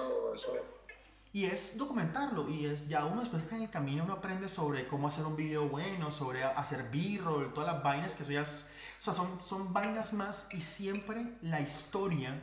Y 1.33 1.45
es 1.45 1.79
documentarlo. 1.79 2.47
Y 2.47 2.67
es 2.67 2.87
ya 2.87 3.05
uno 3.05 3.21
después 3.21 3.43
que 3.43 3.55
en 3.55 3.63
el 3.63 3.69
camino 3.69 4.03
uno 4.03 4.13
aprende 4.13 4.47
sobre 4.47 4.87
cómo 4.87 5.07
hacer 5.07 5.25
un 5.25 5.35
video 5.35 5.67
bueno, 5.67 6.11
sobre 6.11 6.43
hacer 6.43 6.89
b-roll, 6.91 7.53
todas 7.53 7.73
las 7.73 7.83
vainas 7.83 8.15
que 8.15 8.21
eso 8.21 8.31
ya 8.31 8.41
es, 8.41 8.69
O 8.99 9.03
sea, 9.03 9.13
son, 9.13 9.43
son 9.43 9.73
vainas 9.73 10.13
más 10.13 10.47
y 10.51 10.61
siempre 10.61 11.35
la 11.41 11.59
historia 11.59 12.39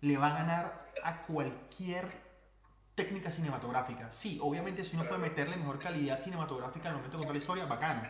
le 0.00 0.18
va 0.18 0.34
a 0.34 0.38
ganar 0.38 0.90
a 1.04 1.22
cualquier 1.22 2.26
técnica 2.96 3.30
cinematográfica. 3.30 4.10
Sí, 4.10 4.40
obviamente 4.42 4.84
si 4.84 4.96
uno 4.96 5.06
puede 5.06 5.20
meterle 5.20 5.56
mejor 5.56 5.78
calidad 5.78 6.20
cinematográfica 6.20 6.88
al 6.88 6.96
momento 6.96 7.16
de 7.16 7.20
contar 7.20 7.36
la 7.36 7.40
historia, 7.40 7.66
bacano. 7.66 8.08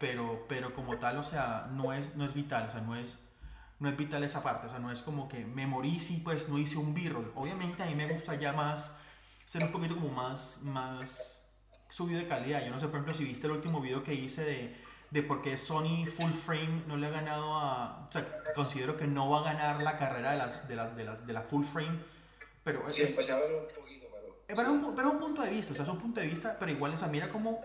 Pero, 0.00 0.46
pero 0.48 0.72
como 0.72 0.96
tal, 0.96 1.18
o 1.18 1.22
sea, 1.22 1.68
no 1.72 1.92
es, 1.92 2.16
no 2.16 2.24
es 2.24 2.32
vital, 2.32 2.68
o 2.68 2.70
sea, 2.70 2.80
no 2.80 2.96
es, 2.96 3.22
no 3.80 3.88
es 3.88 3.96
vital 3.96 4.24
esa 4.24 4.42
parte, 4.42 4.66
o 4.66 4.70
sea, 4.70 4.78
no 4.78 4.90
es 4.90 5.02
como 5.02 5.28
que 5.28 5.44
me 5.44 5.66
morí 5.66 6.00
si 6.00 6.18
pues 6.18 6.48
no 6.48 6.58
hice 6.58 6.78
un 6.78 6.94
b-roll. 6.94 7.32
Obviamente 7.34 7.82
a 7.82 7.86
mí 7.86 7.94
me 7.94 8.08
gusta 8.08 8.34
ya 8.34 8.52
más, 8.52 8.98
ser 9.46 9.62
un 9.62 9.72
poquito 9.72 9.94
como 9.94 10.10
más, 10.10 10.60
más 10.64 11.48
subido 11.88 12.20
de 12.20 12.26
calidad. 12.26 12.62
Yo 12.64 12.70
no 12.70 12.78
sé, 12.78 12.86
por 12.86 12.96
ejemplo, 12.96 13.14
si 13.14 13.24
viste 13.24 13.46
el 13.46 13.54
último 13.54 13.80
video 13.80 14.02
que 14.02 14.12
hice 14.12 14.44
de, 14.44 14.76
de 15.10 15.22
por 15.22 15.40
qué 15.40 15.56
Sony 15.56 16.04
Full 16.04 16.32
Frame 16.32 16.82
no 16.86 16.98
le 16.98 17.06
ha 17.06 17.10
ganado 17.10 17.54
a, 17.54 18.06
o 18.08 18.12
sea, 18.12 18.26
considero 18.54 18.96
que 18.96 19.06
no 19.06 19.30
va 19.30 19.40
a 19.40 19.54
ganar 19.54 19.80
la 19.80 19.96
carrera 19.96 20.32
de 20.32 20.38
las, 20.38 20.68
de 20.68 20.76
las, 20.76 20.94
de 20.94 21.04
las, 21.04 21.26
de 21.26 21.32
la 21.32 21.42
Full 21.42 21.64
Frame. 21.64 21.98
Pero 22.64 22.82
sí, 22.92 23.02
es, 23.02 23.12
pues, 23.12 23.26
pero 23.26 24.62
es 24.62 24.68
un, 24.68 24.94
pero 24.94 25.10
un 25.10 25.18
punto 25.18 25.42
de 25.42 25.50
vista, 25.50 25.72
o 25.72 25.76
sea, 25.76 25.84
es 25.84 25.90
un 25.90 25.98
punto 25.98 26.20
de 26.20 26.26
vista, 26.26 26.56
pero 26.58 26.70
igual, 26.70 26.92
esa 26.92 27.06
mira 27.06 27.30
cómo, 27.30 27.60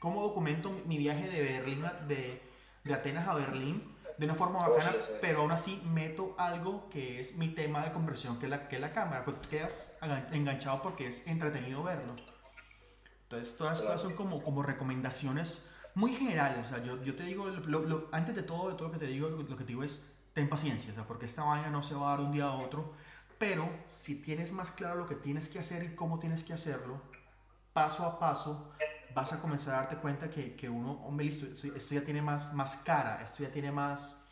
cómo 0.00 0.22
documento 0.22 0.70
mi 0.86 0.98
viaje 0.98 1.28
de 1.28 1.40
Berlín, 1.40 1.84
de, 2.08 2.42
de 2.82 2.94
Atenas 2.94 3.28
a 3.28 3.34
Berlín 3.34 3.93
de 4.18 4.26
una 4.26 4.34
forma 4.34 4.66
oh, 4.66 4.70
bacana, 4.70 4.92
pero 5.20 5.40
aún 5.40 5.52
así 5.52 5.82
meto 5.92 6.34
algo 6.38 6.88
que 6.88 7.20
es 7.20 7.36
mi 7.36 7.48
tema 7.48 7.84
de 7.84 7.92
conversión, 7.92 8.38
que 8.38 8.46
es 8.46 8.50
la, 8.50 8.68
que 8.68 8.76
es 8.76 8.80
la 8.80 8.92
cámara, 8.92 9.24
pues 9.24 9.36
quedas 9.48 9.98
enganchado 10.32 10.82
porque 10.82 11.08
es 11.08 11.26
entretenido 11.26 11.82
verlo. 11.82 12.14
Entonces, 13.24 13.56
todas 13.56 13.80
estas 13.80 13.92
cosas 13.92 14.02
son 14.02 14.14
como, 14.14 14.42
como 14.42 14.62
recomendaciones 14.62 15.70
muy 15.94 16.12
generales, 16.14 16.66
o 16.66 16.68
sea, 16.68 16.82
yo, 16.82 17.02
yo 17.02 17.14
te 17.14 17.22
digo, 17.22 17.46
lo, 17.46 18.08
antes 18.12 18.34
de 18.34 18.42
todo, 18.42 18.70
de 18.70 18.74
todo 18.74 18.88
lo 18.88 18.92
que 18.92 18.98
te 18.98 19.06
digo, 19.06 19.28
lo, 19.28 19.46
que 19.46 19.64
te 19.64 19.64
digo 19.64 19.84
es, 19.84 20.12
ten 20.32 20.48
paciencia, 20.48 20.92
o 20.92 20.94
sea, 20.94 21.04
porque 21.04 21.26
esta 21.26 21.44
vaina 21.44 21.70
no 21.70 21.82
se 21.82 21.94
va 21.94 22.08
a 22.08 22.10
dar 22.10 22.20
de 22.20 22.24
un 22.26 22.32
día 22.32 22.46
a 22.46 22.54
otro, 22.54 22.92
pero 23.38 23.68
si 23.94 24.16
tienes 24.16 24.52
más 24.52 24.72
claro 24.72 24.96
lo 24.96 25.06
que 25.06 25.14
tienes 25.14 25.48
que 25.48 25.60
hacer 25.60 25.84
y 25.84 25.94
cómo 25.94 26.18
tienes 26.18 26.42
que 26.42 26.52
hacerlo, 26.52 27.00
paso 27.72 28.04
a 28.04 28.18
paso, 28.18 28.72
vas 29.14 29.32
a 29.32 29.40
comenzar 29.40 29.74
a 29.74 29.76
darte 29.78 29.96
cuenta 29.96 30.28
que, 30.28 30.54
que 30.54 30.68
uno, 30.68 30.92
hombre, 31.04 31.28
esto, 31.28 31.94
ya 31.94 32.02
tiene 32.02 32.20
más, 32.20 32.52
más 32.54 32.76
cara, 32.76 33.22
esto 33.24 33.42
ya 33.42 33.50
tiene 33.50 33.70
más, 33.70 34.28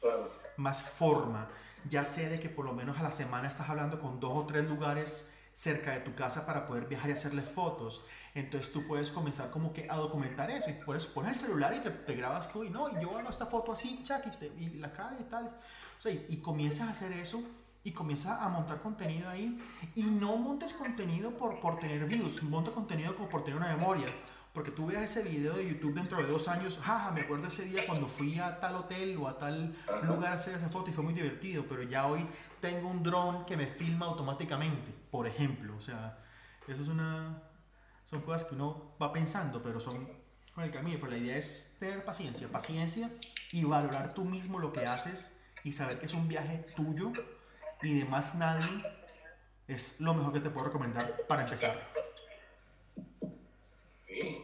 más 0.56 0.82
forma. 0.82 1.48
Ya 1.88 2.04
sé 2.04 2.28
de 2.28 2.40
que 2.40 2.48
por 2.48 2.64
lo 2.64 2.72
menos 2.72 2.98
a 2.98 3.02
la 3.02 3.12
semana 3.12 3.48
estás 3.48 3.68
hablando 3.68 4.00
con 4.00 4.20
dos 4.20 4.32
o 4.36 4.46
tres 4.46 4.68
lugares 4.68 5.32
cerca 5.54 5.92
de 5.92 6.00
tu 6.00 6.14
casa 6.14 6.46
para 6.46 6.66
poder 6.66 6.86
viajar 6.86 7.10
y 7.10 7.12
hacerle 7.12 7.42
fotos. 7.42 8.04
Entonces 8.34 8.72
tú 8.72 8.86
puedes 8.86 9.10
comenzar 9.10 9.50
como 9.50 9.72
que 9.72 9.86
a 9.88 9.96
documentar 9.96 10.50
eso 10.50 10.70
y 10.70 10.74
puedes 10.74 11.06
poner 11.06 11.32
el 11.32 11.38
celular 11.38 11.74
y 11.74 11.80
te, 11.80 12.14
grabas 12.14 12.50
tú 12.50 12.64
y 12.64 12.70
no, 12.70 12.88
y 12.88 13.02
yo 13.02 13.16
hago 13.18 13.28
esta 13.28 13.46
foto 13.46 13.72
así, 13.72 14.02
chac, 14.02 14.26
y, 14.58 14.70
la 14.78 14.92
cara 14.92 15.16
y 15.20 15.24
tal. 15.24 15.46
O 15.46 16.02
sea, 16.02 16.12
y, 16.12 16.26
y 16.28 16.36
comienzas 16.38 16.88
a 16.88 16.90
hacer 16.92 17.12
eso 17.12 17.42
y 17.84 17.92
comienza 17.92 18.42
a 18.42 18.48
montar 18.48 18.80
contenido 18.80 19.28
ahí 19.28 19.60
y 19.94 20.04
no 20.04 20.36
montes 20.36 20.72
contenido 20.72 21.36
por, 21.36 21.60
por 21.60 21.78
tener 21.78 22.04
views, 22.06 22.42
monta 22.42 22.70
contenido 22.70 23.14
como 23.16 23.28
por 23.28 23.44
tener 23.44 23.58
una 23.58 23.74
memoria. 23.74 24.08
Porque 24.52 24.70
tú 24.70 24.86
veas 24.86 25.04
ese 25.04 25.22
video 25.22 25.54
de 25.54 25.66
YouTube 25.66 25.94
dentro 25.94 26.18
de 26.18 26.24
dos 26.24 26.46
años, 26.46 26.78
jaja, 26.82 27.10
me 27.10 27.22
acuerdo 27.22 27.48
ese 27.48 27.64
día 27.64 27.86
cuando 27.86 28.06
fui 28.06 28.38
a 28.38 28.60
tal 28.60 28.76
hotel 28.76 29.16
o 29.16 29.26
a 29.26 29.38
tal 29.38 29.74
lugar 30.02 30.32
a 30.32 30.36
hacer 30.36 30.56
esa 30.56 30.68
foto 30.68 30.90
y 30.90 30.92
fue 30.92 31.02
muy 31.02 31.14
divertido, 31.14 31.64
pero 31.66 31.82
ya 31.82 32.06
hoy 32.06 32.26
tengo 32.60 32.88
un 32.88 33.02
dron 33.02 33.46
que 33.46 33.56
me 33.56 33.66
filma 33.66 34.06
automáticamente, 34.06 34.92
por 35.10 35.26
ejemplo. 35.26 35.74
O 35.76 35.80
sea, 35.80 36.18
eso 36.68 36.82
es 36.82 36.88
una... 36.88 37.42
Son 38.04 38.20
cosas 38.20 38.44
que 38.44 38.54
uno 38.54 38.94
va 39.00 39.12
pensando, 39.12 39.62
pero 39.62 39.80
son 39.80 40.06
con 40.54 40.64
el 40.64 40.70
camino. 40.70 40.98
Pero 41.00 41.12
la 41.12 41.18
idea 41.18 41.36
es 41.36 41.76
tener 41.78 42.04
paciencia, 42.04 42.48
paciencia 42.48 43.10
y 43.52 43.64
valorar 43.64 44.14
tú 44.14 44.24
mismo 44.24 44.58
lo 44.58 44.72
que 44.72 44.86
haces 44.86 45.34
y 45.64 45.72
saber 45.72 45.98
que 45.98 46.06
es 46.06 46.14
un 46.14 46.28
viaje 46.28 46.64
tuyo 46.76 47.12
y 47.82 47.98
de 47.98 48.04
más 48.04 48.34
nadie 48.34 48.82
es 49.68 50.00
lo 50.00 50.14
mejor 50.14 50.32
que 50.32 50.40
te 50.40 50.50
puedo 50.50 50.66
recomendar 50.66 51.24
para 51.26 51.42
empezar. 51.44 51.90
Sí, 54.06 54.42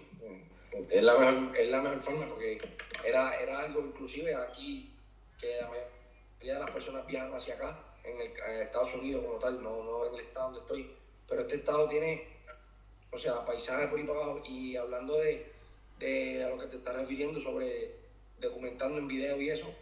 es 0.99 1.05
la 1.05 1.17
mejor, 1.17 1.57
es 1.57 1.69
la 1.69 1.81
mejor 1.81 2.03
forma 2.03 2.27
porque 2.27 2.59
era, 3.05 3.41
era 3.41 3.61
algo 3.61 3.81
inclusive 3.81 4.35
aquí 4.35 4.93
que 5.41 5.57
la 5.57 5.69
mayoría 5.69 6.55
de 6.55 6.61
las 6.61 6.71
personas 6.71 7.07
viajan 7.07 7.33
hacia 7.33 7.55
acá, 7.55 7.79
en, 8.03 8.21
el, 8.21 8.63
Estados 8.63 8.95
Unidos 8.95 9.25
como 9.25 9.39
tal, 9.39 9.63
no, 9.63 9.85
no 9.85 10.07
en 10.07 10.15
el 10.15 10.21
estado 10.21 10.47
donde 10.47 10.61
estoy, 10.61 10.97
pero 11.29 11.43
este 11.43 11.57
estado 11.57 11.89
tiene, 11.89 12.27
o 13.13 13.19
sea, 13.19 13.45
paisajes 13.45 13.89
por 13.89 13.99
ahí 13.99 14.05
para 14.05 14.21
abajo 14.21 14.43
y 14.45 14.77
hablando 14.77 15.19
de, 15.19 15.53
de 15.99 16.45
a 16.45 16.49
lo 16.49 16.59
que 16.59 16.67
te 16.67 16.77
estás 16.79 16.97
refiriendo 16.97 17.39
sobre 17.41 17.95
documentando 18.41 18.99
en 18.99 19.09
video 19.09 19.41
y 19.41 19.51
eso, 19.51 19.73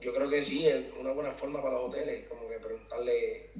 yo 0.00 0.14
creo 0.14 0.28
que 0.28 0.42
sí, 0.42 0.66
es 0.66 0.86
una 0.98 1.12
buena 1.12 1.30
forma 1.30 1.62
para 1.62 1.74
los 1.74 1.90
hoteles, 1.90 2.26
como 2.28 2.48
que 2.48 2.58
preguntarle. 2.58 3.50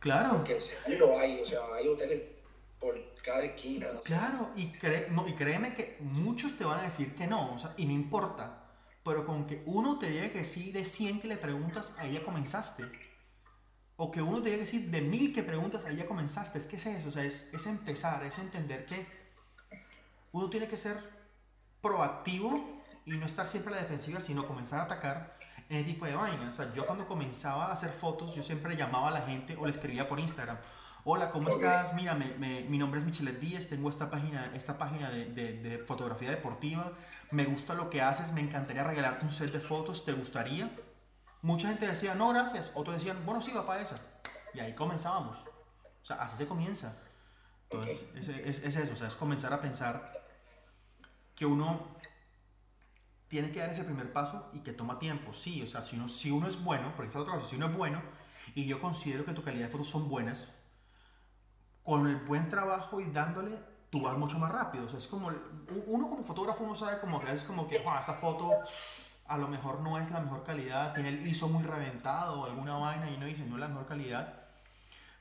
Claro. 0.00 0.36
Porque 0.36 0.60
sí 0.60 0.96
lo 0.96 1.18
hay, 1.18 1.40
o 1.40 1.44
sea, 1.44 1.60
hay 1.74 1.88
hoteles 1.88 2.22
por 2.78 2.96
cada 3.28 3.44
esquina. 3.44 3.86
Claro, 4.04 4.50
y, 4.56 4.72
no, 5.10 5.28
y 5.28 5.34
créeme 5.34 5.74
que 5.74 5.98
muchos 6.00 6.56
te 6.56 6.64
van 6.64 6.80
a 6.80 6.82
decir 6.84 7.14
que 7.14 7.26
no, 7.26 7.54
o 7.54 7.58
sea, 7.58 7.74
y 7.76 7.84
no 7.84 7.92
importa. 7.92 8.64
Pero 9.04 9.26
con 9.26 9.46
que 9.46 9.62
uno 9.66 9.98
te 9.98 10.10
diga 10.10 10.32
que 10.32 10.44
sí 10.44 10.72
de 10.72 10.84
100 10.84 11.20
que 11.20 11.28
le 11.28 11.36
preguntas, 11.36 11.94
ahí 11.98 12.12
ya 12.12 12.24
comenzaste. 12.24 12.84
O 13.96 14.10
que 14.10 14.22
uno 14.22 14.40
te 14.40 14.50
diga 14.50 14.60
que 14.60 14.66
sí 14.66 14.86
de 14.86 15.00
mil 15.00 15.32
que 15.32 15.42
preguntas, 15.42 15.84
ahí 15.84 15.96
ya 15.96 16.06
comenzaste. 16.06 16.58
Es 16.58 16.66
que 16.66 16.76
es 16.76 16.86
eso, 16.86 17.08
o 17.08 17.12
sea, 17.12 17.24
es, 17.24 17.52
es 17.52 17.66
empezar, 17.66 18.24
es 18.24 18.38
entender 18.38 18.86
que 18.86 19.06
uno 20.32 20.50
tiene 20.50 20.68
que 20.68 20.78
ser 20.78 20.96
proactivo 21.80 22.82
y 23.04 23.12
no 23.12 23.26
estar 23.26 23.46
siempre 23.48 23.72
a 23.72 23.76
la 23.76 23.82
defensiva, 23.82 24.20
sino 24.20 24.46
comenzar 24.46 24.80
a 24.80 24.82
atacar 24.84 25.38
en 25.68 25.76
ese 25.76 25.86
tipo 25.86 26.06
de 26.06 26.14
vainas. 26.14 26.54
O 26.54 26.62
sea, 26.62 26.72
yo 26.74 26.84
cuando 26.84 27.06
comenzaba 27.06 27.66
a 27.66 27.72
hacer 27.72 27.90
fotos, 27.90 28.34
yo 28.34 28.42
siempre 28.42 28.76
llamaba 28.76 29.08
a 29.08 29.12
la 29.12 29.22
gente 29.22 29.56
o 29.56 29.64
le 29.64 29.70
escribía 29.70 30.08
por 30.08 30.20
Instagram. 30.20 30.58
Hola, 31.10 31.30
¿cómo 31.30 31.48
estás? 31.48 31.94
Mira, 31.94 32.14
me, 32.14 32.64
mi 32.68 32.76
nombre 32.76 33.00
es 33.00 33.06
Michelet 33.06 33.40
Díaz, 33.40 33.66
tengo 33.66 33.88
esta 33.88 34.10
página, 34.10 34.52
esta 34.54 34.76
página 34.76 35.08
de, 35.08 35.24
de, 35.24 35.78
fotografía 35.78 36.28
deportiva, 36.28 36.92
me 37.30 37.46
gusta 37.46 37.72
lo 37.72 37.88
que 37.88 38.02
haces, 38.02 38.30
me 38.32 38.42
encantaría 38.42 38.84
regalarte 38.84 39.24
un 39.24 39.32
set 39.32 39.50
de 39.50 39.58
fotos, 39.58 40.04
¿te 40.04 40.12
gustaría? 40.12 40.70
Mucha 41.40 41.68
gente 41.68 41.86
decía, 41.86 42.14
no, 42.14 42.28
gracias. 42.28 42.72
Otros 42.74 42.96
decían, 42.96 43.24
bueno, 43.24 43.40
sí, 43.40 43.52
va 43.52 43.64
para 43.64 43.80
esa. 43.80 43.98
Y 44.52 44.60
ahí 44.60 44.74
comenzábamos. 44.74 45.38
O 45.38 46.04
sea, 46.04 46.16
así 46.16 46.36
se 46.36 46.46
comienza. 46.46 47.00
Entonces, 47.70 48.02
es, 48.44 48.58
es 48.62 48.76
eso, 48.76 48.92
o 48.92 48.96
sea, 48.96 49.08
es 49.08 49.14
comenzar 49.14 49.54
a 49.54 49.62
pensar 49.62 50.12
que 51.34 51.46
uno 51.46 51.96
tiene 53.28 53.50
que 53.50 53.60
dar 53.60 53.70
ese 53.70 53.84
primer 53.84 54.12
paso 54.12 54.50
y 54.52 54.58
que 54.58 54.74
toma 54.74 54.98
tiempo. 54.98 55.32
Sí, 55.32 55.62
o 55.62 55.66
sea, 55.66 55.82
si 55.82 55.96
uno, 55.96 56.06
si 56.06 56.30
uno 56.30 56.48
es 56.48 56.62
bueno, 56.62 56.92
porque 56.94 57.08
es 57.08 57.16
otra 57.16 57.32
cosa, 57.32 57.48
si 57.48 57.56
uno 57.56 57.68
es 57.68 57.74
bueno 57.74 58.02
y 58.54 58.66
yo 58.66 58.78
considero 58.78 59.24
que 59.24 59.32
tu 59.32 59.42
calidad 59.42 59.68
de 59.68 59.72
fotos 59.72 59.88
son 59.88 60.10
buenas, 60.10 60.57
con 61.88 62.06
el 62.06 62.16
buen 62.16 62.50
trabajo 62.50 63.00
y 63.00 63.10
dándole, 63.10 63.58
tú 63.88 64.02
vas 64.02 64.18
mucho 64.18 64.38
más 64.38 64.52
rápido. 64.52 64.84
O 64.84 64.88
sea, 64.90 64.98
es 64.98 65.06
como, 65.06 65.32
uno 65.86 66.10
como 66.10 66.22
fotógrafo, 66.22 66.62
uno 66.62 66.76
sabe 66.76 67.00
como 67.00 67.18
que 67.18 67.32
es 67.32 67.44
como 67.44 67.66
que, 67.66 67.76
esa 67.76 68.12
foto 68.12 68.50
a 69.26 69.38
lo 69.38 69.48
mejor 69.48 69.80
no 69.80 69.98
es 69.98 70.10
la 70.10 70.20
mejor 70.20 70.44
calidad, 70.44 70.92
tiene 70.92 71.08
el 71.08 71.26
ISO 71.26 71.48
muy 71.48 71.62
reventado 71.62 72.40
o 72.40 72.44
alguna 72.44 72.76
vaina 72.76 73.10
y 73.10 73.14
uno 73.14 73.24
dice, 73.24 73.46
no 73.46 73.54
es 73.54 73.60
la 73.60 73.68
mejor 73.68 73.86
calidad. 73.86 74.34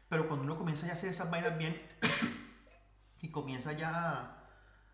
Pero 0.10 0.28
cuando 0.28 0.44
uno 0.44 0.58
comienza 0.58 0.86
ya 0.86 0.92
a 0.92 0.96
hacer 0.96 1.10
esas 1.10 1.32
vainas 1.32 1.58
bien 1.58 1.82
y 3.22 3.30
comienza 3.30 3.72
ya 3.72 4.36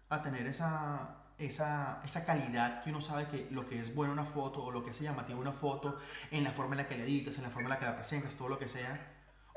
a, 0.10 0.22
tener 0.22 0.46
esa, 0.46 1.24
esa, 1.40 2.02
esa, 2.06 2.24
calidad 2.24 2.84
que 2.84 2.92
uno 2.92 3.02
sabe 3.02 3.26
que 3.30 3.48
lo 3.50 3.68
que 3.68 3.80
es 3.80 3.96
buena 3.96 4.14
una 4.14 4.26
foto 4.26 4.64
o 4.64 4.72
lo 4.72 4.84
que 4.84 4.92
es 4.92 5.00
llamativa 5.00 5.40
una 5.40 5.52
foto, 5.52 5.98
en 6.30 6.44
la 6.44 6.52
forma 6.52 6.76
en 6.76 6.84
la 6.84 6.88
que 6.88 7.00
la 7.00 7.04
editas, 7.06 7.38
en 7.38 7.46
la 7.46 7.50
forma 7.50 7.70
en 7.70 7.70
la 7.72 7.80
que 7.80 7.86
la 7.86 7.96
presentas, 7.96 8.36
todo 8.36 8.50
lo 8.50 8.60
que 8.60 8.70
sea, 8.70 9.13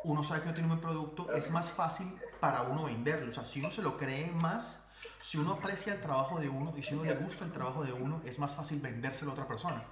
uno 0.07 0.22
sabe 0.22 0.40
que 0.40 0.46
uno 0.46 0.54
tiene 0.54 0.72
un 0.72 0.78
buen 0.78 0.92
producto, 0.92 1.32
es 1.32 1.50
más 1.50 1.70
fácil 1.70 2.07
para 2.38 2.62
uno 2.62 2.84
venderlo. 2.84 3.30
O 3.30 3.34
sea, 3.34 3.44
si 3.44 3.59
uno 3.59 3.72
se 3.72 3.82
lo 3.82 3.98
cree 3.98 4.30
más, 4.30 4.88
si 5.20 5.36
uno 5.36 5.54
aprecia 5.54 5.94
el 5.94 6.00
trabajo 6.00 6.38
de 6.38 6.48
uno 6.48 6.72
y 6.76 6.82
si 6.84 6.94
uno 6.94 7.04
le 7.04 7.16
gusta 7.16 7.44
el 7.44 7.52
trabajo 7.52 7.84
de 7.84 7.92
uno, 7.92 8.22
es 8.24 8.38
más 8.38 8.54
fácil 8.54 8.80
vendérselo 8.80 9.32
a 9.32 9.34
otra 9.34 9.48
persona. 9.48 9.82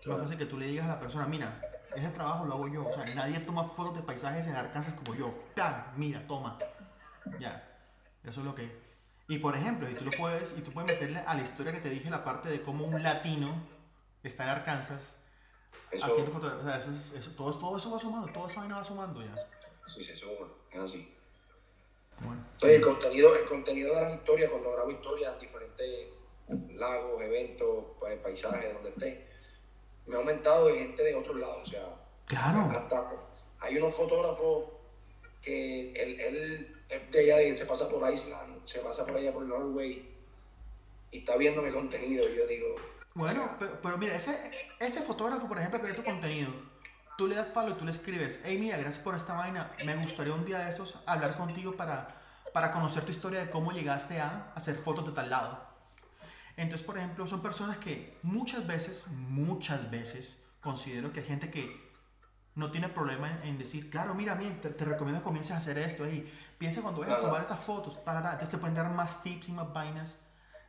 Es 0.00 0.06
más 0.06 0.20
fácil 0.20 0.36
que 0.36 0.44
tú 0.44 0.58
le 0.58 0.66
digas 0.66 0.84
a 0.84 0.88
la 0.88 1.00
persona, 1.00 1.26
mira, 1.26 1.62
ese 1.96 2.10
trabajo 2.10 2.44
lo 2.44 2.54
hago 2.54 2.68
yo. 2.68 2.84
O 2.84 2.88
sea, 2.88 3.06
nadie 3.14 3.40
toma 3.40 3.64
fotos 3.64 3.96
de 3.96 4.02
paisajes 4.02 4.46
en 4.46 4.54
Arkansas 4.54 4.92
como 4.92 5.14
yo. 5.14 5.34
¡Pam! 5.56 5.76
Mira, 5.96 6.26
toma. 6.26 6.58
Ya. 7.40 7.66
Eso 8.22 8.40
es 8.40 8.46
lo 8.46 8.54
que... 8.54 8.84
Y 9.28 9.38
por 9.38 9.56
ejemplo, 9.56 9.90
y 9.90 9.94
tú 9.94 10.04
lo 10.04 10.10
puedes, 10.16 10.56
y 10.58 10.60
tú 10.60 10.72
puedes 10.72 10.88
meterle 10.88 11.20
a 11.20 11.34
la 11.34 11.42
historia 11.42 11.72
que 11.72 11.80
te 11.80 11.88
dije 11.88 12.10
la 12.10 12.22
parte 12.22 12.50
de 12.50 12.60
cómo 12.60 12.84
un 12.84 13.02
latino 13.02 13.62
está 14.22 14.44
en 14.44 14.50
Arkansas 14.50 15.16
haciendo 16.02 16.32
fotografías. 16.32 16.86
O 16.86 16.92
sea, 16.92 17.18
eso, 17.18 17.30
todo, 17.36 17.58
todo, 17.58 17.76
eso 17.76 17.90
va 17.90 17.98
sumando, 17.98 18.32
toda 18.32 18.48
esa 18.48 18.60
vaina 18.60 18.76
va 18.76 18.84
sumando 18.84 19.22
ya. 19.22 19.34
Sí, 19.86 20.04
se 20.04 20.16
suma, 20.16 20.48
es 20.72 20.80
así. 20.80 21.12
Bueno, 22.20 22.44
Entonces, 22.54 22.78
el 22.78 22.84
contenido, 22.84 23.36
el 23.36 23.44
contenido 23.44 23.94
de 23.94 24.00
las 24.00 24.14
historias, 24.14 24.50
cuando 24.50 24.72
grabo 24.72 24.90
historias 24.90 25.34
en 25.34 25.40
diferentes 25.40 26.08
lagos, 26.74 27.22
eventos, 27.22 27.84
paisajes, 28.22 28.72
donde 28.74 28.90
esté, 28.90 29.26
me 30.06 30.14
ha 30.14 30.18
aumentado 30.18 30.66
de 30.66 30.78
gente 30.78 31.02
de 31.02 31.14
otros 31.14 31.36
lados. 31.36 31.68
O 31.68 31.70
sea, 31.70 31.94
claro. 32.26 33.22
hay 33.60 33.76
unos 33.76 33.94
fotógrafos 33.94 34.64
que 35.42 35.92
él, 35.92 36.20
él, 36.20 36.76
de 37.10 37.34
allá 37.34 37.54
se 37.54 37.66
pasa 37.66 37.88
por 37.88 38.10
Iceland, 38.10 38.66
se 38.66 38.80
pasa 38.80 39.06
por 39.06 39.16
allá 39.16 39.32
por 39.32 39.42
Norway 39.42 40.08
y 41.10 41.18
está 41.18 41.36
viendo 41.36 41.62
mi 41.62 41.72
contenido. 41.72 42.28
Y 42.28 42.36
yo 42.36 42.46
digo, 42.46 42.76
bueno, 43.16 43.50
pero, 43.82 43.96
mira, 43.96 44.14
ese, 44.14 44.68
ese 44.78 45.00
fotógrafo, 45.00 45.48
por 45.48 45.58
ejemplo, 45.58 45.80
que 45.80 45.86
ve 45.86 45.94
tu 45.94 46.04
contenido, 46.04 46.52
tú 47.16 47.26
le 47.26 47.34
das 47.34 47.48
palo 47.48 47.70
y 47.70 47.74
tú 47.74 47.84
le 47.86 47.90
escribes, 47.90 48.42
hey, 48.44 48.58
mira, 48.58 48.76
gracias 48.76 49.02
por 49.02 49.14
esta 49.14 49.32
vaina, 49.32 49.72
me 49.86 49.96
gustaría 49.96 50.34
un 50.34 50.44
día 50.44 50.58
de 50.58 50.70
estos 50.70 50.98
hablar 51.06 51.34
contigo 51.36 51.72
para, 51.72 52.08
para 52.52 52.72
conocer 52.72 53.04
tu 53.04 53.10
historia 53.10 53.40
de 53.40 53.50
cómo 53.50 53.72
llegaste 53.72 54.20
a 54.20 54.52
hacer 54.54 54.76
fotos 54.76 55.06
de 55.06 55.12
tal 55.12 55.30
lado. 55.30 55.66
Entonces, 56.58 56.86
por 56.86 56.98
ejemplo, 56.98 57.26
son 57.26 57.40
personas 57.40 57.78
que 57.78 58.18
muchas 58.22 58.66
veces, 58.66 59.06
muchas 59.08 59.90
veces, 59.90 60.44
considero 60.60 61.10
que 61.10 61.20
hay 61.20 61.26
gente 61.26 61.50
que 61.50 61.86
no 62.54 62.70
tiene 62.70 62.90
problema 62.90 63.38
en, 63.42 63.56
decir, 63.56 63.88
claro, 63.88 64.14
mira, 64.14 64.34
mira 64.34 64.60
te, 64.60 64.84
recomiendo 64.84 65.20
que 65.20 65.24
comiences 65.24 65.52
a 65.52 65.58
hacer 65.58 65.78
esto, 65.78 66.04
ahí 66.04 66.30
piensa 66.58 66.82
cuando 66.82 67.00
vayas 67.00 67.18
a 67.18 67.22
tomar 67.22 67.42
esas 67.42 67.60
fotos, 67.60 67.96
para, 67.96 68.18
entonces 68.18 68.50
te 68.50 68.58
pueden 68.58 68.74
dar 68.74 68.90
más 68.90 69.22
tips 69.22 69.48
y 69.48 69.52
más 69.52 69.72
vainas 69.72 70.25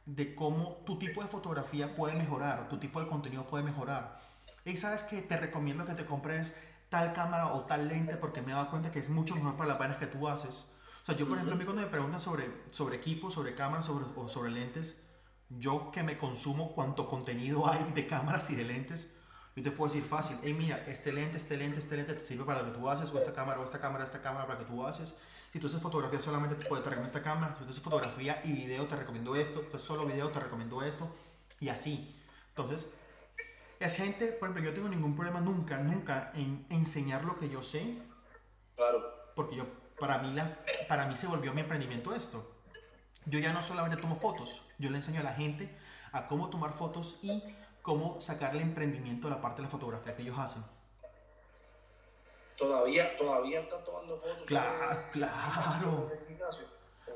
de 0.08 0.34
cómo 0.34 0.84
tu 0.86 0.98
tipo 0.98 1.22
de 1.22 1.28
fotografía 1.28 1.94
puede 1.94 2.16
mejorar, 2.16 2.62
o 2.62 2.64
tu 2.68 2.80
tipo 2.80 3.02
de 3.02 3.08
contenido 3.08 3.46
puede 3.46 3.64
mejorar. 3.64 4.18
Y 4.64 4.78
sabes 4.78 5.04
que 5.04 5.22
te 5.22 5.36
recomiendo 5.36 5.86
que 5.86 5.94
te 5.94 6.06
compres 6.06 6.58
tal 6.90 7.12
cámara 7.12 7.54
o 7.54 7.66
tal 7.66 7.90
lente 7.90 8.16
porque 8.16 8.42
me 8.42 8.52
he 8.52 8.56
dado 8.56 8.70
cuenta 8.70 8.90
que 8.90 9.00
es 9.00 9.10
mucho 9.10 9.36
mejor 9.36 9.58
para 9.58 9.70
las 9.70 9.80
vainas 9.80 9.98
que 9.98 10.08
tú 10.08 10.30
haces. 10.30 10.74
O 11.04 11.06
sea, 11.06 11.16
yo 11.16 11.28
por 11.28 11.36
ejemplo, 11.36 11.56
a 11.56 11.58
mí 11.58 11.66
cuando 11.66 11.82
me 11.82 11.90
preguntan 11.90 12.22
sobre, 12.22 12.64
sobre 12.72 12.96
equipos, 12.96 13.34
sobre 13.34 13.54
cámaras 13.54 13.86
sobre, 13.86 14.06
o 14.16 14.28
sobre 14.28 14.50
lentes, 14.50 15.06
yo 15.50 15.92
que 15.92 16.04
me 16.04 16.18
consumo 16.18 16.74
cuánto 16.74 17.10
contenido 17.10 17.70
hay 17.70 17.92
de 17.94 18.08
cámaras 18.08 18.50
y 18.50 18.56
de 18.56 18.64
lentes, 18.64 19.14
yo 19.58 19.64
te 19.64 19.72
puedo 19.72 19.92
decir 19.92 20.08
fácil, 20.08 20.38
hey 20.42 20.54
mira, 20.54 20.78
este 20.88 21.12
lente, 21.12 21.36
este 21.36 21.58
lente, 21.58 21.80
este 21.80 21.98
lente 21.98 22.14
te 22.14 22.24
sirve 22.24 22.46
para 22.46 22.62
lo 22.62 22.72
que 22.72 22.78
tú 22.78 22.90
haces, 22.90 23.12
o 23.12 23.20
esta 23.20 23.34
cámara, 23.34 23.60
o 23.60 23.66
esta 23.66 23.80
cámara, 23.80 24.06
esta 24.06 24.22
cámara 24.22 24.48
para 24.48 24.60
lo 24.60 24.66
que 24.66 24.72
tú 24.72 24.86
haces. 24.86 25.18
Si 25.58 25.62
tú 25.62 25.66
haces 25.66 25.82
fotografía 25.82 26.20
solamente 26.20 26.56
te, 26.56 26.66
puede, 26.66 26.84
te 26.84 26.92
recomiendo 26.92 27.18
esta 27.18 27.28
cámara. 27.28 27.56
Si 27.58 27.64
tú 27.64 27.72
haces 27.72 27.82
fotografía 27.82 28.42
y 28.44 28.52
video 28.52 28.86
te 28.86 28.96
recomiendo 28.96 29.36
esto. 29.36 29.62
Tú 29.62 29.76
haces 29.76 29.88
solo 29.88 30.06
video 30.06 30.30
te 30.30 30.40
recomiendo 30.40 30.84
esto. 30.84 31.10
Y 31.60 31.70
así. 31.70 32.16
Entonces, 32.50 32.94
es 33.80 33.96
gente, 33.96 34.28
por 34.28 34.50
ejemplo, 34.50 34.70
yo 34.70 34.76
tengo 34.76 34.88
ningún 34.88 35.16
problema 35.16 35.42
nunca, 35.42 35.80
nunca 35.80 36.32
en 36.36 36.64
enseñar 36.70 37.26
lo 37.26 37.40
que 37.40 37.50
yo 37.50 37.64
sé. 37.64 37.98
Claro. 38.76 39.02
Porque 39.36 39.56
yo, 39.56 39.66
para 40.00 40.20
mí, 40.20 40.32
la, 40.32 40.60
para 40.88 41.08
mí 41.08 41.18
se 41.18 41.26
volvió 41.26 41.52
mi 41.56 41.62
emprendimiento 41.62 42.14
esto. 42.14 42.62
Yo 43.26 43.40
ya 43.40 43.52
no 43.52 43.64
solamente 43.64 44.00
tomo 44.00 44.18
fotos, 44.18 44.62
yo 44.78 44.92
le 44.92 44.98
enseño 44.98 45.22
a 45.22 45.24
la 45.24 45.34
gente 45.34 45.76
a 46.12 46.28
cómo 46.28 46.52
tomar 46.52 46.74
fotos 46.74 47.18
y 47.24 47.44
cómo 47.82 48.22
sacarle 48.22 48.62
emprendimiento 48.62 49.26
a 49.26 49.32
la 49.32 49.42
parte 49.42 49.64
de 49.64 49.70
la 49.70 49.72
fotografía 49.72 50.16
que 50.16 50.22
ellos 50.22 50.38
hacen. 50.38 50.62
Todavía, 52.58 53.16
todavía 53.18 53.62
estás 53.62 53.84
tomando 53.84 54.18
fotos. 54.18 54.44
Claro, 54.46 55.04
claro. 55.12 56.12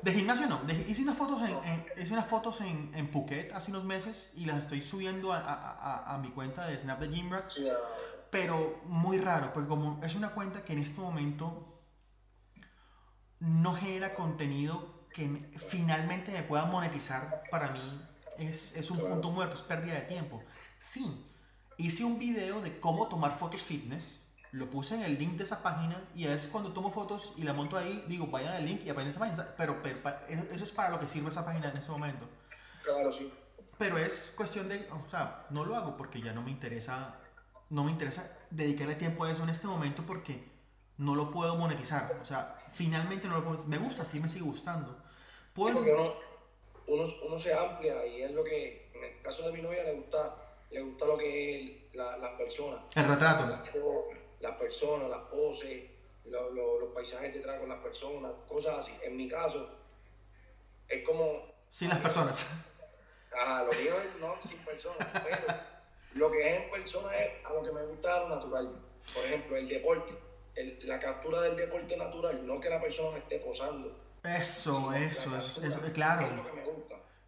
De 0.00 0.12
gimnasio 0.12 0.46
no, 0.48 0.60
hice 0.88 1.02
unas 1.02 1.16
fotos, 1.16 1.42
en, 1.42 1.86
hice 1.96 2.12
unas 2.12 2.26
fotos 2.26 2.60
en, 2.60 2.92
en, 2.94 3.08
Phuket 3.08 3.52
hace 3.52 3.70
unos 3.70 3.84
meses 3.84 4.32
y 4.36 4.46
las 4.46 4.58
estoy 4.58 4.82
subiendo 4.82 5.32
a, 5.32 5.38
a, 5.38 6.14
a, 6.14 6.18
mi 6.18 6.30
cuenta 6.30 6.66
de 6.66 6.78
Snap 6.78 7.00
de 7.00 7.08
Gymrat. 7.08 7.52
Pero 8.30 8.80
muy 8.84 9.18
raro, 9.18 9.52
porque 9.52 9.68
como 9.68 10.00
es 10.02 10.14
una 10.14 10.30
cuenta 10.30 10.64
que 10.64 10.72
en 10.72 10.78
este 10.78 11.00
momento 11.00 11.80
no 13.38 13.74
genera 13.74 14.14
contenido 14.14 15.06
que 15.12 15.50
finalmente 15.58 16.32
me 16.32 16.42
pueda 16.42 16.64
monetizar, 16.64 17.42
para 17.50 17.70
mí 17.70 18.02
es, 18.38 18.76
es 18.76 18.90
un 18.90 18.98
punto 18.98 19.30
muerto, 19.30 19.54
es 19.54 19.62
pérdida 19.62 19.94
de 19.94 20.02
tiempo. 20.02 20.42
Sí, 20.78 21.30
hice 21.76 22.04
un 22.04 22.18
video 22.18 22.60
de 22.60 22.80
cómo 22.80 23.08
tomar 23.08 23.38
fotos 23.38 23.62
fitness 23.62 24.21
lo 24.52 24.68
puse 24.68 24.94
en 24.94 25.02
el 25.02 25.18
link 25.18 25.32
de 25.32 25.44
esa 25.44 25.62
página 25.62 26.04
y 26.14 26.26
a 26.26 26.30
veces 26.30 26.48
cuando 26.48 26.72
tomo 26.72 26.92
fotos 26.92 27.32
y 27.36 27.42
la 27.42 27.54
monto 27.54 27.76
ahí, 27.76 28.04
digo, 28.06 28.26
vayan 28.26 28.52
al 28.52 28.64
link 28.64 28.82
y 28.84 28.90
aprendan 28.90 29.10
esa 29.10 29.20
página. 29.20 29.54
Pero, 29.56 29.82
eso 30.52 30.64
es 30.64 30.70
para 30.70 30.90
lo 30.90 31.00
que 31.00 31.08
sirve 31.08 31.30
esa 31.30 31.44
página 31.44 31.70
en 31.70 31.78
ese 31.78 31.90
momento. 31.90 32.28
Claro, 32.84 33.12
sí. 33.16 33.32
Pero 33.78 33.96
es 33.96 34.34
cuestión 34.36 34.68
de, 34.68 34.86
o 34.90 35.08
sea, 35.08 35.46
no 35.50 35.64
lo 35.64 35.74
hago 35.74 35.96
porque 35.96 36.20
ya 36.20 36.34
no 36.34 36.42
me 36.42 36.50
interesa, 36.50 37.16
no 37.70 37.84
me 37.84 37.90
interesa 37.90 38.38
dedicarle 38.50 38.94
tiempo 38.94 39.24
a 39.24 39.32
eso 39.32 39.42
en 39.42 39.48
este 39.48 39.66
momento 39.66 40.04
porque 40.06 40.44
no 40.98 41.14
lo 41.14 41.30
puedo 41.30 41.56
monetizar. 41.56 42.18
O 42.20 42.26
sea, 42.26 42.58
finalmente 42.74 43.28
no 43.28 43.38
lo 43.38 43.44
puedo, 43.44 43.64
me 43.64 43.78
gusta, 43.78 44.04
sí 44.04 44.20
me 44.20 44.28
sigue 44.28 44.44
gustando. 44.44 45.02
Puedes... 45.54 45.80
uno, 45.80 46.14
uno, 47.26 47.38
se 47.38 47.54
amplia 47.54 48.06
y 48.06 48.20
es 48.20 48.32
lo 48.32 48.44
que, 48.44 48.90
en 48.94 49.02
el 49.02 49.22
caso 49.22 49.46
de 49.46 49.52
mi 49.52 49.62
novia, 49.62 49.82
le 49.84 49.94
gusta, 49.94 50.36
le 50.70 50.82
gusta 50.82 51.06
lo 51.06 51.16
que 51.16 51.86
es 51.88 51.94
la, 51.94 52.18
las 52.18 52.32
personas. 52.32 52.84
El 52.94 53.06
retrato 53.06 53.62
las 54.42 54.56
personas, 54.56 55.08
las 55.08 55.22
poses, 55.30 55.90
los 56.24 56.92
paisajes 56.92 57.32
detrás 57.32 57.60
con 57.60 57.68
las 57.68 57.80
personas, 57.80 58.32
cosas 58.48 58.80
así. 58.80 58.92
En 59.02 59.16
mi 59.16 59.28
caso, 59.28 59.68
es 60.88 61.04
como... 61.04 61.52
Sin 61.70 61.88
las 61.88 62.00
personas. 62.00 62.46
Ajá, 63.34 63.62
lo 63.62 63.72
mío 63.72 63.94
es 64.04 64.20
no 64.20 64.34
sin 64.46 64.58
personas, 64.58 65.08
pero 65.12 65.54
lo 66.14 66.30
que 66.30 66.48
es 66.48 66.62
en 66.64 66.70
persona 66.70 67.16
es 67.16 67.44
a 67.46 67.52
lo 67.54 67.62
que 67.62 67.72
me 67.72 67.82
gusta 67.86 68.20
lo 68.20 68.28
natural. 68.28 68.82
Por 69.14 69.24
ejemplo, 69.24 69.56
el 69.56 69.68
deporte, 69.68 70.12
la 70.82 71.00
captura 71.00 71.40
del 71.42 71.56
deporte 71.56 71.96
natural, 71.96 72.46
no 72.46 72.60
que 72.60 72.68
la 72.68 72.80
persona 72.80 73.16
esté 73.18 73.38
posando. 73.38 73.96
Eso, 74.22 74.92
eso, 74.92 75.36
eso, 75.36 75.64
eso, 75.64 75.80
claro. 75.94 76.26
Es 76.26 76.36
lo 76.36 76.44
que 76.44 76.52
me 76.52 76.62
gusta. 76.62 76.71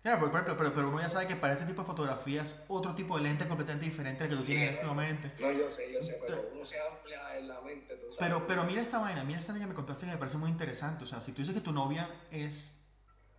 Claro, 0.04 0.30
pero, 0.30 0.54
pero, 0.58 0.74
pero, 0.74 0.88
uno 0.90 1.00
ya 1.00 1.08
sabe 1.08 1.26
que 1.26 1.34
para 1.34 1.54
este 1.54 1.64
tipo 1.64 1.80
de 1.80 1.86
fotografías, 1.86 2.62
otro 2.68 2.94
tipo 2.94 3.16
de 3.16 3.22
lente 3.22 3.48
completamente 3.48 3.86
diferente 3.86 4.24
al 4.24 4.28
que 4.28 4.36
tú 4.36 4.42
tienes 4.42 4.64
en 4.64 4.68
este 4.68 4.84
momento. 4.84 5.28
No, 5.40 5.50
yo 5.50 5.70
sé, 5.70 5.90
yo 5.94 6.02
sé, 6.02 6.20
pero 6.26 6.50
uno 6.52 6.62
se 6.62 6.78
amplia 6.78 7.38
en 7.38 7.48
la 7.48 7.62
mente. 7.62 7.98
Pero, 8.18 8.46
pero 8.46 8.64
mira 8.64 8.82
esta 8.82 8.98
vaina, 8.98 9.24
mira 9.24 9.38
esta 9.38 9.52
vaina 9.52 9.64
que 9.64 9.70
me 9.70 9.74
contaste 9.74 10.04
que 10.04 10.12
me 10.12 10.18
parece 10.18 10.36
muy 10.36 10.50
interesante. 10.50 11.04
O 11.04 11.06
sea, 11.06 11.22
si 11.22 11.32
tú 11.32 11.38
dices 11.38 11.54
que 11.54 11.62
tu 11.62 11.72
novia 11.72 12.06
es 12.30 12.84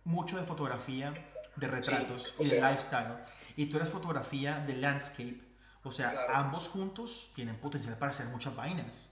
mucho 0.02 0.38
de 0.38 0.42
fotografía, 0.42 1.14
de 1.54 1.68
retratos 1.68 2.34
y 2.40 2.48
de 2.48 2.60
lifestyle, 2.60 3.18
y 3.54 3.66
tú 3.66 3.76
eres 3.76 3.88
fotografía 3.88 4.58
de 4.58 4.74
landscape, 4.74 5.40
o 5.84 5.92
sea, 5.92 6.26
ambos 6.30 6.66
juntos 6.66 7.30
tienen 7.36 7.58
potencial 7.58 7.96
para 7.96 8.10
hacer 8.10 8.26
muchas 8.26 8.56
vainas. 8.56 9.08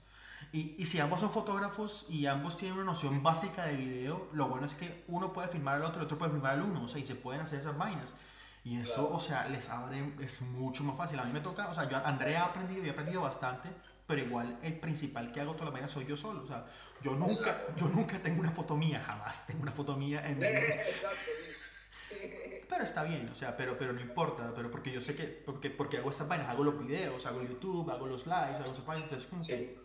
Y, 0.55 0.73
y, 0.77 0.85
si 0.85 1.01
ambos 1.01 1.19
son 1.19 1.33
fotógrafos 1.33 2.05
y 2.07 2.27
ambos 2.27 2.55
tienen 2.55 2.77
una 2.77 2.85
noción 2.85 3.21
básica 3.21 3.65
de 3.65 3.75
video, 3.75 4.29
lo 4.31 4.47
bueno 4.47 4.65
es 4.65 4.73
que 4.73 5.03
uno 5.09 5.33
puede 5.33 5.49
filmar 5.49 5.75
al 5.75 5.83
otro 5.83 5.97
y 5.97 5.99
el 5.99 6.05
otro 6.05 6.17
puede 6.17 6.31
filmar 6.31 6.53
al 6.53 6.61
uno, 6.61 6.85
o 6.85 6.87
sea, 6.87 7.01
y 7.01 7.05
se 7.05 7.15
pueden 7.15 7.41
hacer 7.41 7.59
esas 7.59 7.77
vainas. 7.77 8.15
Y 8.63 8.79
eso, 8.79 9.13
o 9.13 9.19
sea, 9.19 9.49
les 9.49 9.69
abre, 9.69 10.13
es 10.21 10.41
mucho 10.43 10.85
más 10.85 10.95
fácil. 10.95 11.19
A 11.19 11.25
mí 11.25 11.33
me 11.33 11.41
toca, 11.41 11.67
o 11.67 11.73
sea, 11.73 11.89
yo, 11.89 11.97
Andrea 11.97 12.43
ha 12.43 12.45
aprendido 12.45 12.85
y 12.85 12.87
he 12.87 12.91
aprendido 12.91 13.19
bastante, 13.19 13.67
pero 14.07 14.21
igual 14.21 14.57
el 14.61 14.79
principal 14.79 15.29
que 15.33 15.41
hago 15.41 15.55
todas 15.55 15.65
las 15.65 15.73
vainas 15.73 15.91
soy 15.91 16.05
yo 16.05 16.15
solo. 16.15 16.43
O 16.43 16.47
sea, 16.47 16.65
yo 17.01 17.17
nunca, 17.17 17.63
yo 17.75 17.89
nunca 17.89 18.17
tengo 18.19 18.39
una 18.39 18.51
foto 18.51 18.77
mía, 18.77 19.03
jamás 19.05 19.45
tengo 19.45 19.61
una 19.61 19.73
foto 19.73 19.97
mía 19.97 20.25
en 20.25 20.39
mi 20.39 20.45
Pero 22.69 22.81
está 22.81 23.03
bien, 23.03 23.27
o 23.27 23.35
sea, 23.35 23.57
pero, 23.57 23.77
pero 23.77 23.91
no 23.91 23.99
importa, 23.99 24.53
pero 24.55 24.71
porque 24.71 24.93
yo 24.93 25.01
sé 25.01 25.17
que, 25.17 25.25
porque, 25.25 25.69
porque 25.69 25.97
hago 25.97 26.11
estas 26.11 26.29
vainas, 26.29 26.47
hago 26.47 26.63
los 26.63 26.79
videos, 26.79 27.25
hago 27.25 27.41
el 27.41 27.49
YouTube, 27.49 27.91
hago 27.91 28.07
los 28.07 28.25
lives, 28.25 28.61
hago 28.61 28.71
esas 28.71 28.85
vainas, 28.85 29.03
entonces 29.03 29.29
como 29.29 29.45
que 29.45 29.84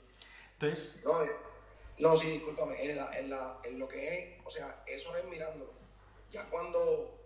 No, 1.07 1.25
No, 1.99 2.21
sí, 2.21 2.29
discúlpame, 2.33 2.85
en, 2.85 2.97
la, 2.97 3.19
en, 3.19 3.31
la, 3.31 3.59
en 3.65 3.79
lo 3.79 3.89
que 3.89 4.19
es, 4.19 4.47
o 4.47 4.51
sea, 4.51 4.83
eso 4.87 5.17
es 5.17 5.25
mirándolo. 5.25 5.73
Ya 6.31 6.49
cuando, 6.51 7.19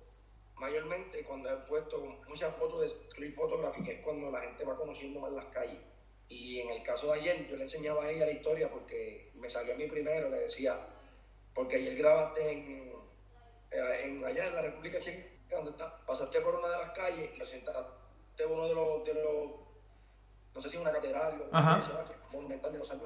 mayormente, 0.54 1.24
cuando 1.24 1.50
he 1.50 1.56
puesto 1.68 1.98
muchas 2.28 2.54
fotos 2.56 2.80
de 2.80 2.86
street 2.86 3.34
photography, 3.34 3.90
es 3.90 4.00
cuando 4.02 4.30
la 4.30 4.40
gente 4.40 4.64
va 4.64 4.76
conociendo 4.76 5.20
más 5.20 5.32
las 5.32 5.46
calles. 5.46 5.80
Y 6.28 6.60
en 6.60 6.70
el 6.70 6.82
caso 6.82 7.08
de 7.08 7.20
ayer, 7.20 7.48
yo 7.48 7.56
le 7.56 7.64
enseñaba 7.64 8.04
a 8.04 8.10
ella 8.10 8.26
la 8.26 8.32
historia 8.32 8.70
porque 8.70 9.32
me 9.34 9.48
salió 9.48 9.74
a 9.74 9.76
mí 9.76 9.86
primero, 9.86 10.30
le 10.30 10.38
decía, 10.38 10.78
porque 11.54 11.76
ayer 11.76 11.96
grabaste 11.96 12.50
en, 12.50 12.92
eh, 13.72 14.00
en 14.04 14.24
allá 14.24 14.46
en 14.46 14.54
la 14.54 14.62
República 14.62 15.00
Checa, 15.00 15.28
donde 15.50 15.72
está, 15.72 16.04
pasaste 16.06 16.40
por 16.40 16.54
una 16.54 16.68
de 16.68 16.78
las 16.78 16.90
calles 16.90 17.30
y 17.32 17.36
presentaste 17.36 18.46
uno 18.46 18.68
de 18.68 18.74
los 18.74 19.04
no 20.54 20.60
sé 20.60 20.68
si 20.68 20.76
una 20.76 20.92
catedral 20.92 21.42
o 21.50 22.32
monumental 22.32 22.72
de 22.72 22.78
los 22.78 22.90
años 22.90 23.04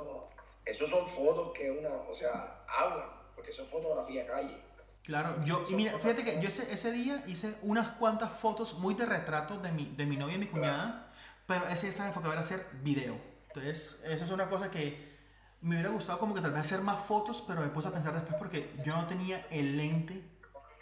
esos 0.64 0.90
son 0.90 1.08
fotos 1.08 1.52
que 1.56 1.70
una, 1.70 1.88
o 1.88 2.14
sea, 2.14 2.64
hablan, 2.68 3.08
porque 3.34 3.52
son 3.52 3.66
fotografía 3.66 4.26
calle. 4.26 4.62
Claro, 5.02 5.42
yo, 5.44 5.64
y 5.70 5.74
mira, 5.74 5.98
fíjate 5.98 6.22
que 6.22 6.40
yo 6.42 6.48
ese, 6.48 6.70
ese 6.70 6.92
día 6.92 7.24
hice 7.26 7.54
unas 7.62 7.88
cuantas 7.96 8.30
fotos 8.32 8.74
muy 8.74 8.94
de 8.94 9.06
retrato 9.06 9.56
de 9.56 9.72
mi, 9.72 9.86
de 9.86 10.04
mi 10.04 10.18
novia 10.18 10.34
y 10.34 10.38
mi 10.38 10.46
cuñada, 10.46 11.10
pero 11.46 11.66
ese 11.68 11.88
estaba 11.88 12.08
enfocado 12.08 12.34
a 12.34 12.40
hacer 12.40 12.62
video. 12.82 13.18
Entonces, 13.46 14.04
eso 14.06 14.24
es 14.24 14.30
una 14.30 14.50
cosa 14.50 14.70
que 14.70 15.16
me 15.62 15.76
hubiera 15.76 15.88
gustado 15.88 16.18
como 16.18 16.34
que 16.34 16.42
tal 16.42 16.52
vez 16.52 16.60
hacer 16.60 16.82
más 16.82 17.00
fotos, 17.00 17.42
pero 17.46 17.62
me 17.62 17.68
puse 17.68 17.88
a 17.88 17.90
pensar 17.90 18.12
después 18.12 18.36
porque 18.36 18.70
yo 18.84 18.94
no 18.94 19.06
tenía 19.06 19.46
el 19.50 19.78
lente 19.78 20.22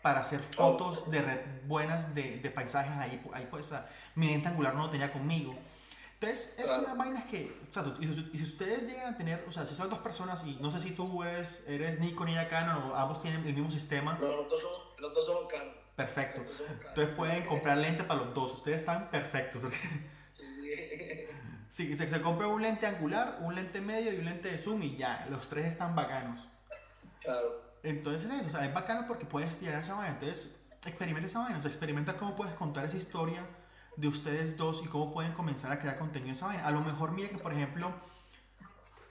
para 0.02 0.20
hacer 0.20 0.40
fotos 0.40 1.08
de 1.10 1.22
red 1.22 1.40
buenas 1.66 2.14
de, 2.14 2.38
de 2.38 2.50
paisajes 2.50 2.96
ahí, 2.98 3.22
ahí 3.32 3.46
pues, 3.48 3.66
o 3.66 3.68
sea, 3.68 3.88
mi 4.16 4.26
lente 4.26 4.48
angular 4.48 4.74
no 4.74 4.82
lo 4.82 4.90
tenía 4.90 5.12
conmigo. 5.12 5.54
Entonces, 6.26 6.58
es 6.58 6.70
una 6.70 6.94
vaina 6.94 7.24
que, 7.26 7.56
o 7.70 7.72
sea, 7.72 7.84
y, 8.00 8.36
si 8.36 8.42
ustedes 8.42 8.82
llegan 8.82 9.14
a 9.14 9.16
tener, 9.16 9.44
o 9.46 9.52
sea, 9.52 9.64
si 9.64 9.76
son 9.76 9.88
dos 9.88 10.00
personas 10.00 10.44
y 10.44 10.56
no 10.60 10.72
sé 10.72 10.80
si 10.80 10.90
tú 10.90 11.22
eres, 11.22 11.64
eres 11.68 12.00
Nikon 12.00 12.30
y 12.30 12.34
Canon 12.46 12.90
o 12.90 12.96
ambos 12.96 13.22
tienen 13.22 13.46
el 13.46 13.54
mismo 13.54 13.70
sistema. 13.70 14.18
No, 14.20 14.34
los 14.34 14.48
dos 14.50 14.60
son, 14.60 14.72
los 14.98 15.14
dos 15.14 15.24
son 15.24 15.46
Canon. 15.46 15.72
Perfecto. 15.94 16.42
Entonces 16.88 17.14
pueden 17.14 17.46
comprar 17.46 17.78
lente 17.78 18.02
para 18.02 18.24
los 18.24 18.34
dos. 18.34 18.54
Ustedes 18.54 18.78
están 18.78 19.08
perfectos. 19.10 19.62
Sí, 21.70 21.96
se, 21.96 22.08
se 22.08 22.22
compra 22.22 22.48
un 22.48 22.60
lente 22.60 22.86
angular, 22.86 23.38
un 23.42 23.54
lente 23.54 23.80
medio 23.80 24.12
y 24.12 24.18
un 24.18 24.24
lente 24.24 24.50
de 24.50 24.58
zoom 24.58 24.82
y 24.82 24.96
ya, 24.96 25.26
los 25.30 25.48
tres 25.48 25.66
están 25.66 25.94
bacanos. 25.94 26.46
Claro. 27.20 27.62
Entonces 27.84 28.28
es 28.28 28.46
o 28.48 28.50
sea, 28.50 28.66
es 28.66 28.74
bacano 28.74 29.06
porque 29.06 29.26
puedes 29.26 29.56
tirar 29.60 29.80
esa 29.80 29.94
vaina. 29.94 30.14
Entonces, 30.14 30.60
experimenta 30.84 31.28
esa 31.28 31.38
vaina, 31.38 31.58
o 31.58 31.62
sea, 31.62 31.70
experimenta 31.70 32.16
cómo 32.16 32.34
puedes 32.34 32.54
contar 32.54 32.84
esa 32.84 32.96
historia 32.96 33.44
de 33.96 34.08
ustedes 34.08 34.56
dos 34.56 34.82
y 34.84 34.88
cómo 34.88 35.12
pueden 35.12 35.32
comenzar 35.32 35.72
a 35.72 35.78
crear 35.78 35.98
contenido 35.98 36.28
en 36.28 36.34
esa 36.34 36.46
vaina. 36.46 36.66
A 36.66 36.70
lo 36.70 36.80
mejor, 36.80 37.12
mire 37.12 37.30
que, 37.30 37.38
por 37.38 37.52
ejemplo, 37.52 37.92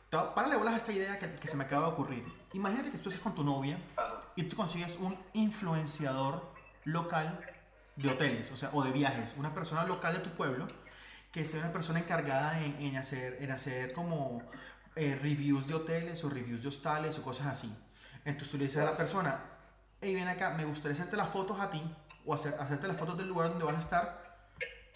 para 0.10 0.58
bolas 0.58 0.76
a 0.76 0.78
esta 0.78 0.94
idea 0.94 1.20
que, 1.20 1.48
se 1.48 1.58
me 1.58 1.66
acaba 1.66 1.88
de 1.88 1.94
ocurrir. 1.94 2.26
Imagínate 2.54 2.92
que 2.92 2.98
tú 2.98 3.10
estés 3.10 3.22
con 3.22 3.36
tu 3.36 3.44
novia 3.44 3.78
y 4.36 4.44
tú 4.44 4.56
consigues 4.56 4.98
un 4.98 5.18
influenciador 5.34 6.54
local 6.84 7.40
de 7.96 8.10
hoteles, 8.10 8.52
o 8.52 8.58
sea, 8.58 8.70
o 8.74 8.84
de 8.84 8.92
viajes, 8.92 9.36
una 9.38 9.54
persona 9.54 9.84
local 9.86 10.14
de 10.14 10.20
tu 10.20 10.30
pueblo 10.32 10.68
que 11.32 11.46
sea 11.46 11.62
una 11.62 11.74
persona 11.74 12.00
encargada 12.00 12.64
en, 12.64 12.80
en 12.80 12.96
hacer, 12.96 13.38
en 13.42 13.52
hacer 13.52 13.92
como 13.92 14.42
eh, 14.96 15.20
reviews 15.22 15.68
de 15.68 15.74
hoteles 15.74 16.24
o 16.24 16.30
reviews 16.30 16.62
de 16.62 16.70
hostales 16.70 17.20
o 17.20 17.24
cosas 17.24 17.48
así. 17.48 17.78
Entonces 18.24 18.52
tú 18.52 18.58
le 18.58 18.66
dices 18.66 18.82
a 18.82 18.86
la 18.86 18.96
persona, 18.96 19.42
hey, 20.00 20.16
ven 20.16 20.30
acá, 20.30 20.52
me 20.52 20.64
gustaría 20.64 20.94
hacerte 20.94 21.18
las 21.18 21.30
fotos 21.30 21.60
a 21.60 21.70
ti 21.70 21.84
o 22.26 22.34
hacer, 22.34 22.56
hacerte 22.60 22.88
las 22.88 22.96
fotos 22.96 23.18
del 23.18 23.28
lugar 23.28 23.50
donde 23.50 23.66
vas 23.66 23.76
a 23.76 23.80
estar 23.80 24.25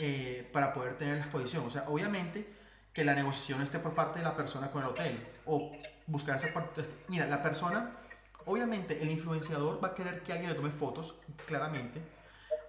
eh, 0.02 0.50
para 0.54 0.72
poder 0.72 0.97
tener 0.97 1.18
la 1.18 1.24
exposición. 1.24 1.66
O 1.68 1.70
sea, 1.70 1.84
obviamente 1.88 2.47
que 2.93 3.04
la 3.04 3.14
negociación 3.14 3.62
esté 3.62 3.80
por 3.80 3.93
parte 3.93 4.20
de 4.20 4.26
la 4.26 4.34
persona 4.34 4.72
con 4.72 4.84
el 4.84 4.89
hotel 4.89 5.28
o 5.45 5.74
buscar 6.08 6.38
esa 6.38 6.54
parte. 6.54 6.86
Mira, 7.10 7.28
la 7.28 7.43
persona, 7.43 7.97
obviamente 8.45 9.02
el 9.02 9.10
influenciador 9.10 9.84
va 9.84 9.89
a 9.89 9.93
querer 9.93 10.24
que 10.24 10.32
alguien 10.32 10.52
le 10.52 10.56
tome 10.56 10.70
fotos, 10.72 11.16
claramente, 11.45 12.02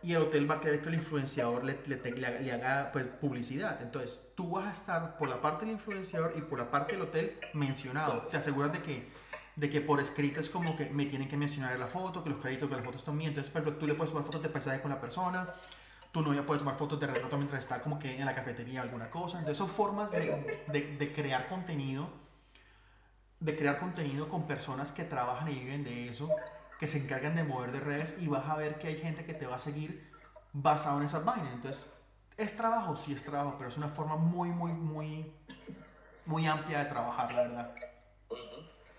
y 0.03 0.13
el 0.13 0.23
hotel 0.23 0.51
va 0.51 0.57
a 0.57 0.61
querer 0.61 0.83
que 0.83 0.89
el 0.89 0.97
influenciador 0.97 1.63
le, 1.63 1.79
le, 1.87 1.97
le, 1.97 2.53
haga 2.53 2.91
pues, 2.91 3.07
publicidad. 3.07 3.81
Entonces, 3.81 4.21
tú 4.35 4.51
vas 4.51 4.67
a 4.67 4.73
estar 4.73 5.17
por 5.17 5.29
la 5.29 5.41
parte 5.41 5.67
del 5.67 5.75
influenciador 5.75 6.33
y 6.37 6.41
por 6.41 6.59
la 6.59 6.69
parte 6.71 6.95
del 6.95 7.03
hotel 7.03 7.39
mencionado. 7.53 8.23
Te 8.23 8.39
aseguras 8.39 8.73
de 8.73 8.83
que, 8.83 9.09
de 9.57 9.71
que 9.71 9.81
por 9.81 10.01
escrito 10.01 10.41
es 10.41 10.49
como 10.49 10.75
que 10.75 10.91
me 10.91 11.07
tienen 11.07 11.29
que 11.29 11.37
mencionar 11.37 11.79
la 11.79 11.87
foto, 11.87 12.25
que 12.25 12.31
los 12.31 12.41
créditos 12.41 12.69
de 12.69 12.77
la 12.77 12.83
foto 12.83 12.97
están 12.97 13.17
bien. 13.17 13.29
Entonces, 13.29 13.53
por 13.53 13.63
ejemplo, 13.63 13.79
tú 13.79 13.87
le 13.87 13.95
puedes 13.95 14.11
tomar 14.13 14.27
fotos 14.27 14.43
de 14.43 14.49
paisaje 14.49 14.81
con 14.81 14.91
la 14.91 15.01
persona, 15.01 15.49
tu 16.13 16.23
novia 16.23 16.45
puede 16.45 16.59
tomar 16.59 16.77
fotos 16.77 16.99
de 16.99 17.07
retrato 17.07 17.37
mientras 17.37 17.61
está 17.61 17.81
como 17.81 17.99
que 17.99 18.17
en 18.17 18.25
la 18.25 18.35
cafetería 18.35 18.81
o 18.81 18.83
alguna 18.85 19.11
cosa. 19.11 19.39
Entonces 19.39 19.59
son 19.59 19.69
formas 19.69 20.11
de, 20.11 20.63
de, 20.69 20.97
de, 20.97 21.13
crear 21.13 21.47
contenido, 21.49 22.09
de 23.39 23.57
crear 23.57 23.79
contenido 23.79 24.29
con 24.29 24.47
personas 24.47 24.93
que 24.93 25.05
trabajan 25.05 25.49
y 25.49 25.55
viven 25.55 25.85
de 25.85 26.09
eso, 26.09 26.29
que 26.79 26.89
se 26.89 26.99
encargan 26.99 27.37
de 27.37 27.45
mover 27.45 27.73
de 27.73 27.81
redes 27.81 28.21
y 28.21 28.29
vas 28.29 28.49
a 28.49 28.57
ver 28.57 28.79
que 28.79 28.89
hay 28.89 28.97
gente 28.97 29.25
que 29.25 29.35
te 29.35 29.47
va 29.47 29.57
a 29.57 29.59
seguir 29.61 30.11
basado 30.53 30.99
en 30.99 31.07
esas 31.07 31.25
vainas. 31.25 31.53
Entonces, 31.55 31.97
¿es 32.37 32.57
trabajo? 32.57 32.97
Sí 32.97 33.13
es 33.13 33.23
trabajo, 33.23 33.55
pero 33.57 33.69
es 33.69 33.77
una 33.77 33.89
forma 33.89 34.17
muy, 34.17 34.49
muy, 34.49 34.73
muy, 34.73 35.33
muy 36.27 36.47
amplia 36.47 36.81
de 36.81 36.87
trabajar, 36.87 37.33
la 37.33 37.43
verdad. 37.43 37.75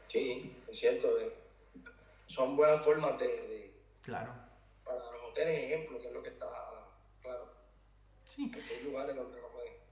Sí, 0.08 0.62
es 0.70 0.80
cierto. 0.80 1.08
Eh. 1.20 1.34
Son 2.28 2.56
buenas 2.56 2.84
formas 2.84 3.18
de, 3.20 3.28
de... 3.28 3.74
Claro. 4.02 4.34
Para 4.86 4.98
los 4.98 5.24
hoteles, 5.30 5.72
ejemplo, 5.72 6.00
que 6.00 6.08
es 6.08 6.14
lo 6.14 6.24
que 6.24 6.30
está 6.30 6.46
Sí. 8.32 8.50
lugares 8.86 9.14
donde 9.14 9.38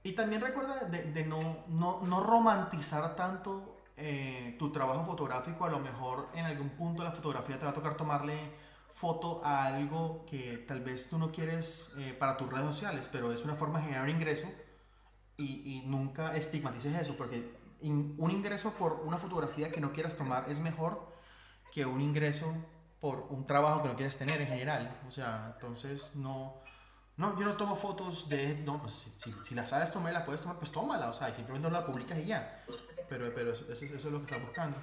Y 0.02 0.12
también 0.12 0.40
recuerda 0.40 0.84
de, 0.84 1.12
de 1.12 1.24
no, 1.26 1.64
no, 1.68 2.00
no, 2.00 2.20
romantizar 2.22 3.14
tanto 3.14 3.76
eh, 3.98 4.56
tu 4.58 4.72
trabajo 4.72 5.04
fotográfico. 5.04 5.66
A 5.66 5.70
lo 5.70 5.78
mejor 5.78 6.28
en 6.32 6.46
algún 6.46 6.70
punto 6.70 7.02
de 7.02 7.10
la 7.10 7.14
fotografía 7.14 7.58
te 7.58 7.66
va 7.66 7.72
a 7.72 7.74
tocar 7.74 7.98
tomarle 7.98 8.38
foto 8.88 9.42
a 9.44 9.66
algo 9.66 10.24
que 10.24 10.64
tal 10.66 10.80
vez 10.80 11.10
tú 11.10 11.18
no 11.18 11.30
quieres 11.30 11.94
eh, 11.98 12.14
para 12.18 12.38
tus 12.38 12.50
redes 12.50 12.66
sociales, 12.66 13.10
pero 13.12 13.30
es 13.30 13.44
una 13.44 13.54
forma 13.54 13.78
de 13.78 13.84
generar 13.86 14.04
un 14.04 14.10
ingreso 14.10 14.48
y, 15.36 15.76
y 15.76 15.82
nunca 15.86 16.34
estigmatices 16.34 16.98
eso, 16.98 17.14
porque 17.16 17.54
un 17.82 18.30
ingreso 18.30 18.72
por 18.74 19.02
una 19.04 19.16
fotografía 19.16 19.70
que 19.70 19.80
no 19.80 19.92
quieras 19.92 20.16
tomar 20.16 20.50
es 20.50 20.60
mejor 20.60 21.10
que 21.72 21.86
un 21.86 22.00
ingreso 22.00 22.52
por 23.00 23.26
un 23.30 23.46
trabajo 23.46 23.82
que 23.82 23.88
no 23.88 23.96
quieres 23.96 24.18
tener 24.18 24.40
en 24.40 24.48
general. 24.48 25.00
O 25.08 25.10
sea, 25.10 25.52
entonces 25.54 26.14
no 26.14 26.60
no, 27.20 27.38
yo 27.38 27.44
no 27.44 27.52
tomo 27.52 27.76
fotos 27.76 28.30
de. 28.30 28.54
No, 28.64 28.80
pues 28.80 29.06
si, 29.18 29.30
si 29.44 29.54
la 29.54 29.66
sabes 29.66 29.92
tomar 29.92 30.10
y 30.10 30.14
la 30.14 30.24
puedes 30.24 30.40
tomar, 30.40 30.56
pues 30.56 30.72
tómala. 30.72 31.10
O 31.10 31.12
sea, 31.12 31.28
y 31.28 31.34
simplemente 31.34 31.68
no 31.68 31.78
la 31.78 31.84
publicas 31.84 32.18
y 32.18 32.24
ya. 32.24 32.64
Pero, 33.10 33.30
pero 33.34 33.52
eso, 33.52 33.70
eso, 33.70 33.84
es 33.84 34.04
lo 34.04 34.18
que 34.20 34.24
estás 34.24 34.40
buscando. 34.40 34.78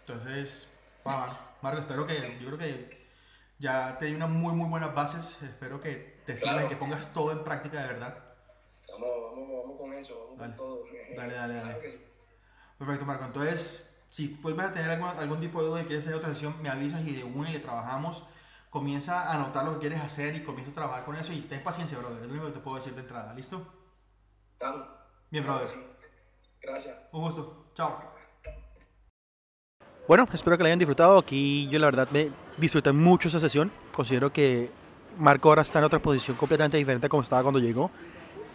Entonces, 0.00 0.78
wow, 1.04 1.28
Marco, 1.62 1.80
espero 1.80 2.06
que. 2.06 2.38
Yo 2.38 2.48
creo 2.48 2.58
que 2.58 3.08
ya 3.58 3.96
te 3.98 4.06
di 4.06 4.14
unas 4.14 4.28
muy, 4.28 4.52
muy 4.52 4.68
buenas 4.68 4.94
bases. 4.94 5.42
Espero 5.42 5.80
que 5.80 6.20
te 6.26 6.36
sirva 6.36 6.64
y 6.64 6.68
que 6.68 6.76
pongas 6.76 7.10
todo 7.14 7.32
en 7.32 7.42
práctica 7.42 7.80
de 7.80 7.88
verdad. 7.88 8.18
Vamos, 8.92 9.08
vamos, 9.30 9.48
vamos 9.62 9.78
con 9.78 9.92
eso, 9.94 10.18
vamos 10.18 10.38
dale. 10.38 10.56
con 10.56 10.66
todo. 10.66 10.84
Dale, 11.16 11.32
dale, 11.32 11.54
dale. 11.54 12.08
Perfecto, 12.76 13.06
Marco. 13.06 13.24
Entonces, 13.24 14.04
si 14.10 14.34
vuelves 14.42 14.66
a 14.66 14.74
tener 14.74 14.90
algún, 14.90 15.08
algún 15.08 15.40
tipo 15.40 15.62
de 15.62 15.68
duda 15.68 15.80
y 15.80 15.84
quieres 15.86 16.04
tener 16.04 16.18
otra 16.18 16.28
sesión, 16.28 16.60
me 16.60 16.68
avisas 16.68 17.00
y 17.06 17.14
de 17.14 17.24
una 17.24 17.48
y 17.48 17.54
le 17.54 17.60
trabajamos 17.60 18.24
comienza 18.70 19.22
a 19.22 19.34
anotar 19.34 19.64
lo 19.64 19.74
que 19.74 19.80
quieres 19.80 20.00
hacer 20.00 20.34
y 20.36 20.42
comienza 20.42 20.70
a 20.72 20.74
trabajar 20.74 21.04
con 21.04 21.16
eso 21.16 21.32
y 21.32 21.40
ten 21.42 21.62
paciencia, 21.62 21.98
brother. 21.98 22.22
Es 22.22 22.26
lo 22.26 22.32
único 22.32 22.46
que 22.46 22.52
te 22.52 22.60
puedo 22.60 22.76
decir 22.76 22.94
de 22.94 23.00
entrada. 23.00 23.32
¿Listo? 23.34 23.66
Estamos. 24.52 24.86
Bien, 25.30 25.44
brother. 25.44 25.68
Gracias. 26.60 26.96
Un 27.12 27.22
gusto. 27.22 27.70
Chao. 27.74 28.18
Bueno, 30.06 30.26
espero 30.32 30.56
que 30.56 30.62
la 30.62 30.68
hayan 30.68 30.78
disfrutado. 30.78 31.18
Aquí 31.18 31.68
yo 31.68 31.78
la 31.78 31.86
verdad 31.86 32.08
me 32.10 32.30
disfruté 32.56 32.92
mucho 32.92 33.28
esa 33.28 33.40
sesión. 33.40 33.70
Considero 33.92 34.32
que 34.32 34.70
Marco 35.18 35.48
ahora 35.48 35.62
está 35.62 35.78
en 35.78 35.84
otra 35.84 35.98
posición 35.98 36.36
completamente 36.36 36.76
diferente 36.76 37.06
a 37.06 37.08
como 37.08 37.22
estaba 37.22 37.42
cuando 37.42 37.60
llegó. 37.60 37.90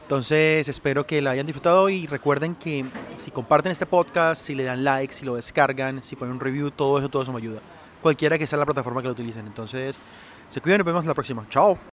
Entonces 0.03 0.67
espero 0.67 1.07
que 1.07 1.21
la 1.21 1.31
hayan 1.31 1.45
disfrutado 1.45 1.89
y 1.89 2.07
recuerden 2.07 2.55
que 2.55 2.85
si 3.17 3.31
comparten 3.31 3.71
este 3.71 3.85
podcast, 3.85 4.45
si 4.45 4.53
le 4.53 4.63
dan 4.63 4.83
like, 4.83 5.13
si 5.13 5.25
lo 5.25 5.35
descargan, 5.35 6.03
si 6.03 6.15
ponen 6.15 6.33
un 6.33 6.39
review, 6.39 6.71
todo 6.71 6.99
eso, 6.99 7.07
todo 7.07 7.23
eso 7.23 7.31
me 7.31 7.37
ayuda 7.37 7.61
cualquiera 8.03 8.37
que 8.37 8.45
sea 8.45 8.59
la 8.59 8.65
plataforma 8.65 9.01
que 9.01 9.07
lo 9.07 9.13
utilicen. 9.13 9.47
Entonces, 9.47 9.99
se 10.49 10.61
cuidan 10.61 10.75
y 10.75 10.79
nos 10.79 10.85
vemos 10.85 11.05
la 11.05 11.15
próxima. 11.15 11.47
Chao. 11.49 11.79